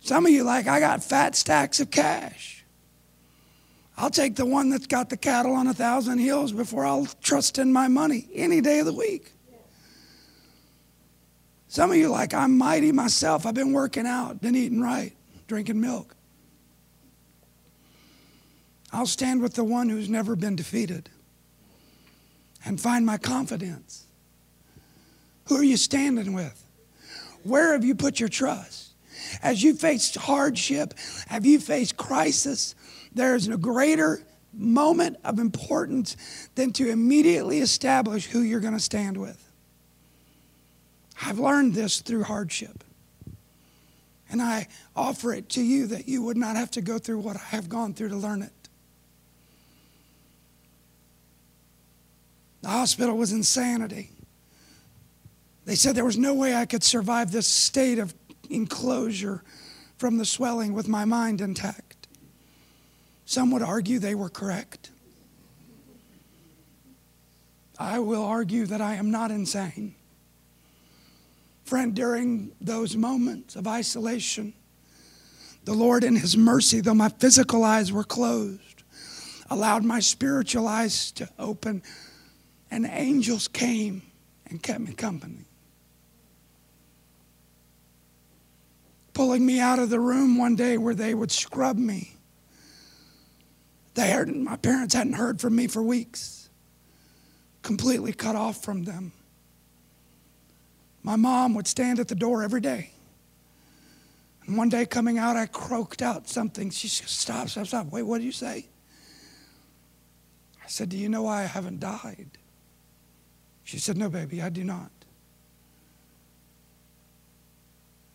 Some 0.00 0.26
of 0.26 0.32
you 0.32 0.42
like, 0.42 0.66
I 0.66 0.80
got 0.80 1.04
fat 1.04 1.36
stacks 1.36 1.78
of 1.78 1.92
cash. 1.92 2.64
I'll 3.96 4.10
take 4.10 4.34
the 4.34 4.44
one 4.44 4.70
that's 4.70 4.88
got 4.88 5.08
the 5.08 5.16
cattle 5.16 5.54
on 5.54 5.68
a 5.68 5.72
thousand 5.72 6.18
hills 6.18 6.50
before 6.50 6.84
I'll 6.84 7.06
trust 7.22 7.58
in 7.58 7.72
my 7.72 7.86
money 7.86 8.28
any 8.34 8.60
day 8.60 8.80
of 8.80 8.86
the 8.86 8.92
week. 8.92 9.34
Some 11.68 11.92
of 11.92 11.96
you 11.96 12.08
like, 12.08 12.34
I'm 12.34 12.58
mighty 12.58 12.90
myself. 12.90 13.46
I've 13.46 13.54
been 13.54 13.72
working 13.72 14.04
out, 14.04 14.40
been 14.40 14.56
eating 14.56 14.80
right, 14.80 15.12
drinking 15.46 15.80
milk. 15.80 16.16
I'll 18.92 19.06
stand 19.06 19.42
with 19.42 19.54
the 19.54 19.62
one 19.62 19.88
who's 19.88 20.08
never 20.08 20.34
been 20.34 20.56
defeated 20.56 21.08
and 22.64 22.80
find 22.80 23.06
my 23.06 23.18
confidence. 23.18 24.04
Who 25.46 25.56
are 25.56 25.64
you 25.64 25.76
standing 25.76 26.32
with? 26.32 26.64
Where 27.42 27.72
have 27.72 27.84
you 27.84 27.94
put 27.94 28.20
your 28.20 28.28
trust? 28.28 28.92
As 29.42 29.62
you 29.62 29.74
face 29.74 30.14
hardship, 30.14 30.94
have 31.28 31.46
you 31.46 31.58
faced 31.58 31.96
crisis, 31.96 32.74
there 33.14 33.34
is 33.34 33.48
a 33.48 33.56
greater 33.56 34.22
moment 34.52 35.18
of 35.24 35.38
importance 35.38 36.16
than 36.54 36.72
to 36.72 36.90
immediately 36.90 37.58
establish 37.58 38.26
who 38.26 38.40
you're 38.40 38.60
going 38.60 38.74
to 38.74 38.80
stand 38.80 39.16
with. 39.16 39.44
I've 41.24 41.38
learned 41.38 41.74
this 41.74 42.00
through 42.00 42.24
hardship. 42.24 42.84
And 44.30 44.42
I 44.42 44.68
offer 44.94 45.32
it 45.32 45.48
to 45.50 45.62
you 45.62 45.86
that 45.88 46.06
you 46.06 46.22
would 46.22 46.36
not 46.36 46.56
have 46.56 46.70
to 46.72 46.82
go 46.82 46.98
through 46.98 47.20
what 47.20 47.36
I 47.36 47.44
have 47.56 47.68
gone 47.68 47.94
through 47.94 48.10
to 48.10 48.16
learn 48.16 48.42
it. 48.42 48.52
The 52.62 52.68
hospital 52.68 53.16
was 53.16 53.32
insanity. 53.32 54.10
They 55.64 55.74
said 55.74 55.94
there 55.94 56.04
was 56.04 56.18
no 56.18 56.34
way 56.34 56.54
I 56.54 56.66
could 56.66 56.82
survive 56.82 57.30
this 57.30 57.46
state 57.46 57.98
of 57.98 58.14
enclosure 58.48 59.42
from 59.98 60.16
the 60.16 60.24
swelling 60.24 60.72
with 60.72 60.88
my 60.88 61.04
mind 61.04 61.40
intact. 61.40 62.08
Some 63.26 63.50
would 63.50 63.62
argue 63.62 63.98
they 63.98 64.14
were 64.14 64.30
correct. 64.30 64.90
I 67.78 67.98
will 67.98 68.24
argue 68.24 68.66
that 68.66 68.80
I 68.80 68.94
am 68.94 69.10
not 69.10 69.30
insane. 69.30 69.94
Friend, 71.64 71.94
during 71.94 72.52
those 72.60 72.96
moments 72.96 73.54
of 73.54 73.66
isolation, 73.68 74.54
the 75.64 75.74
Lord, 75.74 76.02
in 76.02 76.16
His 76.16 76.36
mercy, 76.36 76.80
though 76.80 76.94
my 76.94 77.10
physical 77.10 77.62
eyes 77.62 77.92
were 77.92 78.04
closed, 78.04 78.82
allowed 79.50 79.84
my 79.84 80.00
spiritual 80.00 80.66
eyes 80.66 81.12
to 81.12 81.28
open, 81.38 81.82
and 82.70 82.86
angels 82.86 83.48
came 83.48 84.02
and 84.48 84.62
kept 84.62 84.80
me 84.80 84.92
company. 84.92 85.48
pulling 89.18 89.44
me 89.44 89.58
out 89.58 89.80
of 89.80 89.90
the 89.90 89.98
room 89.98 90.38
one 90.38 90.54
day 90.54 90.78
where 90.78 90.94
they 90.94 91.12
would 91.12 91.32
scrub 91.32 91.76
me. 91.76 92.14
They 93.94 94.12
heard, 94.12 94.32
my 94.32 94.54
parents 94.54 94.94
hadn't 94.94 95.14
heard 95.14 95.40
from 95.40 95.56
me 95.56 95.66
for 95.66 95.82
weeks, 95.82 96.48
completely 97.62 98.12
cut 98.12 98.36
off 98.36 98.62
from 98.62 98.84
them. 98.84 99.10
My 101.02 101.16
mom 101.16 101.56
would 101.56 101.66
stand 101.66 101.98
at 101.98 102.06
the 102.06 102.14
door 102.14 102.44
every 102.44 102.60
day. 102.60 102.92
And 104.46 104.56
one 104.56 104.68
day 104.68 104.86
coming 104.86 105.18
out, 105.18 105.36
I 105.36 105.46
croaked 105.46 106.00
out 106.00 106.28
something. 106.28 106.70
She 106.70 106.86
said, 106.86 107.08
Stop, 107.08 107.48
stop, 107.48 107.66
stop. 107.66 107.86
Wait, 107.88 108.04
what 108.04 108.18
did 108.18 108.24
you 108.24 108.30
say? 108.30 108.68
I 110.64 110.68
said, 110.68 110.90
Do 110.90 110.96
you 110.96 111.08
know 111.08 111.22
why 111.22 111.42
I 111.42 111.46
haven't 111.46 111.80
died? 111.80 112.38
She 113.68 113.78
said, 113.78 113.98
No, 113.98 114.08
baby, 114.08 114.40
I 114.40 114.48
do 114.48 114.64
not. 114.64 114.90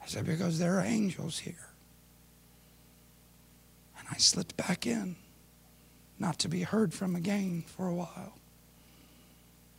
I 0.02 0.08
said, 0.08 0.26
Because 0.26 0.58
there 0.58 0.80
are 0.80 0.84
angels 0.84 1.38
here. 1.38 1.68
And 4.00 4.08
I 4.10 4.18
slipped 4.18 4.58
back 4.58 4.88
in, 4.88 5.16
not 6.18 6.40
to 6.40 6.50
be 6.50 6.64
heard 6.64 6.92
from 6.92 7.16
again 7.16 7.66
for 7.68 7.86
a 7.86 7.94
while. 7.94 8.34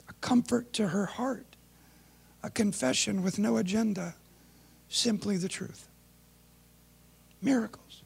A 0.09 0.13
comfort 0.21 0.73
to 0.75 0.87
her 0.87 1.07
heart, 1.07 1.57
a 2.45 2.51
confession 2.51 3.25
with 3.25 3.41
no 3.41 3.57
agenda, 3.57 4.15
simply 4.89 5.37
the 5.39 5.49
truth. 5.49 5.89
Miracles. 7.43 8.03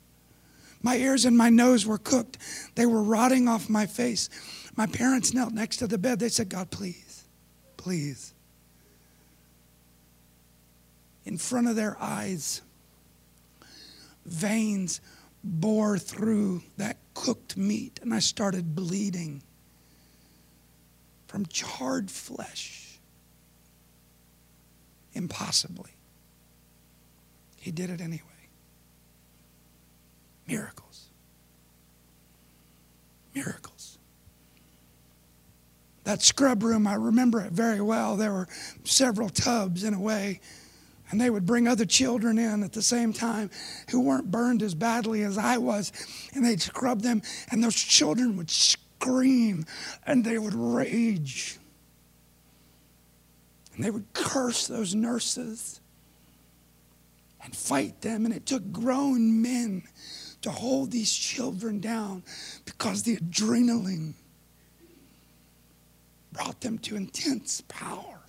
My 0.81 0.97
ears 0.97 1.27
and 1.27 1.37
my 1.37 1.51
nose 1.51 1.85
were 1.85 1.99
cooked. 1.99 2.39
They 2.77 2.87
were 2.87 3.03
rotting 3.03 3.47
off 3.47 3.69
my 3.69 3.85
face. 3.85 4.31
My 4.75 4.87
parents 4.87 5.35
knelt 5.35 5.53
next 5.53 5.77
to 5.77 5.87
the 5.87 5.99
bed. 5.99 6.19
They 6.19 6.31
said, 6.31 6.49
God, 6.49 6.71
please, 6.71 7.08
please. 7.89 8.35
In 11.25 11.39
front 11.39 11.69
of 11.69 11.75
their 11.75 11.97
eyes, 11.99 12.61
veins 14.27 15.01
bore 15.43 15.97
through 15.97 16.61
that 16.77 16.99
cooked 17.15 17.57
meat, 17.57 17.99
and 18.03 18.13
I 18.13 18.19
started 18.19 18.75
bleeding 18.75 19.43
from 21.29 21.47
charred 21.47 22.11
flesh. 22.11 22.99
Impossibly. 25.15 25.93
He 27.57 27.71
did 27.71 27.89
it 27.89 28.03
anyway. 28.03 28.51
Miracles. 30.47 31.07
Miracles. 33.35 33.98
That 36.09 36.23
scrub 36.23 36.63
room, 36.63 36.87
I 36.87 36.95
remember 36.95 37.43
it 37.43 37.53
very 37.53 37.83
well. 37.83 38.17
There 38.17 38.33
were 38.33 38.49
several 38.83 39.29
tubs 39.29 39.85
in 39.85 39.93
a 39.93 40.01
way, 40.01 40.41
and 41.11 41.21
they 41.21 41.29
would 41.29 41.45
bring 41.45 41.69
other 41.69 41.85
children 41.85 42.39
in 42.39 42.63
at 42.63 42.73
the 42.73 42.81
same 42.81 43.13
time 43.13 43.51
who 43.91 44.01
weren't 44.01 44.31
burned 44.31 44.63
as 44.63 44.75
badly 44.75 45.23
as 45.23 45.37
I 45.37 45.59
was, 45.59 45.93
and 46.33 46.43
they'd 46.43 46.63
scrub 46.63 47.03
them, 47.03 47.21
and 47.51 47.63
those 47.63 47.75
children 47.75 48.39
would 48.39 48.49
scream 48.49 49.67
and 50.07 50.25
they 50.25 50.39
would 50.39 50.55
rage. 50.55 51.59
And 53.75 53.85
they 53.85 53.91
would 53.91 54.11
curse 54.15 54.67
those 54.67 54.95
nurses 54.95 55.79
and 57.45 57.55
fight 57.55 58.01
them, 58.01 58.25
and 58.25 58.35
it 58.35 58.47
took 58.47 58.73
grown 58.73 59.43
men 59.43 59.83
to 60.41 60.51
hold 60.51 60.91
these 60.91 61.13
children 61.13 61.81
down 61.81 62.23
because 62.65 63.03
the 63.03 63.19
adrenaline 63.19 64.15
brought 66.39 66.61
them 66.61 66.79
to 66.79 66.95
intense 66.95 67.63
power. 67.67 68.21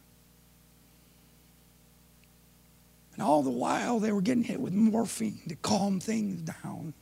And 3.14 3.22
all 3.22 3.44
the 3.44 3.52
while, 3.52 4.00
they 4.00 4.12
were 4.12 4.22
getting 4.22 4.44
hit 4.44 4.60
with 4.60 4.74
morphine 4.74 5.40
to 5.48 5.56
calm 5.56 6.00
things 6.00 6.42
down. 6.42 6.96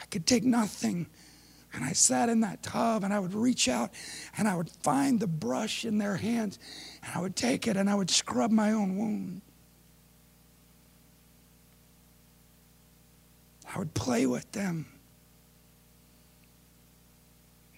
I 0.00 0.06
could 0.06 0.26
take 0.26 0.42
nothing. 0.42 1.06
And 1.72 1.84
I 1.84 1.92
sat 1.92 2.28
in 2.28 2.40
that 2.40 2.64
tub 2.64 3.04
and 3.04 3.14
I 3.14 3.20
would 3.20 3.32
reach 3.32 3.68
out 3.68 3.92
and 4.36 4.48
I 4.48 4.56
would 4.56 4.70
find 4.82 5.20
the 5.20 5.28
brush 5.28 5.84
in 5.84 5.98
their 5.98 6.16
hands 6.16 6.58
and 7.04 7.12
I 7.14 7.20
would 7.20 7.36
take 7.36 7.68
it 7.68 7.76
and 7.76 7.88
I 7.88 7.94
would 7.94 8.10
scrub 8.10 8.50
my 8.50 8.72
own 8.72 8.98
wound. 8.98 9.40
I 13.72 13.78
would 13.78 13.94
play 13.94 14.26
with 14.26 14.50
them. 14.50 14.91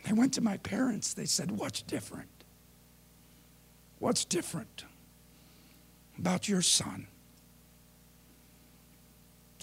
They 0.05 0.13
went 0.13 0.35
to 0.35 0.41
my 0.41 0.57
parents. 0.59 1.15
They 1.15 1.25
said, 1.25 1.51
What's 1.51 1.83
different? 1.83 2.29
What's 3.99 4.25
different 4.25 4.85
about 6.19 6.49
your 6.49 6.63
son? 6.63 7.07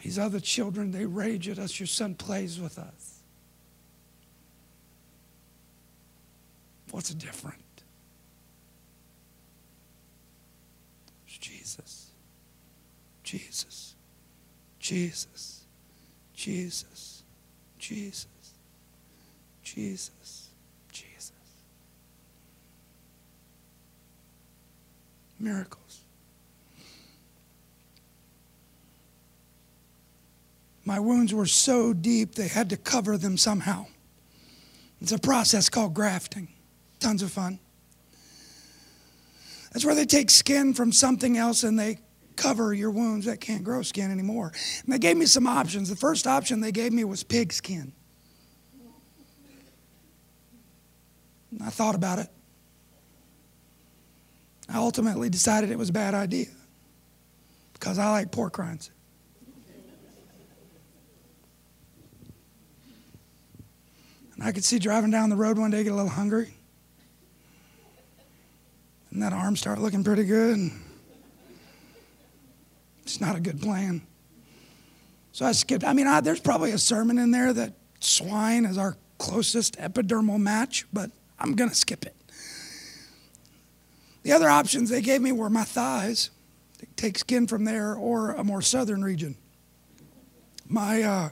These 0.01 0.17
other 0.17 0.39
children, 0.39 0.91
they 0.91 1.05
rage 1.05 1.47
at 1.47 1.59
us. 1.59 1.79
Your 1.79 1.87
son 1.87 2.15
plays 2.15 2.59
with 2.59 2.79
us. 2.79 3.21
What's 6.89 7.13
different? 7.13 7.57
It's. 11.27 11.37
Jesus. 11.37 12.07
Jesus. 13.23 13.95
Jesus, 14.81 15.61
Jesus, 16.33 17.23
Jesus, 17.77 18.25
Jesus. 19.61 20.20
Miracles. 25.41 26.01
My 30.85 30.99
wounds 30.99 31.33
were 31.33 31.45
so 31.45 31.93
deep 31.93 32.35
they 32.35 32.47
had 32.47 32.69
to 32.71 32.77
cover 32.77 33.17
them 33.17 33.37
somehow. 33.37 33.85
It's 34.99 35.11
a 35.11 35.19
process 35.19 35.69
called 35.69 35.93
grafting. 35.93 36.47
Tons 36.99 37.23
of 37.23 37.31
fun. 37.31 37.59
That's 39.71 39.85
where 39.85 39.95
they 39.95 40.05
take 40.05 40.29
skin 40.29 40.73
from 40.73 40.91
something 40.91 41.37
else 41.37 41.63
and 41.63 41.79
they 41.79 41.99
cover 42.35 42.73
your 42.73 42.91
wounds 42.91 43.25
that 43.25 43.39
can't 43.39 43.63
grow 43.63 43.81
skin 43.81 44.11
anymore. 44.11 44.51
And 44.83 44.93
they 44.93 44.99
gave 44.99 45.17
me 45.17 45.25
some 45.25 45.47
options. 45.47 45.89
The 45.89 45.95
first 45.95 46.27
option 46.27 46.59
they 46.59 46.71
gave 46.71 46.91
me 46.91 47.03
was 47.03 47.23
pig 47.23 47.53
skin. 47.53 47.93
I 51.63 51.69
thought 51.69 51.95
about 51.95 52.19
it. 52.19 52.29
I 54.71 54.77
ultimately 54.77 55.29
decided 55.29 55.69
it 55.69 55.77
was 55.77 55.89
a 55.89 55.93
bad 55.93 56.13
idea 56.13 56.45
because 57.73 57.99
I 57.99 58.09
like 58.11 58.31
pork 58.31 58.57
rinds. 58.57 58.89
And 64.33 64.43
I 64.43 64.53
could 64.53 64.63
see 64.63 64.79
driving 64.79 65.11
down 65.11 65.29
the 65.29 65.35
road 65.35 65.57
one 65.57 65.71
day, 65.71 65.83
get 65.83 65.91
a 65.91 65.95
little 65.95 66.09
hungry. 66.09 66.53
And 69.11 69.21
that 69.21 69.33
arm 69.33 69.57
start 69.57 69.79
looking 69.79 70.05
pretty 70.05 70.23
good. 70.23 70.71
It's 73.03 73.19
not 73.19 73.35
a 73.35 73.41
good 73.41 73.61
plan. 73.61 74.01
So 75.33 75.45
I 75.45 75.51
skipped. 75.51 75.83
I 75.83 75.91
mean, 75.91 76.07
I, 76.07 76.21
there's 76.21 76.39
probably 76.39 76.71
a 76.71 76.77
sermon 76.77 77.17
in 77.17 77.31
there 77.31 77.51
that 77.51 77.73
swine 77.99 78.63
is 78.63 78.77
our 78.77 78.95
closest 79.17 79.77
epidermal 79.77 80.39
match, 80.39 80.85
but 80.93 81.11
I'm 81.37 81.55
going 81.55 81.69
to 81.69 81.75
skip 81.75 82.05
it. 82.05 82.15
The 84.23 84.31
other 84.31 84.49
options 84.49 84.89
they 84.89 85.01
gave 85.01 85.21
me 85.21 85.31
were 85.31 85.49
my 85.49 85.63
thighs, 85.63 86.29
take 86.95 87.17
skin 87.17 87.47
from 87.47 87.65
there, 87.65 87.95
or 87.95 88.31
a 88.31 88.43
more 88.43 88.61
southern 88.61 89.03
region. 89.03 89.35
My, 90.67 91.01
uh, 91.01 91.29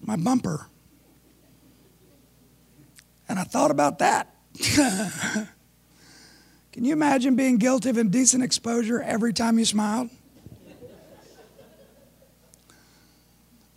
my 0.00 0.16
bumper. 0.16 0.66
And 3.28 3.38
I 3.38 3.44
thought 3.44 3.70
about 3.70 4.00
that. 4.00 4.34
Can 6.72 6.84
you 6.84 6.92
imagine 6.92 7.36
being 7.36 7.58
guilty 7.58 7.90
of 7.90 7.98
indecent 7.98 8.42
exposure 8.42 9.00
every 9.00 9.32
time 9.32 9.58
you 9.58 9.64
smiled? 9.64 10.10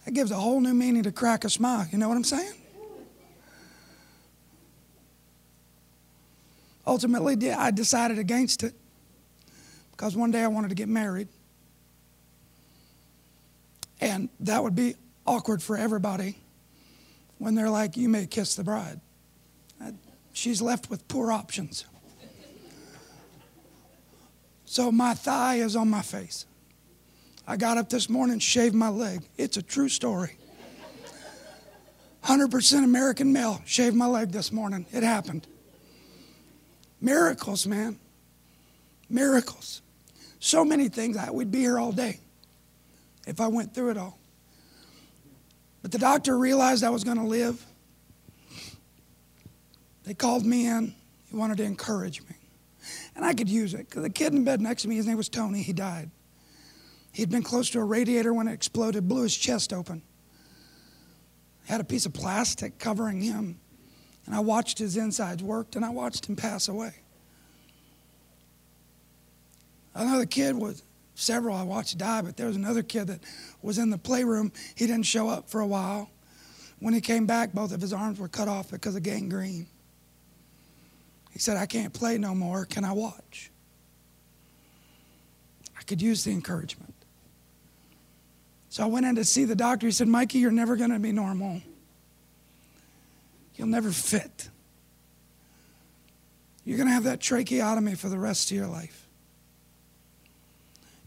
That 0.06 0.12
gives 0.12 0.32
a 0.32 0.36
whole 0.36 0.60
new 0.60 0.74
meaning 0.74 1.04
to 1.04 1.12
crack 1.12 1.46
a 1.46 1.50
smile. 1.50 1.88
You 1.92 1.98
know 1.98 2.10
what 2.10 2.18
I'm 2.18 2.24
saying? 2.24 2.54
Ultimately, 6.86 7.52
I 7.52 7.72
decided 7.72 8.20
against 8.20 8.64
it 8.64 8.74
because 9.92 10.16
one 10.16 10.32
day 10.32 10.42
I 10.42 10.48
wanted 10.48 10.70
to 10.70 10.76
get 10.76 10.90
married. 10.90 11.28
And 14.02 14.30
that 14.42 14.62
would 14.62 14.76
be 14.76 14.96
awkward 15.26 15.64
for 15.64 15.78
everybody 15.78 16.38
when 17.38 17.56
they're 17.56 17.70
like, 17.70 17.96
You 17.96 18.10
may 18.10 18.26
kiss 18.26 18.56
the 18.56 18.64
bride. 18.64 19.00
She's 20.34 20.62
left 20.62 20.90
with 20.90 21.08
poor 21.08 21.32
options. 21.32 21.86
So 24.66 24.92
my 24.92 25.14
thigh 25.14 25.56
is 25.58 25.76
on 25.76 25.90
my 25.90 26.02
face. 26.02 26.48
I 27.48 27.58
got 27.58 27.78
up 27.78 27.90
this 27.90 28.10
morning, 28.10 28.40
shaved 28.40 28.74
my 28.74 28.90
leg. 28.90 29.22
It's 29.38 29.58
a 29.58 29.62
true 29.62 29.90
story. 29.90 30.38
100% 32.24 32.84
American 32.84 33.32
male, 33.32 33.62
shaved 33.66 33.96
my 33.96 34.08
leg 34.08 34.32
this 34.32 34.52
morning. 34.52 34.86
It 34.92 35.04
happened. 35.04 35.46
Miracles, 37.04 37.68
man. 37.68 38.00
Miracles. 39.10 39.82
So 40.40 40.64
many 40.64 40.88
things. 40.88 41.18
I, 41.18 41.32
we'd 41.32 41.52
be 41.52 41.60
here 41.60 41.78
all 41.78 41.92
day 41.92 42.20
if 43.28 43.42
I 43.42 43.48
went 43.48 43.76
through 43.76 43.90
it 43.92 43.98
all. 43.98 44.18
But 45.82 45.92
the 45.92 45.98
doctor 45.98 46.38
realized 46.38 46.82
I 46.82 46.90
was 46.90 47.04
going 47.04 47.18
to 47.18 47.26
live. 47.26 47.64
They 50.06 50.14
called 50.14 50.46
me 50.46 50.66
in. 50.66 50.96
He 51.30 51.36
wanted 51.36 51.58
to 51.58 51.64
encourage 51.64 52.22
me. 52.22 52.36
And 53.18 53.26
I 53.26 53.34
could 53.34 53.50
use 53.50 53.74
it 53.74 53.90
because 53.90 54.04
the 54.04 54.10
kid 54.10 54.32
in 54.32 54.46
bed 54.46 54.62
next 54.62 54.84
to 54.84 54.88
me, 54.88 54.96
his 54.96 55.06
name 55.06 55.18
was 55.18 55.28
Tony, 55.28 55.62
he 55.62 55.74
died. 55.74 56.10
He'd 57.12 57.30
been 57.30 57.44
close 57.44 57.70
to 57.72 57.80
a 57.80 57.84
radiator 57.84 58.34
when 58.34 58.48
it 58.48 58.54
exploded, 58.54 59.10
blew 59.10 59.24
his 59.24 59.36
chest 59.36 59.74
open. 59.74 60.02
Had 61.66 61.82
a 61.82 61.84
piece 61.84 62.06
of 62.06 62.14
plastic 62.14 62.80
covering 62.80 63.22
him. 63.22 63.60
And 64.26 64.36
I 64.36 64.40
watched 64.40 64.80
his 64.80 64.96
insides 64.98 65.44
worked 65.44 65.76
and 65.76 65.84
I 65.84 65.90
watched 65.90 66.28
him 66.28 66.36
pass 66.36 66.68
away. 66.68 66.94
Another 69.96 70.26
kid 70.26 70.56
was 70.56 70.84
several 71.16 71.56
I 71.56 71.64
watched 71.64 71.98
die, 71.98 72.22
but 72.22 72.38
there 72.38 72.48
was 72.48 72.56
another 72.56 72.84
kid 72.84 73.08
that 73.08 73.20
was 73.62 73.78
in 73.78 73.90
the 73.90 73.98
playroom. 73.98 74.52
He 74.76 74.88
didn't 74.88 75.06
show 75.06 75.30
up 75.30 75.50
for 75.50 75.62
a 75.62 75.68
while. 75.68 76.10
When 76.80 76.94
he 76.94 77.02
came 77.02 77.26
back, 77.26 77.54
both 77.54 77.74
of 77.74 77.82
his 77.82 77.94
arms 77.94 78.20
were 78.20 78.28
cut 78.28 78.48
off 78.48 78.72
because 78.72 78.96
of 78.96 79.04
gangrene. 79.04 79.68
He 81.32 81.40
said, 81.40 81.58
I 81.58 81.66
can't 81.66 81.94
play 81.94 82.18
no 82.18 82.36
more. 82.36 82.66
Can 82.66 82.84
I 82.84 82.92
watch? 82.92 83.52
I 85.78 85.84
could 85.84 86.02
use 86.02 86.24
the 86.24 86.32
encouragement. 86.32 86.94
So 88.70 88.84
I 88.84 88.88
went 88.88 89.06
in 89.06 89.16
to 89.16 89.24
see 89.24 89.46
the 89.46 89.56
doctor. 89.56 89.86
He 89.86 89.92
said, 89.92 90.08
Mikey, 90.08 90.40
you're 90.40 90.52
never 90.52 90.76
going 90.76 90.92
to 90.92 91.00
be 91.00 91.12
normal. 91.12 91.62
You'll 93.56 93.68
never 93.68 93.92
fit. 93.92 94.50
You're 96.66 96.78
going 96.78 96.88
to 96.88 96.94
have 96.94 97.04
that 97.04 97.20
tracheotomy 97.20 97.96
for 97.96 98.10
the 98.10 98.18
rest 98.18 98.52
of 98.52 98.58
your 98.58 98.68
life. 98.68 99.08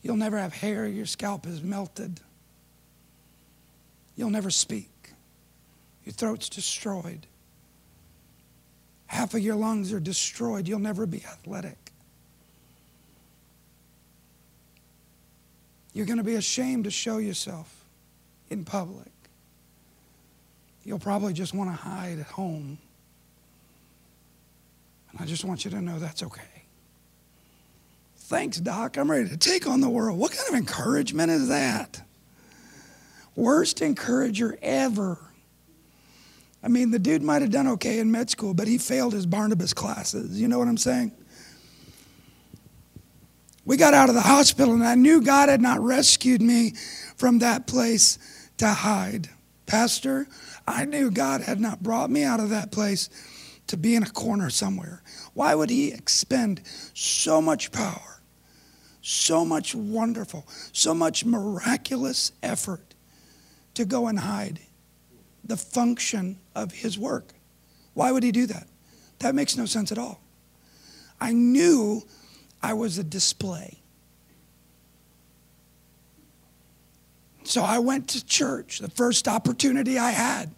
You'll 0.02 0.16
never 0.16 0.38
have 0.38 0.52
hair. 0.52 0.86
Your 0.86 1.06
scalp 1.06 1.46
is 1.46 1.62
melted. 1.62 2.20
You'll 4.16 4.30
never 4.30 4.50
speak. 4.50 4.90
Your 6.04 6.12
throat's 6.12 6.48
destroyed. 6.48 7.26
Half 9.06 9.34
of 9.34 9.40
your 9.40 9.56
lungs 9.56 9.92
are 9.92 10.00
destroyed. 10.00 10.68
You'll 10.68 10.78
never 10.78 11.06
be 11.06 11.24
athletic. 11.24 11.92
You're 15.92 16.06
going 16.06 16.18
to 16.18 16.24
be 16.24 16.34
ashamed 16.34 16.84
to 16.84 16.90
show 16.90 17.18
yourself 17.18 17.74
in 18.50 18.64
public. 18.64 19.10
You'll 20.86 21.00
probably 21.00 21.32
just 21.32 21.52
want 21.52 21.68
to 21.68 21.76
hide 21.76 22.20
at 22.20 22.26
home. 22.26 22.78
And 25.10 25.20
I 25.20 25.26
just 25.26 25.44
want 25.44 25.64
you 25.64 25.70
to 25.72 25.80
know 25.80 25.98
that's 25.98 26.22
okay. 26.22 26.42
Thanks, 28.16 28.58
Doc. 28.58 28.96
I'm 28.96 29.10
ready 29.10 29.28
to 29.28 29.36
take 29.36 29.66
on 29.66 29.80
the 29.80 29.88
world. 29.88 30.16
What 30.16 30.30
kind 30.30 30.48
of 30.48 30.54
encouragement 30.54 31.32
is 31.32 31.48
that? 31.48 32.00
Worst 33.34 33.82
encourager 33.82 34.56
ever. 34.62 35.18
I 36.62 36.68
mean, 36.68 36.92
the 36.92 37.00
dude 37.00 37.22
might 37.22 37.42
have 37.42 37.50
done 37.50 37.66
okay 37.68 37.98
in 37.98 38.12
med 38.12 38.30
school, 38.30 38.54
but 38.54 38.68
he 38.68 38.78
failed 38.78 39.12
his 39.12 39.26
Barnabas 39.26 39.72
classes. 39.72 40.40
You 40.40 40.46
know 40.46 40.60
what 40.60 40.68
I'm 40.68 40.76
saying? 40.76 41.10
We 43.64 43.76
got 43.76 43.92
out 43.92 44.08
of 44.08 44.14
the 44.14 44.20
hospital, 44.20 44.74
and 44.74 44.84
I 44.84 44.94
knew 44.94 45.20
God 45.20 45.48
had 45.48 45.60
not 45.60 45.80
rescued 45.80 46.40
me 46.40 46.74
from 47.16 47.40
that 47.40 47.66
place 47.66 48.20
to 48.58 48.68
hide. 48.68 49.28
Pastor, 49.66 50.28
I 50.66 50.84
knew 50.84 51.10
God 51.10 51.42
had 51.42 51.60
not 51.60 51.82
brought 51.82 52.10
me 52.10 52.24
out 52.24 52.40
of 52.40 52.50
that 52.50 52.72
place 52.72 53.08
to 53.68 53.76
be 53.76 53.94
in 53.94 54.02
a 54.02 54.10
corner 54.10 54.50
somewhere. 54.50 55.02
Why 55.34 55.54
would 55.54 55.70
He 55.70 55.92
expend 55.92 56.62
so 56.94 57.40
much 57.40 57.72
power, 57.72 58.20
so 59.00 59.44
much 59.44 59.74
wonderful, 59.74 60.46
so 60.72 60.94
much 60.94 61.24
miraculous 61.24 62.32
effort 62.42 62.94
to 63.74 63.84
go 63.84 64.08
and 64.08 64.18
hide 64.18 64.58
the 65.44 65.56
function 65.56 66.38
of 66.54 66.72
his 66.72 66.98
work. 66.98 67.32
Why 67.94 68.10
would 68.10 68.22
he 68.22 68.32
do 68.32 68.46
that? 68.46 68.66
That 69.20 69.34
makes 69.34 69.56
no 69.56 69.66
sense 69.66 69.92
at 69.92 69.98
all. 69.98 70.20
I 71.20 71.32
knew 71.32 72.02
I 72.62 72.74
was 72.74 72.98
a 72.98 73.04
display. 73.04 73.78
So 77.46 77.62
I 77.62 77.78
went 77.78 78.08
to 78.08 78.24
church 78.24 78.80
the 78.80 78.90
first 78.90 79.28
opportunity 79.28 79.98
I 79.98 80.10
had. 80.10 80.50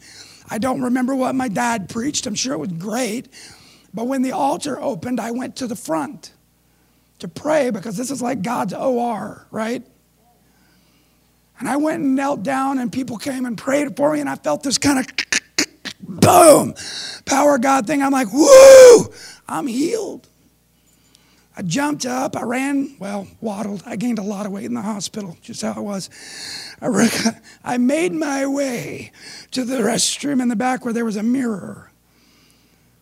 I 0.51 0.59
don't 0.59 0.81
remember 0.83 1.15
what 1.15 1.35
my 1.35 1.49
dad 1.49 1.89
preached. 1.89 2.27
I'm 2.27 2.35
sure 2.35 2.55
it 2.55 2.59
was 2.59 2.73
great. 2.73 3.29
But 3.93 4.07
when 4.07 4.23
the 4.23 4.33
altar 4.33 4.81
opened, 4.81 5.21
I 5.21 5.31
went 5.31 5.57
to 5.57 5.67
the 5.67 5.77
front 5.77 6.33
to 7.19 7.29
pray 7.29 7.71
because 7.71 7.97
this 7.97 8.11
is 8.11 8.23
like 8.23 8.43
God's 8.43 8.73
OR, 8.73 9.47
right? 9.51 9.87
And 11.59 11.69
I 11.69 11.77
went 11.77 12.03
and 12.03 12.15
knelt 12.15 12.43
down, 12.43 12.79
and 12.79 12.93
people 12.93 13.19
came 13.19 13.45
and 13.45 13.59
prayed 13.59 13.97
for 13.97 14.13
me, 14.13 14.21
and 14.21 14.29
I 14.29 14.37
felt 14.37 14.63
this 14.63 14.79
kind 14.79 15.01
of 15.01 15.07
boom, 16.01 16.75
power 17.25 17.59
God 17.59 17.87
thing. 17.87 18.03
I'm 18.03 18.13
like, 18.13 18.33
woo, 18.33 19.13
I'm 19.49 19.67
healed. 19.67 20.29
I 21.59 21.63
jumped 21.63 22.07
up, 22.07 22.37
I 22.37 22.43
ran, 22.43 22.95
well, 23.01 23.27
waddled. 23.41 23.83
I 23.85 23.97
gained 23.97 24.21
a 24.21 24.23
lot 24.23 24.47
of 24.47 24.53
weight 24.53 24.67
in 24.67 24.75
the 24.75 24.83
hospital, 24.83 25.37
just 25.43 25.61
how 25.61 25.73
it 25.73 25.83
was. 25.83 26.09
I, 26.81 27.41
I 27.65 27.79
made 27.79 28.13
my 28.13 28.47
way 28.47 29.11
to 29.51 29.65
the 29.65 29.79
restroom 29.79 30.41
in 30.41 30.47
the 30.47 30.55
back 30.55 30.85
where 30.85 30.95
there 30.95 31.05
was 31.05 31.17
a 31.17 31.23
mirror, 31.25 31.91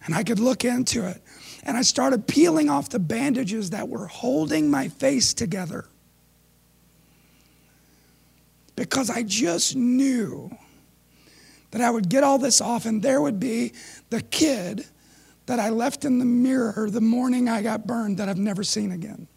and 0.06 0.14
I 0.14 0.24
could 0.24 0.38
look 0.38 0.64
into 0.64 1.06
it. 1.06 1.20
And 1.64 1.76
I 1.76 1.82
started 1.82 2.26
peeling 2.26 2.70
off 2.70 2.88
the 2.88 2.98
bandages 2.98 3.70
that 3.70 3.90
were 3.90 4.06
holding 4.06 4.70
my 4.70 4.88
face 4.88 5.34
together 5.34 5.84
because 8.74 9.10
I 9.10 9.22
just 9.22 9.76
knew 9.76 10.50
that 11.72 11.82
I 11.82 11.90
would 11.90 12.08
get 12.08 12.24
all 12.24 12.38
this 12.38 12.62
off 12.62 12.86
and 12.86 13.02
there 13.02 13.20
would 13.20 13.38
be 13.38 13.74
the 14.08 14.22
kid 14.22 14.86
that 15.46 15.60
I 15.60 15.70
left 15.70 16.04
in 16.04 16.18
the 16.18 16.24
mirror 16.24 16.90
the 16.90 17.00
morning 17.00 17.48
I 17.48 17.62
got 17.62 17.86
burned 17.86 18.18
that 18.18 18.28
I've 18.28 18.38
never 18.38 18.64
seen 18.64 18.92
again. 18.92 19.28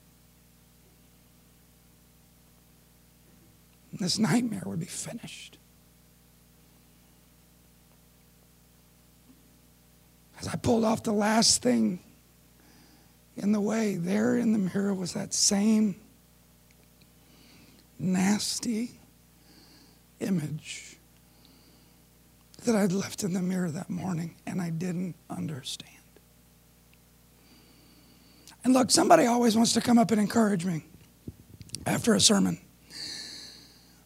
This 3.93 4.17
nightmare 4.17 4.63
would 4.65 4.79
be 4.79 4.85
finished. 4.85 5.57
As 10.39 10.47
I 10.47 10.55
pulled 10.55 10.85
off 10.85 11.03
the 11.03 11.11
last 11.11 11.61
thing 11.61 11.99
in 13.35 13.51
the 13.51 13.59
way, 13.59 13.95
there 13.95 14.37
in 14.37 14.53
the 14.53 14.59
mirror 14.59 14.93
was 14.93 15.13
that 15.13 15.33
same 15.33 15.95
nasty, 17.99 18.91
image 20.21 20.97
that 22.63 22.75
I'd 22.75 22.91
left 22.91 23.23
in 23.23 23.33
the 23.33 23.41
mirror 23.41 23.69
that 23.69 23.89
morning 23.89 24.35
and 24.45 24.61
I 24.61 24.69
didn't 24.69 25.15
understand. 25.29 25.98
And 28.63 28.73
look, 28.73 28.91
somebody 28.91 29.25
always 29.25 29.55
wants 29.55 29.73
to 29.73 29.81
come 29.81 29.97
up 29.97 30.11
and 30.11 30.19
encourage 30.19 30.65
me 30.65 30.83
after 31.85 32.13
a 32.13 32.19
sermon. 32.19 32.59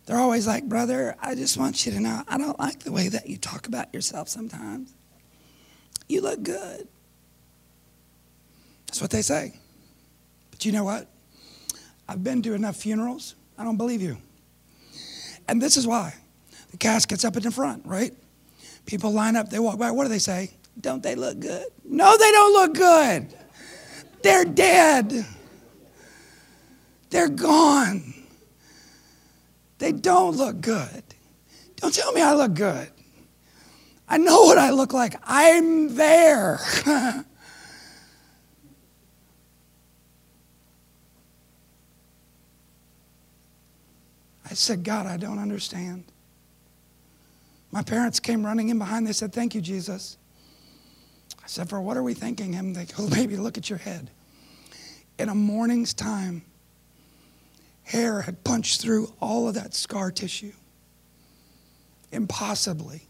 They're 0.05 0.17
always 0.17 0.45
like, 0.45 0.65
Brother, 0.65 1.15
I 1.21 1.33
just 1.35 1.57
want 1.57 1.85
you 1.85 1.91
to 1.93 1.99
know 1.99 2.21
I 2.27 2.37
don't 2.37 2.59
like 2.59 2.79
the 2.79 2.91
way 2.91 3.07
that 3.07 3.27
you 3.29 3.37
talk 3.37 3.67
about 3.67 3.93
yourself 3.93 4.27
sometimes. 4.27 4.93
You 6.07 6.21
look 6.21 6.43
good. 6.43 6.87
That's 8.87 9.01
what 9.01 9.11
they 9.11 9.21
say. 9.21 9.53
But 10.51 10.65
you 10.65 10.71
know 10.71 10.83
what? 10.83 11.07
I've 12.07 12.23
been 12.23 12.41
to 12.43 12.53
enough 12.53 12.75
funerals. 12.75 13.35
I 13.57 13.63
don't 13.63 13.77
believe 13.77 14.01
you. 14.01 14.17
And 15.47 15.61
this 15.61 15.77
is 15.77 15.87
why. 15.87 16.13
The 16.71 16.77
casket's 16.77 17.23
up 17.23 17.37
in 17.37 17.43
the 17.43 17.51
front, 17.51 17.85
right? 17.85 18.13
People 18.85 19.11
line 19.11 19.35
up, 19.35 19.49
they 19.49 19.59
walk 19.59 19.79
by. 19.79 19.91
What 19.91 20.03
do 20.03 20.09
they 20.09 20.19
say? 20.19 20.51
Don't 20.79 21.01
they 21.01 21.15
look 21.15 21.39
good? 21.39 21.65
No, 21.85 22.17
they 22.17 22.31
don't 22.31 22.53
look 22.53 22.73
good. 22.73 23.33
They're 24.23 24.45
dead. 24.45 25.25
They're 27.09 27.29
gone. 27.29 28.13
They 29.77 29.91
don't 29.91 30.35
look 30.35 30.61
good. 30.61 31.03
Don't 31.75 31.93
tell 31.93 32.11
me 32.13 32.21
I 32.21 32.33
look 32.33 32.53
good. 32.53 32.89
I 34.07 34.17
know 34.17 34.43
what 34.43 34.57
I 34.57 34.71
look 34.71 34.93
like. 34.93 35.15
I'm 35.23 35.95
there. 35.95 36.59
I 36.85 37.23
said, 44.53 44.83
God, 44.83 45.05
I 45.05 45.17
don't 45.17 45.39
understand. 45.39 46.05
My 47.71 47.81
parents 47.81 48.19
came 48.19 48.45
running 48.45 48.69
in 48.69 48.77
behind. 48.77 49.07
They 49.07 49.13
said, 49.13 49.33
Thank 49.33 49.55
you, 49.55 49.61
Jesus. 49.61 50.17
I 51.43 51.47
said, 51.47 51.69
For 51.69 51.81
what 51.81 51.97
are 51.97 52.03
we 52.03 52.13
thanking 52.13 52.53
him? 52.53 52.73
They 52.73 52.87
oh, 52.97 53.07
go, 53.07 53.15
Baby, 53.15 53.37
look 53.37 53.57
at 53.57 53.69
your 53.69 53.79
head. 53.79 54.09
In 55.19 55.29
a 55.29 55.35
morning's 55.35 55.93
time, 55.93 56.43
hair 57.83 58.21
had 58.21 58.43
punched 58.43 58.81
through 58.81 59.13
all 59.19 59.47
of 59.47 59.55
that 59.55 59.73
scar 59.73 60.11
tissue. 60.11 60.53
Impossibly. 62.11 63.01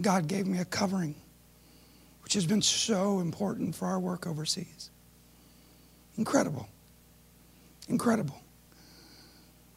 God 0.00 0.28
gave 0.28 0.46
me 0.46 0.58
a 0.58 0.64
covering, 0.64 1.14
which 2.22 2.34
has 2.34 2.46
been 2.46 2.60
so 2.60 3.20
important 3.20 3.74
for 3.74 3.86
our 3.86 3.98
work 3.98 4.26
overseas. 4.26 4.90
Incredible. 6.18 6.68
Incredible. 7.88 8.40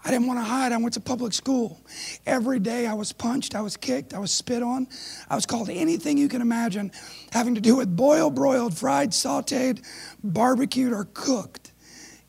I 0.04 0.12
didn't 0.12 0.28
want 0.28 0.40
to 0.40 0.44
hide. 0.44 0.72
I 0.72 0.78
went 0.78 0.94
to 0.94 1.02
public 1.02 1.34
school. 1.34 1.82
Every 2.26 2.60
day 2.60 2.88
I 2.88 2.94
was 2.94 3.12
punched, 3.12 3.54
I 3.54 3.62
was 3.62 3.76
kicked, 3.76 4.14
I 4.14 4.20
was 4.20 4.32
spit 4.32 4.64
on. 4.64 4.88
I 5.30 5.36
was 5.36 5.46
called 5.46 5.70
anything 5.70 6.18
you 6.18 6.30
can 6.30 6.42
imagine 6.42 6.92
having 7.32 7.56
to 7.56 7.62
do 7.62 7.76
with 7.76 7.94
boiled, 7.96 8.36
broiled, 8.36 8.78
fried, 8.78 9.12
sauteed, 9.12 9.86
barbecued, 10.24 10.94
or 10.94 11.08
cooked 11.14 11.74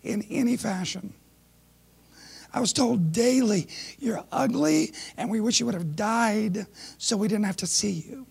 in 0.02 0.22
any 0.30 0.56
fashion. 0.56 1.14
I 2.52 2.60
was 2.60 2.72
told 2.72 3.12
daily, 3.12 3.68
You're 4.00 4.24
ugly, 4.32 4.92
and 5.16 5.30
we 5.30 5.40
wish 5.40 5.60
you 5.60 5.66
would 5.66 5.74
have 5.76 5.94
died 5.94 6.66
so 6.98 7.16
we 7.16 7.28
didn't 7.28 7.44
have 7.44 7.58
to 7.58 7.66
see 7.68 8.04
you. 8.08 8.26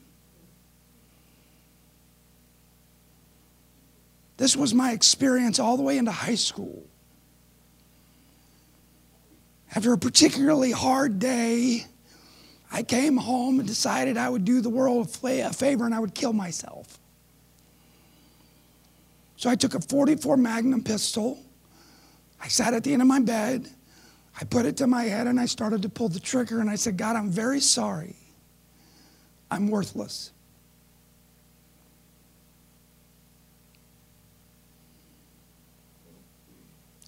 This 4.36 4.56
was 4.56 4.74
my 4.74 4.92
experience 4.92 5.60
all 5.60 5.78
the 5.78 5.84
way 5.84 5.98
into 5.98 6.12
high 6.12 6.36
school. 6.36 6.89
After 9.76 9.94
a 9.94 9.98
particularly 9.98 10.72
hard 10.72 11.20
day, 11.20 11.86
I 12.72 12.84
came 12.84 13.18
home 13.18 13.60
and 13.60 13.68
decided 13.68 14.18
I 14.18 14.30
would 14.30 14.46
do 14.46 14.62
the 14.62 14.70
world 14.70 15.08
a 15.24 15.54
favor 15.54 15.86
and 15.86 15.94
I 15.94 16.00
would 16.00 16.14
kill 16.14 16.34
myself. 16.34 17.00
So 19.38 19.50
I 19.50 19.56
took 19.56 19.74
a 19.74 19.80
44 19.80 20.38
Magnum 20.38 20.84
pistol. 20.84 21.40
I 22.42 22.48
sat 22.48 22.74
at 22.74 22.84
the 22.84 22.94
end 22.94 23.02
of 23.02 23.08
my 23.08 23.20
bed. 23.20 23.70
I 24.40 24.44
put 24.46 24.66
it 24.66 24.78
to 24.78 24.88
my 24.88 25.04
head 25.04 25.28
and 25.28 25.40
I 25.40 25.46
started 25.46 25.82
to 25.84 25.90
pull 25.90 26.10
the 26.10 26.20
trigger 26.20 26.62
and 26.62 26.70
I 26.70 26.76
said, 26.76 26.98
God, 26.98 27.16
I'm 27.16 27.30
very 27.30 27.60
sorry. 27.60 28.16
I'm 29.52 29.70
worthless. 29.70 30.32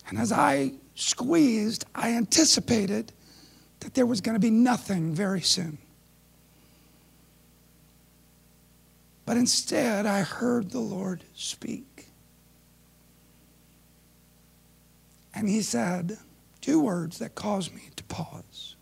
And 0.09 0.20
as 0.20 0.32
I 0.32 0.74
squeezed, 0.95 1.85
I 1.95 2.11
anticipated 2.13 3.11
that 3.79 3.93
there 3.93 4.05
was 4.05 4.21
going 4.21 4.35
to 4.35 4.39
be 4.39 4.51
nothing 4.51 5.13
very 5.13 5.41
soon. 5.41 5.77
But 9.25 9.37
instead, 9.37 10.05
I 10.05 10.21
heard 10.21 10.71
the 10.71 10.79
Lord 10.79 11.23
speak. 11.35 12.07
And 15.33 15.47
He 15.47 15.61
said 15.61 16.17
two 16.59 16.81
words 16.81 17.19
that 17.19 17.35
caused 17.35 17.73
me 17.73 17.89
to 17.95 18.03
pause. 18.05 18.75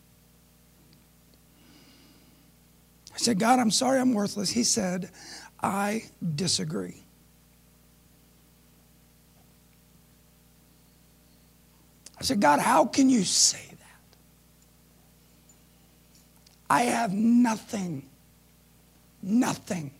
I 3.13 3.17
said, 3.17 3.37
God, 3.37 3.59
I'm 3.59 3.71
sorry 3.71 3.99
I'm 3.99 4.13
worthless. 4.13 4.49
He 4.49 4.63
said, 4.63 5.11
I 5.61 6.03
disagree. 6.35 7.03
I 12.19 12.23
said, 12.23 12.41
God, 12.41 12.59
how 12.59 12.85
can 12.85 13.09
you 13.09 13.23
say 13.23 13.65
that? 13.69 14.17
I 16.69 16.83
have 16.83 17.13
nothing, 17.13 18.09
nothing. 19.23 19.91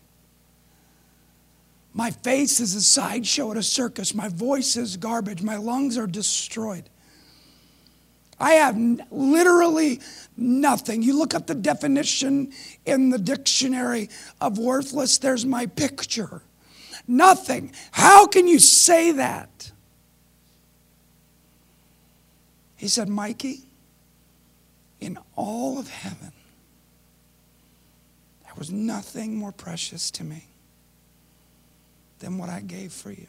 My 1.92 2.10
face 2.10 2.60
is 2.60 2.74
a 2.74 2.82
sideshow 2.82 3.50
at 3.50 3.56
a 3.56 3.62
circus. 3.62 4.14
My 4.14 4.28
voice 4.28 4.76
is 4.76 4.96
garbage. 4.96 5.42
My 5.42 5.56
lungs 5.56 5.96
are 5.98 6.06
destroyed. 6.06 6.88
I 8.38 8.52
have 8.52 8.78
literally 9.10 10.00
nothing. 10.36 11.02
You 11.02 11.18
look 11.18 11.34
up 11.34 11.46
the 11.46 11.54
definition 11.54 12.52
in 12.86 13.10
the 13.10 13.18
dictionary 13.18 14.08
of 14.40 14.58
worthless, 14.58 15.18
there's 15.18 15.44
my 15.44 15.66
picture. 15.66 16.42
Nothing. 17.06 17.72
How 17.90 18.26
can 18.26 18.46
you 18.46 18.58
say 18.58 19.12
that? 19.12 19.72
He 22.80 22.88
said, 22.88 23.10
Mikey, 23.10 23.60
in 25.00 25.18
all 25.36 25.78
of 25.78 25.90
heaven, 25.90 26.32
there 28.42 28.54
was 28.56 28.70
nothing 28.70 29.36
more 29.36 29.52
precious 29.52 30.10
to 30.12 30.24
me 30.24 30.46
than 32.20 32.38
what 32.38 32.48
I 32.48 32.60
gave 32.60 32.90
for 32.90 33.10
you. 33.10 33.26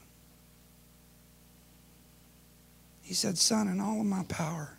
He 3.02 3.14
said, 3.14 3.38
Son, 3.38 3.68
in 3.68 3.82
all 3.82 4.00
of 4.00 4.06
my 4.06 4.24
power, 4.30 4.78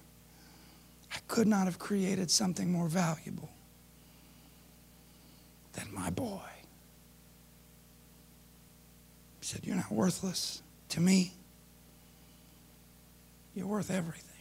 I 1.14 1.18
could 1.28 1.46
not 1.46 1.66
have 1.66 1.78
created 1.78 2.30
something 2.30 2.72
more 2.72 2.88
valuable 2.88 3.50
than 5.74 5.84
my 5.92 6.08
boy. 6.08 6.40
He 9.38 9.44
said, 9.44 9.60
You're 9.64 9.76
not 9.76 9.92
worthless 9.92 10.62
to 10.88 11.00
me. 11.02 11.34
You're 13.54 13.66
worth 13.66 13.90
everything. 13.90 14.31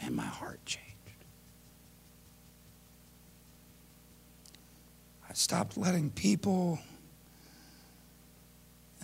And 0.00 0.14
my 0.14 0.24
heart 0.24 0.64
changed. 0.64 0.86
I 5.28 5.32
stopped 5.32 5.76
letting 5.76 6.10
people 6.10 6.80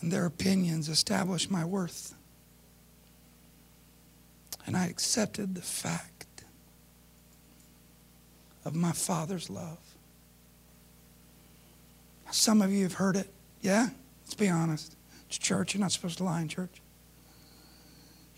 and 0.00 0.12
their 0.12 0.26
opinions 0.26 0.88
establish 0.88 1.50
my 1.50 1.64
worth. 1.64 2.14
And 4.66 4.76
I 4.76 4.86
accepted 4.86 5.54
the 5.54 5.62
fact 5.62 6.44
of 8.64 8.74
my 8.74 8.92
Father's 8.92 9.48
love. 9.48 9.78
Some 12.32 12.60
of 12.60 12.72
you 12.72 12.82
have 12.82 12.94
heard 12.94 13.16
it. 13.16 13.32
Yeah? 13.62 13.88
Let's 14.24 14.34
be 14.34 14.48
honest. 14.48 14.96
It's 15.28 15.38
church. 15.38 15.72
You're 15.74 15.80
not 15.80 15.92
supposed 15.92 16.18
to 16.18 16.24
lie 16.24 16.40
in 16.40 16.48
church. 16.48 16.82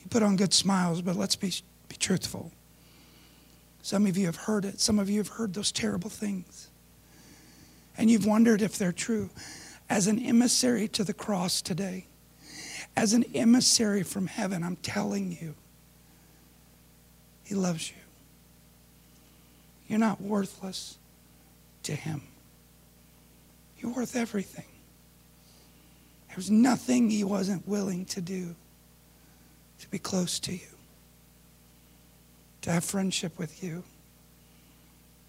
You 0.00 0.06
put 0.10 0.22
on 0.22 0.36
good 0.36 0.52
smiles, 0.52 1.00
but 1.00 1.16
let's 1.16 1.34
be 1.34 1.52
truthful. 1.98 2.52
Some 3.82 4.06
of 4.06 4.16
you 4.16 4.26
have 4.26 4.36
heard 4.36 4.64
it. 4.64 4.80
Some 4.80 4.98
of 4.98 5.08
you 5.08 5.18
have 5.18 5.28
heard 5.28 5.54
those 5.54 5.72
terrible 5.72 6.10
things. 6.10 6.68
And 7.96 8.10
you've 8.10 8.26
wondered 8.26 8.62
if 8.62 8.78
they're 8.78 8.92
true. 8.92 9.30
As 9.90 10.06
an 10.06 10.18
emissary 10.18 10.88
to 10.88 11.04
the 11.04 11.14
cross 11.14 11.62
today, 11.62 12.06
as 12.96 13.12
an 13.12 13.24
emissary 13.34 14.02
from 14.02 14.26
heaven, 14.26 14.62
I'm 14.62 14.76
telling 14.76 15.32
you, 15.32 15.54
He 17.44 17.54
loves 17.54 17.90
you. 17.90 17.96
You're 19.88 19.98
not 19.98 20.20
worthless 20.20 20.98
to 21.84 21.92
Him, 21.92 22.22
you're 23.78 23.92
worth 23.92 24.16
everything. 24.16 24.66
There's 26.28 26.50
nothing 26.50 27.08
He 27.08 27.24
wasn't 27.24 27.66
willing 27.66 28.04
to 28.06 28.20
do 28.20 28.54
to 29.80 29.88
be 29.88 29.98
close 29.98 30.38
to 30.40 30.52
you 30.52 30.77
to 32.68 32.74
have 32.74 32.84
friendship 32.84 33.38
with 33.38 33.64
you, 33.64 33.82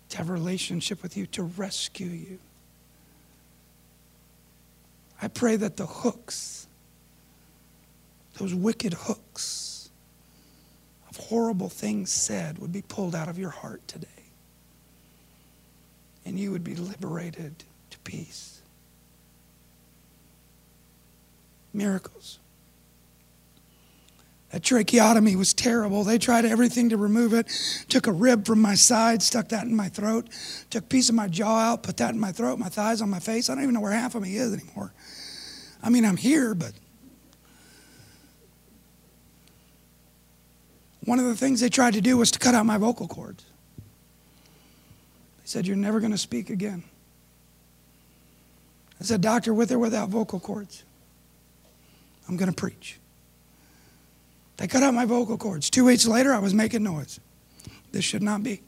to 0.10 0.18
have 0.18 0.30
a 0.30 0.34
relationship 0.34 1.02
with 1.02 1.16
you, 1.16 1.26
to 1.26 1.44
rescue 1.44 2.10
you. 2.10 2.38
I 5.22 5.30
pray 5.30 5.56
that 5.56 5.78
the 5.78 5.86
hooks, 5.86 6.68
those 8.38 8.54
wicked 8.54 8.94
hooks 8.94 9.90
of 11.10 11.16
horrible 11.16 11.70
things 11.70 12.12
said, 12.12 12.58
would 12.58 12.74
be 12.74 12.82
pulled 12.82 13.16
out 13.16 13.30
of 13.30 13.40
your 13.40 13.52
heart 13.52 13.88
today. 13.88 14.08
And 16.26 16.38
you 16.38 16.52
would 16.52 16.66
be 16.66 16.76
liberated 16.76 17.64
to 17.92 18.00
peace. 18.00 18.62
Miracles. 21.72 22.40
That 24.52 24.64
tracheotomy 24.64 25.36
was 25.36 25.54
terrible. 25.54 26.04
They 26.04 26.18
tried 26.18 26.44
everything 26.44 26.90
to 26.90 26.98
remove 26.98 27.34
it. 27.34 27.48
Took 27.88 28.08
a 28.08 28.12
rib 28.12 28.48
from 28.48 28.60
my 28.60 28.74
side, 28.74 29.22
stuck 29.22 29.50
that 29.50 29.66
in 29.66 29.76
my 29.76 29.90
throat. 29.90 30.28
Took 30.72 30.84
a 30.84 30.88
piece 30.88 31.10
of 31.10 31.16
my 31.16 31.28
jaw 31.28 31.60
out, 31.60 31.84
put 31.84 31.98
that 31.98 32.14
in 32.14 32.20
my 32.20 32.32
throat, 32.32 32.58
my 32.58 32.70
thighs 32.70 33.02
on 33.02 33.10
my 33.10 33.20
face. 33.20 33.50
I 33.50 33.54
don't 33.54 33.64
even 33.64 33.76
know 33.76 33.82
where 33.82 33.92
half 33.92 34.16
of 34.16 34.24
me 34.24 34.38
is 34.38 34.52
anymore. 34.54 34.92
I 35.84 35.90
mean, 35.90 36.04
I'm 36.04 36.18
here, 36.18 36.56
but. 36.56 36.74
One 41.06 41.20
of 41.20 41.26
the 41.26 41.36
things 41.36 41.62
they 41.62 41.70
tried 41.70 41.94
to 41.94 42.02
do 42.02 42.18
was 42.18 42.32
to 42.32 42.40
cut 42.40 42.56
out 42.56 42.66
my 42.66 42.78
vocal 42.78 43.08
cords. 43.08 43.46
They 45.38 45.46
said, 45.46 45.68
You're 45.68 45.78
never 45.78 46.00
going 46.00 46.12
to 46.12 46.18
speak 46.18 46.50
again. 46.50 46.84
I 49.00 49.04
said, 49.04 49.22
Doctor, 49.22 49.54
with 49.54 49.72
or 49.72 49.80
without 49.80 50.10
vocal 50.10 50.40
cords, 50.40 50.84
I'm 52.28 52.36
going 52.36 52.50
to 52.50 52.56
preach. 52.56 53.00
They 54.60 54.68
cut 54.68 54.84
out 54.84 54.94
my 54.94 55.06
vocal 55.06 55.38
cords. 55.38 55.70
Two 55.70 55.86
weeks 55.86 56.06
later, 56.06 56.34
I 56.34 56.40
was 56.40 56.54
making 56.54 56.84
noise. 56.84 57.22
This 57.94 58.04
should 58.04 58.22
not 58.22 58.44
be. 58.44 58.62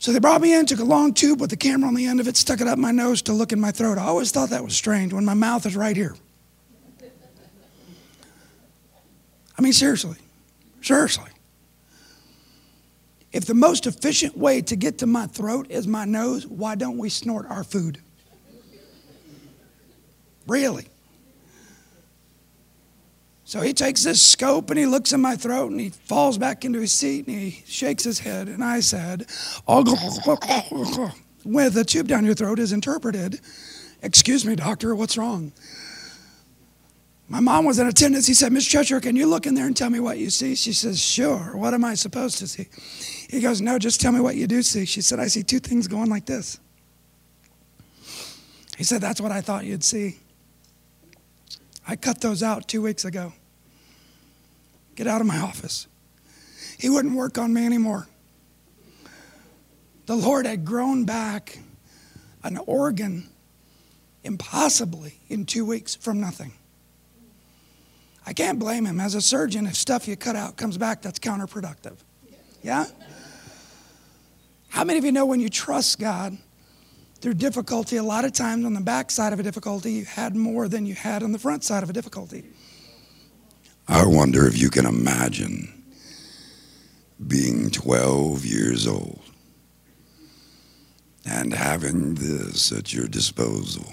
So 0.00 0.12
they 0.12 0.18
brought 0.18 0.40
me 0.40 0.52
in, 0.52 0.66
took 0.66 0.80
a 0.80 0.84
long 0.84 1.14
tube 1.14 1.40
with 1.40 1.50
the 1.50 1.56
camera 1.56 1.86
on 1.86 1.94
the 1.94 2.06
end 2.06 2.18
of 2.18 2.26
it, 2.26 2.36
stuck 2.36 2.60
it 2.60 2.66
up 2.66 2.76
my 2.76 2.90
nose 2.90 3.22
to 3.22 3.32
look 3.32 3.52
in 3.52 3.60
my 3.60 3.70
throat. 3.70 3.98
I 3.98 4.02
always 4.02 4.32
thought 4.32 4.50
that 4.50 4.64
was 4.64 4.74
strange 4.74 5.12
when 5.12 5.24
my 5.24 5.34
mouth 5.34 5.64
is 5.64 5.76
right 5.76 5.96
here. 5.96 6.16
I 9.56 9.62
mean, 9.62 9.72
seriously. 9.72 10.16
Seriously. 10.80 11.30
If 13.30 13.44
the 13.44 13.54
most 13.54 13.86
efficient 13.86 14.36
way 14.36 14.60
to 14.62 14.74
get 14.74 14.98
to 14.98 15.06
my 15.06 15.28
throat 15.28 15.68
is 15.70 15.86
my 15.86 16.04
nose, 16.04 16.48
why 16.48 16.74
don't 16.74 16.98
we 16.98 17.08
snort 17.08 17.46
our 17.48 17.62
food? 17.62 18.00
Really? 20.48 20.88
So 23.52 23.60
he 23.60 23.74
takes 23.74 24.02
this 24.02 24.26
scope 24.26 24.70
and 24.70 24.78
he 24.78 24.86
looks 24.86 25.12
in 25.12 25.20
my 25.20 25.36
throat 25.36 25.72
and 25.72 25.78
he 25.78 25.90
falls 25.90 26.38
back 26.38 26.64
into 26.64 26.80
his 26.80 26.90
seat 26.90 27.26
and 27.26 27.38
he 27.38 27.62
shakes 27.66 28.02
his 28.02 28.18
head. 28.18 28.48
And 28.48 28.64
I 28.64 28.80
said, 28.80 29.26
with 31.44 31.76
a 31.76 31.84
tube 31.86 32.08
down 32.08 32.24
your 32.24 32.32
throat 32.32 32.58
is 32.58 32.72
interpreted, 32.72 33.40
Excuse 34.00 34.46
me, 34.46 34.56
doctor, 34.56 34.94
what's 34.94 35.18
wrong? 35.18 35.52
My 37.28 37.40
mom 37.40 37.66
was 37.66 37.78
in 37.78 37.86
attendance. 37.86 38.26
He 38.26 38.32
said, 38.32 38.52
Miss 38.52 38.66
Cheshire, 38.66 39.00
can 39.00 39.16
you 39.16 39.26
look 39.26 39.46
in 39.46 39.54
there 39.54 39.66
and 39.66 39.76
tell 39.76 39.90
me 39.90 40.00
what 40.00 40.16
you 40.16 40.30
see? 40.30 40.54
She 40.54 40.72
says, 40.72 40.98
Sure. 40.98 41.54
What 41.54 41.74
am 41.74 41.84
I 41.84 41.92
supposed 41.92 42.38
to 42.38 42.46
see? 42.46 42.68
He 43.28 43.42
goes, 43.42 43.60
No, 43.60 43.78
just 43.78 44.00
tell 44.00 44.12
me 44.12 44.20
what 44.20 44.34
you 44.34 44.46
do 44.46 44.62
see. 44.62 44.86
She 44.86 45.02
said, 45.02 45.20
I 45.20 45.26
see 45.26 45.42
two 45.42 45.58
things 45.58 45.88
going 45.88 46.08
like 46.08 46.24
this. 46.24 46.58
He 48.78 48.84
said, 48.84 49.02
That's 49.02 49.20
what 49.20 49.30
I 49.30 49.42
thought 49.42 49.66
you'd 49.66 49.84
see. 49.84 50.20
I 51.86 51.96
cut 51.96 52.22
those 52.22 52.42
out 52.42 52.66
two 52.66 52.80
weeks 52.80 53.04
ago. 53.04 53.34
Get 55.02 55.10
out 55.10 55.20
of 55.20 55.26
my 55.26 55.40
office. 55.40 55.88
He 56.78 56.88
wouldn't 56.88 57.16
work 57.16 57.36
on 57.36 57.52
me 57.52 57.66
anymore. 57.66 58.06
The 60.06 60.14
Lord 60.14 60.46
had 60.46 60.64
grown 60.64 61.04
back 61.04 61.58
an 62.44 62.56
organ 62.56 63.28
impossibly 64.22 65.18
in 65.28 65.44
two 65.44 65.66
weeks 65.66 65.96
from 65.96 66.20
nothing. 66.20 66.52
I 68.24 68.32
can't 68.32 68.60
blame 68.60 68.86
him. 68.86 69.00
As 69.00 69.16
a 69.16 69.20
surgeon, 69.20 69.66
if 69.66 69.74
stuff 69.74 70.06
you 70.06 70.14
cut 70.14 70.36
out 70.36 70.56
comes 70.56 70.78
back, 70.78 71.02
that's 71.02 71.18
counterproductive. 71.18 71.96
Yeah? 72.62 72.86
How 74.68 74.84
many 74.84 75.00
of 75.00 75.04
you 75.04 75.10
know 75.10 75.26
when 75.26 75.40
you 75.40 75.48
trust 75.48 75.98
God 75.98 76.38
through 77.20 77.34
difficulty, 77.34 77.96
a 77.96 78.04
lot 78.04 78.24
of 78.24 78.34
times 78.34 78.64
on 78.64 78.72
the 78.72 78.80
back 78.80 79.10
side 79.10 79.32
of 79.32 79.40
a 79.40 79.42
difficulty, 79.42 79.94
you 79.94 80.04
had 80.04 80.36
more 80.36 80.68
than 80.68 80.86
you 80.86 80.94
had 80.94 81.24
on 81.24 81.32
the 81.32 81.40
front 81.40 81.64
side 81.64 81.82
of 81.82 81.90
a 81.90 81.92
difficulty? 81.92 82.44
I 83.88 84.06
wonder 84.06 84.46
if 84.46 84.58
you 84.58 84.70
can 84.70 84.86
imagine 84.86 85.82
being 87.26 87.70
12 87.70 88.44
years 88.44 88.86
old 88.86 89.20
and 91.24 91.52
having 91.52 92.14
this 92.14 92.72
at 92.72 92.92
your 92.92 93.06
disposal. 93.06 93.86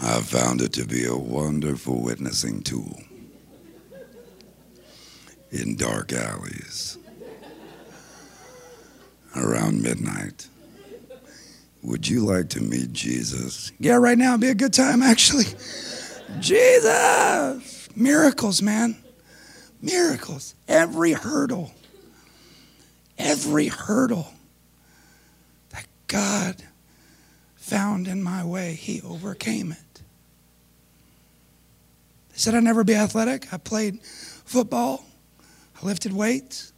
I 0.00 0.20
found 0.20 0.60
it 0.60 0.72
to 0.74 0.84
be 0.84 1.04
a 1.04 1.16
wonderful 1.16 2.02
witnessing 2.02 2.62
tool 2.62 3.00
in 5.50 5.76
dark 5.76 6.12
alleys 6.12 6.98
around 9.34 9.82
midnight. 9.82 10.48
Would 11.82 12.08
you 12.08 12.20
like 12.24 12.48
to 12.50 12.60
meet 12.60 12.92
Jesus? 12.92 13.72
Yeah, 13.78 13.94
right 13.94 14.18
now 14.18 14.32
would 14.32 14.40
be 14.40 14.48
a 14.48 14.54
good 14.54 14.72
time, 14.72 15.02
actually. 15.02 15.44
Jesus! 16.40 17.88
Miracles, 17.96 18.60
man. 18.60 18.96
Miracles. 19.80 20.54
Every 20.68 21.12
hurdle, 21.12 21.72
every 23.18 23.68
hurdle 23.68 24.32
that 25.70 25.86
God 26.06 26.62
found 27.54 28.08
in 28.08 28.22
my 28.22 28.44
way, 28.44 28.74
He 28.74 29.00
overcame 29.02 29.72
it. 29.72 29.78
They 32.30 32.38
said 32.38 32.54
I'd 32.54 32.64
never 32.64 32.84
be 32.84 32.94
athletic. 32.94 33.52
I 33.52 33.56
played 33.56 34.02
football, 34.02 35.04
I 35.80 35.86
lifted 35.86 36.12
weights, 36.12 36.72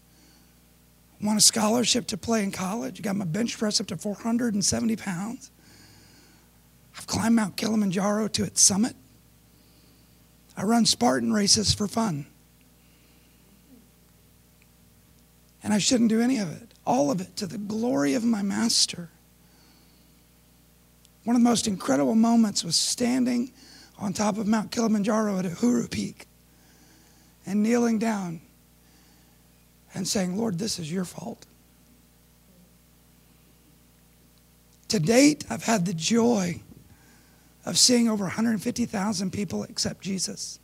won 1.20 1.36
a 1.36 1.40
scholarship 1.40 2.06
to 2.08 2.16
play 2.16 2.42
in 2.44 2.52
college, 2.52 3.02
got 3.02 3.16
my 3.16 3.24
bench 3.24 3.58
press 3.58 3.80
up 3.80 3.86
to 3.88 3.96
470 3.96 4.96
pounds. 4.96 5.50
I've 6.96 7.06
climbed 7.06 7.36
Mount 7.36 7.56
Kilimanjaro 7.56 8.28
to 8.28 8.44
its 8.44 8.60
summit. 8.60 8.94
I 10.58 10.64
run 10.64 10.84
Spartan 10.86 11.32
races 11.32 11.72
for 11.72 11.86
fun. 11.86 12.26
And 15.62 15.72
I 15.72 15.78
shouldn't 15.78 16.08
do 16.08 16.20
any 16.20 16.38
of 16.38 16.50
it, 16.50 16.74
all 16.84 17.12
of 17.12 17.20
it 17.20 17.36
to 17.36 17.46
the 17.46 17.58
glory 17.58 18.14
of 18.14 18.24
my 18.24 18.42
master. 18.42 19.08
One 21.22 21.36
of 21.36 21.42
the 21.42 21.48
most 21.48 21.68
incredible 21.68 22.16
moments 22.16 22.64
was 22.64 22.74
standing 22.74 23.52
on 24.00 24.12
top 24.12 24.36
of 24.36 24.48
Mount 24.48 24.72
Kilimanjaro 24.72 25.38
at 25.38 25.44
Uhuru 25.44 25.88
Peak 25.88 26.26
and 27.46 27.62
kneeling 27.62 28.00
down 28.00 28.40
and 29.94 30.08
saying, 30.08 30.36
Lord, 30.36 30.58
this 30.58 30.80
is 30.80 30.90
your 30.90 31.04
fault. 31.04 31.46
To 34.88 34.98
date, 34.98 35.44
I've 35.48 35.64
had 35.64 35.86
the 35.86 35.94
joy 35.94 36.62
of 37.68 37.76
seeing 37.76 38.08
over 38.08 38.24
150,000 38.24 39.30
people 39.30 39.62
accept 39.64 40.00
Jesus. 40.00 40.58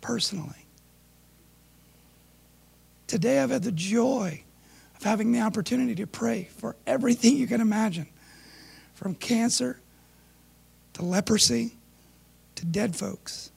Personally. 0.00 0.64
Today, 3.08 3.40
I've 3.40 3.50
had 3.50 3.64
the 3.64 3.72
joy 3.72 4.44
of 4.96 5.02
having 5.02 5.32
the 5.32 5.40
opportunity 5.40 5.96
to 5.96 6.06
pray 6.06 6.48
for 6.58 6.76
everything 6.86 7.36
you 7.36 7.48
can 7.48 7.60
imagine 7.60 8.06
from 8.94 9.16
cancer 9.16 9.80
to 10.92 11.04
leprosy 11.04 11.72
to 12.54 12.64
dead 12.64 12.94
folks. 12.94 13.50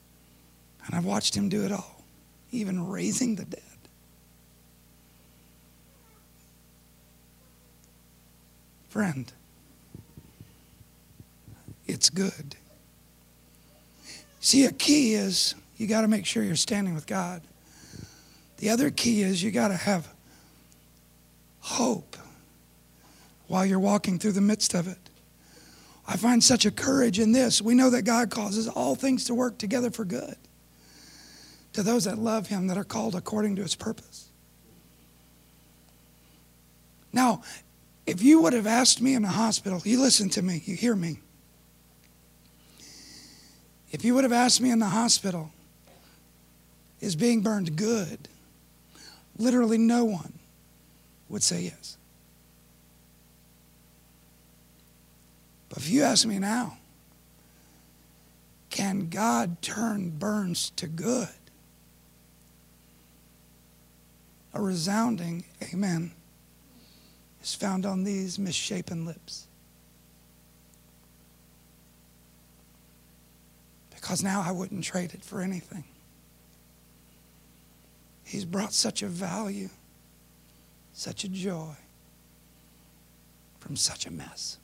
And 0.84 0.96
I've 0.96 1.04
watched 1.04 1.36
him 1.36 1.48
do 1.48 1.64
it 1.64 1.70
all, 1.70 2.02
even 2.50 2.88
raising 2.88 3.36
the 3.36 3.44
dead. 3.44 3.62
Friend, 8.88 9.32
it's 11.86 12.10
good. 12.10 12.56
See, 14.40 14.64
a 14.64 14.72
key 14.72 15.14
is 15.14 15.54
you 15.76 15.86
got 15.86 16.02
to 16.02 16.08
make 16.08 16.26
sure 16.26 16.42
you're 16.42 16.56
standing 16.56 16.94
with 16.94 17.06
God. 17.06 17.42
The 18.58 18.70
other 18.70 18.90
key 18.90 19.22
is 19.22 19.42
you 19.42 19.50
got 19.50 19.68
to 19.68 19.76
have 19.76 20.08
hope 21.60 22.16
while 23.48 23.64
you're 23.64 23.78
walking 23.78 24.18
through 24.18 24.32
the 24.32 24.40
midst 24.40 24.74
of 24.74 24.86
it. 24.86 24.98
I 26.06 26.16
find 26.16 26.44
such 26.44 26.66
a 26.66 26.70
courage 26.70 27.18
in 27.18 27.32
this. 27.32 27.62
We 27.62 27.74
know 27.74 27.90
that 27.90 28.02
God 28.02 28.30
causes 28.30 28.68
all 28.68 28.94
things 28.94 29.24
to 29.24 29.34
work 29.34 29.58
together 29.58 29.90
for 29.90 30.04
good 30.04 30.36
to 31.72 31.82
those 31.82 32.04
that 32.04 32.18
love 32.18 32.46
Him, 32.46 32.68
that 32.68 32.78
are 32.78 32.84
called 32.84 33.14
according 33.14 33.56
to 33.56 33.62
His 33.62 33.74
purpose. 33.74 34.28
Now, 37.12 37.42
if 38.06 38.22
you 38.22 38.42
would 38.42 38.52
have 38.52 38.66
asked 38.66 39.00
me 39.00 39.14
in 39.14 39.22
the 39.22 39.28
hospital, 39.28 39.80
you 39.84 40.00
listen 40.00 40.28
to 40.30 40.42
me, 40.42 40.62
you 40.64 40.76
hear 40.76 40.94
me. 40.94 41.18
If 43.94 44.04
you 44.04 44.16
would 44.16 44.24
have 44.24 44.32
asked 44.32 44.60
me 44.60 44.72
in 44.72 44.80
the 44.80 44.88
hospital, 44.88 45.52
is 47.00 47.14
being 47.14 47.42
burned 47.42 47.76
good? 47.76 48.28
Literally 49.38 49.78
no 49.78 50.04
one 50.04 50.32
would 51.28 51.44
say 51.44 51.62
yes. 51.62 51.96
But 55.68 55.78
if 55.78 55.88
you 55.88 56.02
ask 56.02 56.26
me 56.26 56.40
now, 56.40 56.76
can 58.68 59.10
God 59.10 59.62
turn 59.62 60.10
burns 60.10 60.70
to 60.70 60.88
good? 60.88 61.28
A 64.54 64.60
resounding 64.60 65.44
amen 65.72 66.10
is 67.40 67.54
found 67.54 67.86
on 67.86 68.02
these 68.02 68.40
misshapen 68.40 69.06
lips. 69.06 69.46
Because 74.04 74.22
now 74.22 74.44
I 74.46 74.52
wouldn't 74.52 74.84
trade 74.84 75.14
it 75.14 75.24
for 75.24 75.40
anything. 75.40 75.82
He's 78.22 78.44
brought 78.44 78.74
such 78.74 79.02
a 79.02 79.06
value, 79.06 79.70
such 80.92 81.24
a 81.24 81.28
joy 81.30 81.72
from 83.60 83.76
such 83.76 84.04
a 84.04 84.10
mess. 84.10 84.58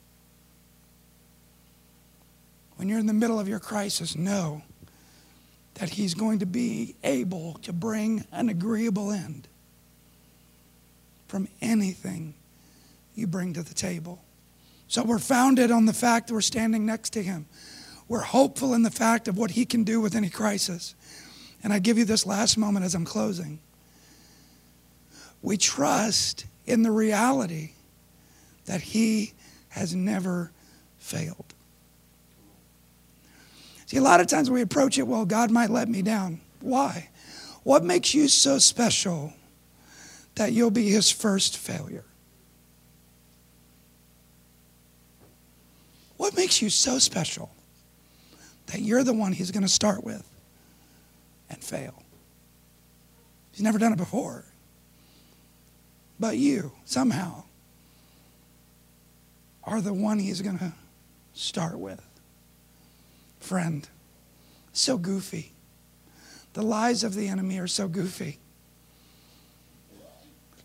When 2.76 2.90
you're 2.90 2.98
in 2.98 3.06
the 3.06 3.14
middle 3.14 3.40
of 3.40 3.48
your 3.48 3.60
crisis, 3.60 4.14
know 4.14 4.60
that 5.76 5.88
He's 5.88 6.12
going 6.12 6.40
to 6.40 6.46
be 6.46 6.94
able 7.02 7.54
to 7.62 7.72
bring 7.72 8.26
an 8.32 8.50
agreeable 8.50 9.10
end 9.10 9.48
from 11.28 11.48
anything 11.62 12.34
you 13.14 13.26
bring 13.26 13.54
to 13.54 13.62
the 13.62 13.72
table. 13.72 14.22
So 14.86 15.02
we're 15.02 15.18
founded 15.18 15.70
on 15.70 15.86
the 15.86 15.94
fact 15.94 16.28
that 16.28 16.34
we're 16.34 16.42
standing 16.42 16.84
next 16.84 17.14
to 17.14 17.22
Him. 17.22 17.46
We're 18.10 18.22
hopeful 18.22 18.74
in 18.74 18.82
the 18.82 18.90
fact 18.90 19.28
of 19.28 19.38
what 19.38 19.52
He 19.52 19.64
can 19.64 19.84
do 19.84 20.00
with 20.00 20.16
any 20.16 20.30
crisis. 20.30 20.96
And 21.62 21.72
I 21.72 21.78
give 21.78 21.96
you 21.96 22.04
this 22.04 22.26
last 22.26 22.58
moment 22.58 22.84
as 22.84 22.96
I'm 22.96 23.04
closing. 23.04 23.60
We 25.42 25.56
trust 25.56 26.44
in 26.66 26.82
the 26.82 26.90
reality 26.90 27.70
that 28.66 28.80
He 28.80 29.34
has 29.68 29.94
never 29.94 30.50
failed. 30.98 31.54
See, 33.86 33.96
a 33.96 34.02
lot 34.02 34.18
of 34.20 34.26
times 34.26 34.50
we 34.50 34.60
approach 34.60 34.98
it, 34.98 35.06
well, 35.06 35.24
God 35.24 35.52
might 35.52 35.70
let 35.70 35.88
me 35.88 36.02
down. 36.02 36.40
Why? 36.58 37.10
What 37.62 37.84
makes 37.84 38.12
you 38.12 38.26
so 38.26 38.58
special 38.58 39.34
that 40.34 40.52
you'll 40.52 40.72
be 40.72 40.88
his 40.88 41.12
first 41.12 41.56
failure? 41.56 42.04
What 46.16 46.34
makes 46.34 46.60
you 46.60 46.70
so 46.70 46.98
special 46.98 47.50
that 48.70 48.82
you're 48.82 49.02
the 49.02 49.12
one 49.12 49.32
he's 49.32 49.50
going 49.50 49.62
to 49.62 49.68
start 49.68 50.04
with 50.04 50.28
and 51.48 51.62
fail? 51.62 52.02
He's 53.52 53.62
never 53.62 53.78
done 53.78 53.92
it 53.92 53.98
before. 53.98 54.44
But 56.18 56.36
you, 56.36 56.72
somehow, 56.84 57.44
are 59.64 59.80
the 59.80 59.92
one 59.92 60.18
he's 60.18 60.42
going 60.42 60.58
to 60.58 60.72
start 61.32 61.78
with. 61.78 62.04
Friend, 63.40 63.88
so 64.72 64.98
goofy. 64.98 65.52
The 66.52 66.62
lies 66.62 67.04
of 67.04 67.14
the 67.14 67.28
enemy 67.28 67.58
are 67.58 67.66
so 67.66 67.88
goofy. 67.88 68.38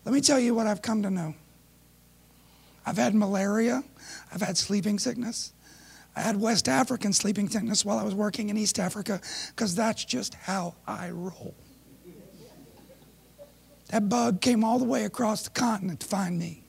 Let 0.04 0.12
me 0.12 0.20
tell 0.20 0.38
you 0.38 0.54
what 0.54 0.66
I've 0.66 0.82
come 0.82 1.02
to 1.02 1.10
know. 1.10 1.34
I've 2.84 2.98
had 2.98 3.14
malaria, 3.14 3.82
I've 4.32 4.42
had 4.42 4.56
sleeping 4.56 5.00
sickness, 5.00 5.52
I 6.16 6.20
had 6.20 6.40
West 6.40 6.66
African 6.66 7.12
sleeping 7.12 7.48
sickness 7.48 7.84
while 7.84 7.98
I 7.98 8.02
was 8.02 8.14
working 8.14 8.48
in 8.48 8.56
East 8.56 8.78
Africa 8.78 9.20
because 9.48 9.74
that's 9.74 10.02
just 10.02 10.32
how 10.34 10.74
I 10.86 11.10
roll. 11.10 11.54
That 13.90 14.08
bug 14.08 14.40
came 14.40 14.64
all 14.64 14.78
the 14.78 14.86
way 14.86 15.04
across 15.04 15.42
the 15.42 15.50
continent 15.50 16.00
to 16.00 16.06
find 16.06 16.38
me. 16.38 16.64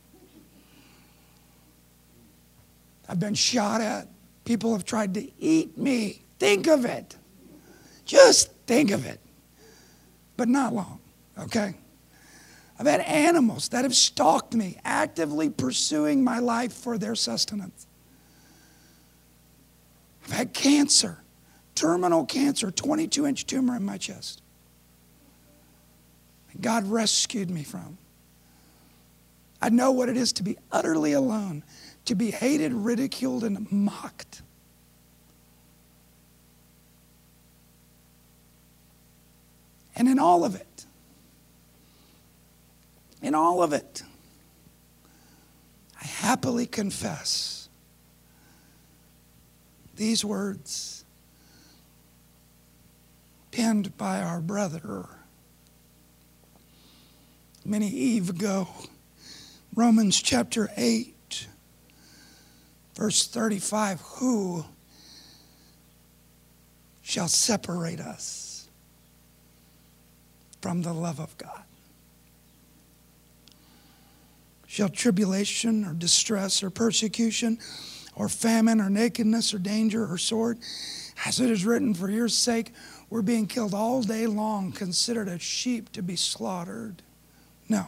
I've 3.07 3.21
been 3.21 3.33
shot 3.33 3.79
at. 3.79 4.09
People 4.43 4.73
have 4.73 4.83
tried 4.83 5.13
to 5.13 5.31
eat 5.39 5.77
me. 5.77 6.21
Think 6.39 6.67
of 6.67 6.83
it. 6.83 7.15
Just 8.05 8.51
think 8.67 8.91
of 8.91 9.05
it. 9.05 9.19
But 10.35 10.49
not 10.49 10.73
long, 10.73 10.99
okay? 11.39 11.73
I've 12.77 12.85
had 12.85 12.99
animals 13.01 13.69
that 13.69 13.83
have 13.83 13.95
stalked 13.95 14.53
me, 14.53 14.77
actively 14.83 15.49
pursuing 15.49 16.23
my 16.23 16.39
life 16.39 16.73
for 16.73 16.97
their 16.97 17.15
sustenance. 17.15 17.86
I've 20.27 20.33
had 20.33 20.53
cancer, 20.53 21.19
terminal 21.73 22.25
cancer, 22.25 22.69
22 22.69 23.25
inch 23.25 23.45
tumor 23.45 23.77
in 23.77 23.85
my 23.85 23.97
chest. 23.97 24.41
God 26.59 26.85
rescued 26.87 27.49
me 27.49 27.63
from. 27.63 27.97
I 29.61 29.69
know 29.69 29.91
what 29.91 30.09
it 30.09 30.17
is 30.17 30.33
to 30.33 30.43
be 30.43 30.57
utterly 30.71 31.13
alone, 31.13 31.63
to 32.05 32.15
be 32.15 32.31
hated, 32.31 32.73
ridiculed, 32.73 33.43
and 33.43 33.71
mocked. 33.71 34.41
And 39.95 40.07
in 40.07 40.19
all 40.19 40.43
of 40.43 40.55
it, 40.55 40.85
in 43.21 43.33
all 43.33 43.63
of 43.63 43.73
it, 43.73 44.03
I 45.99 46.05
happily 46.05 46.67
confess 46.67 47.66
these 49.97 50.23
words 50.23 51.03
penned 53.51 53.97
by 53.97 54.21
our 54.21 54.39
brother 54.39 55.05
many 57.65 57.89
eve 57.89 58.29
ago. 58.29 58.67
Romans 59.75 60.21
chapter 60.21 60.69
8, 60.77 61.47
verse 62.95 63.27
35 63.27 64.01
Who 64.01 64.65
shall 67.01 67.27
separate 67.27 67.99
us 67.99 68.69
from 70.61 70.83
the 70.83 70.93
love 70.93 71.19
of 71.19 71.37
God? 71.37 71.63
Shall 74.67 74.89
tribulation 74.89 75.85
or 75.85 75.93
distress 75.93 76.61
or 76.61 76.69
persecution 76.69 77.57
or 78.17 78.27
famine 78.27 78.81
or 78.81 78.89
nakedness 78.89 79.53
or 79.53 79.59
danger 79.59 80.11
or 80.11 80.17
sword? 80.17 80.57
As 81.25 81.39
it 81.39 81.49
is 81.49 81.65
written, 81.65 81.93
for 81.93 82.09
your 82.09 82.27
sake 82.27 82.73
we're 83.09 83.21
being 83.21 83.47
killed 83.47 83.73
all 83.73 84.01
day 84.01 84.27
long, 84.27 84.71
considered 84.71 85.29
as 85.29 85.41
sheep 85.41 85.91
to 85.93 86.01
be 86.01 86.15
slaughtered. 86.15 87.01
No. 87.69 87.85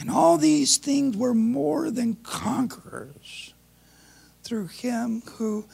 And 0.00 0.10
all 0.10 0.36
these 0.36 0.76
things 0.76 1.16
were 1.16 1.34
more 1.34 1.90
than 1.90 2.16
conquerors 2.16 3.52
through 4.42 4.68
him 4.68 5.22
who 5.36 5.64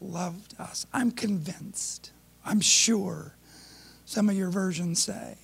loved 0.00 0.54
us. 0.58 0.86
I'm 0.92 1.10
convinced, 1.10 2.12
I'm 2.44 2.60
sure, 2.60 3.34
some 4.06 4.28
of 4.28 4.36
your 4.36 4.50
versions 4.50 5.02
say, 5.02 5.36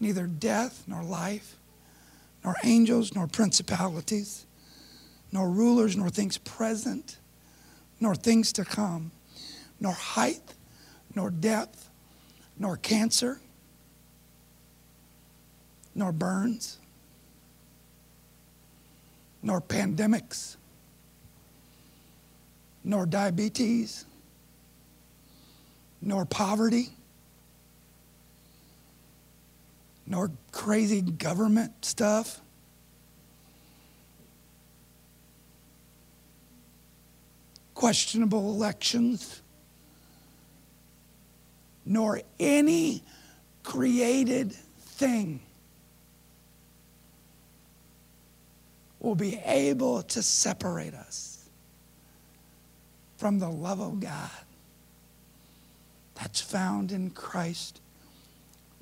neither 0.00 0.26
death 0.26 0.84
nor 0.86 1.02
life, 1.02 1.56
nor 2.44 2.56
angels 2.64 3.14
nor 3.14 3.26
principalities, 3.26 4.46
nor 5.34 5.50
rulers 5.50 5.96
nor 5.96 6.08
things 6.08 6.38
present, 6.38 7.18
nor 8.00 8.14
things 8.14 8.54
to 8.54 8.64
come, 8.64 9.10
nor 9.80 9.92
height, 9.92 10.54
nor 11.14 11.28
depth, 11.28 11.90
nor 12.58 12.78
cancer 12.78 13.38
nor 15.94 16.12
burns, 16.12 16.78
nor 19.42 19.60
pandemics, 19.60 20.56
nor 22.82 23.06
diabetes, 23.06 24.04
nor 26.02 26.24
poverty, 26.24 26.88
nor 30.06 30.30
crazy 30.52 31.00
government 31.00 31.72
stuff. 31.84 32.40
Questionable 37.74 38.50
elections, 38.50 39.42
nor 41.84 42.20
any 42.38 43.02
created 43.62 44.52
thing 44.52 45.40
will 49.00 49.14
be 49.14 49.36
able 49.44 50.02
to 50.02 50.22
separate 50.22 50.94
us 50.94 51.48
from 53.16 53.38
the 53.38 53.48
love 53.48 53.80
of 53.80 54.00
God 54.00 54.30
that's 56.14 56.40
found 56.40 56.92
in 56.92 57.10
Christ 57.10 57.80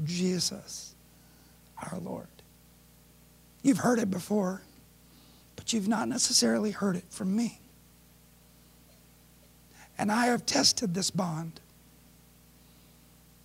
Jesus 0.05 0.95
our 1.91 1.99
Lord. 1.99 2.27
You've 3.63 3.79
heard 3.79 3.99
it 3.99 4.11
before, 4.11 4.63
but 5.57 5.73
you've 5.73 5.89
not 5.89 6.09
necessarily 6.09 6.71
heard 6.71 6.97
it 6.97 7.05
from 7.11 7.35
me. 7.35 7.62
And 9.99 10.11
I 10.11 10.27
have 10.27 10.47
tested 10.47 10.95
this 10.95 11.11
bond, 11.11 11.61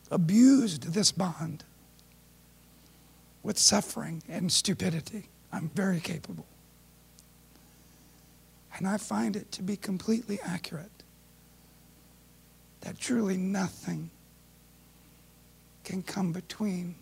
abused 0.09 0.93
this 0.93 1.11
bond 1.11 1.63
with 3.43 3.57
suffering 3.57 4.23
and 4.27 4.51
stupidity. 4.51 5.29
I'm 5.51 5.69
very 5.69 5.99
capable. 5.99 6.45
And 8.77 8.87
I 8.87 8.97
find 8.97 9.35
it 9.35 9.51
to 9.53 9.63
be 9.63 9.75
completely 9.75 10.39
accurate 10.43 10.91
that 12.81 12.99
truly 12.99 13.37
nothing 13.37 14.09
can 15.83 16.03
come 16.03 16.31
between 16.31 16.95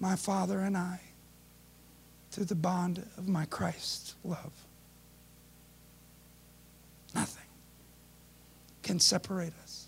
my 0.00 0.14
Father 0.14 0.60
and 0.60 0.76
I 0.76 1.00
through 2.30 2.44
the 2.44 2.54
bond 2.54 3.04
of 3.16 3.26
my 3.26 3.46
Christ's 3.46 4.14
love. 4.22 4.52
Nothing 7.14 7.47
can 8.82 9.00
separate 9.00 9.52
us. 9.62 9.86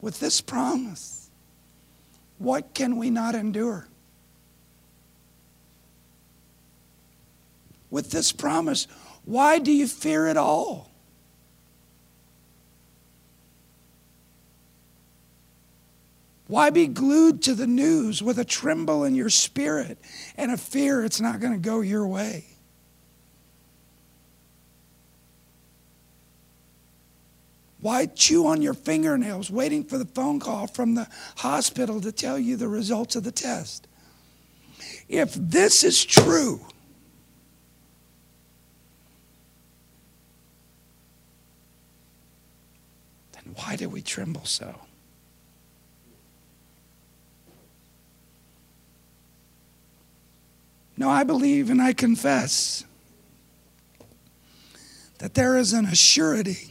With 0.00 0.20
this 0.20 0.40
promise, 0.40 1.30
what 2.38 2.74
can 2.74 2.96
we 2.96 3.10
not 3.10 3.34
endure? 3.34 3.86
with 7.90 8.10
this 8.10 8.32
promise. 8.32 8.86
Why 9.24 9.58
do 9.58 9.72
you 9.72 9.86
fear 9.86 10.28
it 10.28 10.36
all? 10.36 10.90
Why 16.46 16.70
be 16.70 16.88
glued 16.88 17.42
to 17.42 17.54
the 17.54 17.66
news 17.66 18.22
with 18.22 18.38
a 18.38 18.44
tremble 18.44 19.04
in 19.04 19.14
your 19.14 19.30
spirit 19.30 19.98
and 20.36 20.50
a 20.50 20.56
fear 20.56 21.04
it's 21.04 21.20
not 21.20 21.38
going 21.38 21.52
to 21.52 21.58
go 21.58 21.80
your 21.80 22.06
way? 22.06 22.44
Why 27.80 28.06
chew 28.06 28.46
on 28.46 28.60
your 28.60 28.74
fingernails 28.74 29.50
waiting 29.50 29.84
for 29.84 29.96
the 29.96 30.04
phone 30.04 30.38
call 30.38 30.66
from 30.66 30.94
the 30.94 31.08
hospital 31.36 32.00
to 32.02 32.12
tell 32.12 32.38
you 32.38 32.56
the 32.56 32.68
results 32.68 33.16
of 33.16 33.24
the 33.24 33.32
test? 33.32 33.86
If 35.08 35.34
this 35.34 35.82
is 35.82 36.04
true, 36.04 36.60
then 43.32 43.54
Why 43.54 43.76
do 43.76 43.88
we 43.88 44.02
tremble 44.02 44.44
so? 44.44 44.74
No, 50.96 51.08
I 51.08 51.24
believe 51.24 51.70
and 51.70 51.80
I 51.80 51.94
confess 51.94 52.84
that 55.18 55.32
there 55.32 55.56
is 55.56 55.72
an 55.72 55.86
assurity 55.86 56.69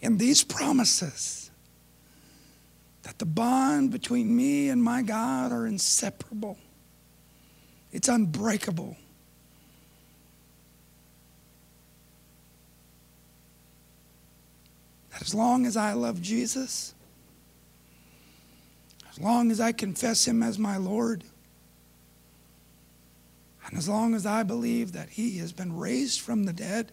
in 0.00 0.18
these 0.18 0.44
promises 0.44 1.50
that 3.02 3.18
the 3.18 3.26
bond 3.26 3.90
between 3.90 4.34
me 4.36 4.68
and 4.68 4.82
my 4.82 5.02
God 5.02 5.50
are 5.50 5.66
inseparable. 5.66 6.58
It's 7.90 8.08
unbreakable. 8.08 8.96
That 15.10 15.22
as 15.22 15.34
long 15.34 15.66
as 15.66 15.76
I 15.76 15.94
love 15.94 16.20
Jesus, 16.20 16.94
as 19.10 19.18
long 19.18 19.50
as 19.50 19.58
I 19.58 19.72
confess 19.72 20.28
Him 20.28 20.42
as 20.42 20.58
my 20.58 20.76
Lord, 20.76 21.24
and 23.66 23.76
as 23.76 23.88
long 23.88 24.14
as 24.14 24.26
I 24.26 24.42
believe 24.42 24.92
that 24.92 25.08
He 25.08 25.38
has 25.38 25.52
been 25.52 25.76
raised 25.76 26.20
from 26.20 26.44
the 26.44 26.52
dead 26.52 26.92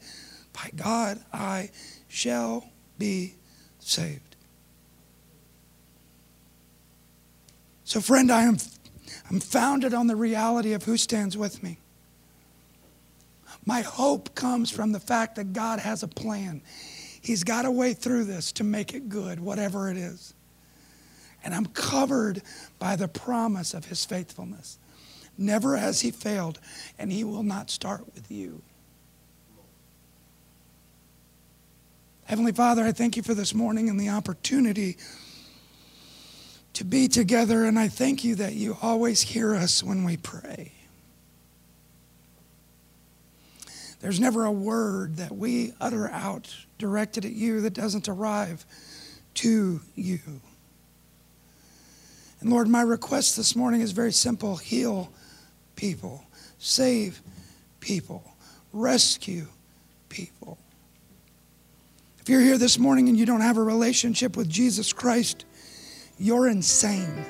by 0.53 0.71
God, 0.75 1.19
I 1.33 1.69
shall 2.07 2.69
be 2.97 3.35
saved. 3.79 4.35
So, 7.83 8.01
friend, 8.01 8.31
I 8.31 8.43
am 8.43 8.57
I'm 9.29 9.39
founded 9.39 9.93
on 9.93 10.07
the 10.07 10.15
reality 10.15 10.73
of 10.73 10.83
who 10.83 10.97
stands 10.97 11.37
with 11.37 11.63
me. 11.63 11.77
My 13.65 13.81
hope 13.81 14.35
comes 14.35 14.69
from 14.69 14.91
the 14.91 14.99
fact 14.99 15.35
that 15.35 15.53
God 15.53 15.79
has 15.79 16.03
a 16.03 16.07
plan. 16.07 16.61
He's 17.21 17.43
got 17.43 17.65
a 17.65 17.71
way 17.71 17.93
through 17.93 18.25
this 18.25 18.51
to 18.53 18.63
make 18.63 18.93
it 18.93 19.09
good, 19.09 19.39
whatever 19.39 19.89
it 19.89 19.97
is. 19.97 20.35
And 21.43 21.55
I'm 21.55 21.65
covered 21.67 22.43
by 22.77 22.95
the 22.95 23.07
promise 23.07 23.73
of 23.73 23.85
his 23.85 24.05
faithfulness. 24.05 24.77
Never 25.37 25.75
has 25.77 26.01
he 26.01 26.11
failed, 26.11 26.59
and 26.99 27.11
he 27.11 27.23
will 27.23 27.43
not 27.43 27.69
start 27.69 28.05
with 28.13 28.31
you. 28.31 28.61
Heavenly 32.25 32.53
Father, 32.53 32.83
I 32.83 32.91
thank 32.91 33.17
you 33.17 33.21
for 33.21 33.35
this 33.35 33.53
morning 33.53 33.87
and 33.87 33.99
the 33.99 34.09
opportunity 34.09 34.97
to 36.73 36.83
be 36.83 37.07
together, 37.07 37.65
and 37.65 37.77
I 37.77 37.87
thank 37.87 38.23
you 38.23 38.33
that 38.35 38.53
you 38.53 38.75
always 38.81 39.21
hear 39.21 39.53
us 39.53 39.83
when 39.83 40.03
we 40.03 40.17
pray. 40.17 40.71
There's 43.99 44.19
never 44.19 44.43
a 44.43 44.51
word 44.51 45.17
that 45.17 45.33
we 45.33 45.73
utter 45.79 46.09
out 46.09 46.51
directed 46.79 47.25
at 47.25 47.31
you 47.31 47.61
that 47.61 47.75
doesn't 47.75 48.09
arrive 48.09 48.65
to 49.35 49.81
you. 49.93 50.19
And 52.41 52.49
Lord, 52.49 52.67
my 52.67 52.81
request 52.81 53.37
this 53.37 53.55
morning 53.55 53.81
is 53.81 53.91
very 53.91 54.11
simple 54.11 54.55
heal 54.55 55.11
people, 55.75 56.25
save 56.57 57.21
people, 57.79 58.23
rescue 58.73 59.45
people. 60.09 60.57
If 62.25 62.29
you're 62.29 62.41
here 62.41 62.57
this 62.57 62.79
morning 62.79 63.07
and 63.07 63.15
you 63.15 63.27
don't 63.27 63.41
have 63.41 63.57
a 63.57 63.61
relationship 63.61 64.35
with 64.35 64.49
Jesus 64.49 64.91
Christ, 64.91 65.45
you're 66.17 66.47
insane. 66.47 67.23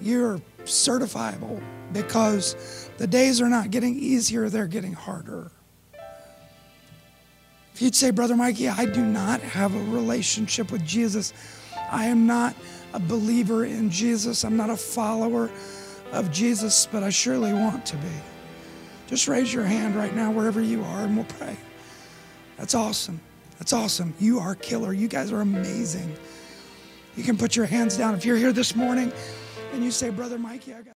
You're 0.00 0.40
certifiable 0.64 1.62
because 1.92 2.90
the 2.96 3.06
days 3.06 3.40
are 3.40 3.48
not 3.48 3.70
getting 3.70 3.96
easier, 3.96 4.48
they're 4.48 4.66
getting 4.66 4.92
harder. 4.92 5.52
If 7.74 7.80
you'd 7.80 7.94
say, 7.94 8.10
Brother 8.10 8.34
Mikey, 8.34 8.68
I 8.68 8.86
do 8.86 9.04
not 9.04 9.40
have 9.40 9.76
a 9.76 9.84
relationship 9.94 10.72
with 10.72 10.84
Jesus, 10.84 11.32
I 11.92 12.06
am 12.06 12.26
not 12.26 12.56
a 12.92 12.98
believer 12.98 13.66
in 13.66 13.88
Jesus, 13.88 14.44
I'm 14.44 14.56
not 14.56 14.68
a 14.68 14.76
follower 14.76 15.48
of 16.10 16.32
Jesus, 16.32 16.88
but 16.90 17.04
I 17.04 17.10
surely 17.10 17.52
want 17.52 17.86
to 17.86 17.96
be. 17.98 18.08
Just 19.06 19.28
raise 19.28 19.54
your 19.54 19.62
hand 19.62 19.94
right 19.94 20.12
now, 20.12 20.32
wherever 20.32 20.60
you 20.60 20.82
are, 20.82 21.04
and 21.04 21.14
we'll 21.14 21.24
pray. 21.26 21.56
That's 22.58 22.74
awesome. 22.74 23.20
That's 23.58 23.72
awesome. 23.72 24.14
You 24.20 24.40
are 24.40 24.54
killer. 24.54 24.92
You 24.92 25.08
guys 25.08 25.32
are 25.32 25.40
amazing. 25.40 26.14
You 27.16 27.24
can 27.24 27.36
put 27.36 27.56
your 27.56 27.66
hands 27.66 27.96
down. 27.96 28.14
If 28.14 28.24
you're 28.24 28.36
here 28.36 28.52
this 28.52 28.76
morning 28.76 29.12
and 29.72 29.84
you 29.84 29.90
say, 29.90 30.10
Brother 30.10 30.38
Mikey, 30.38 30.74
I 30.74 30.82
got. 30.82 30.97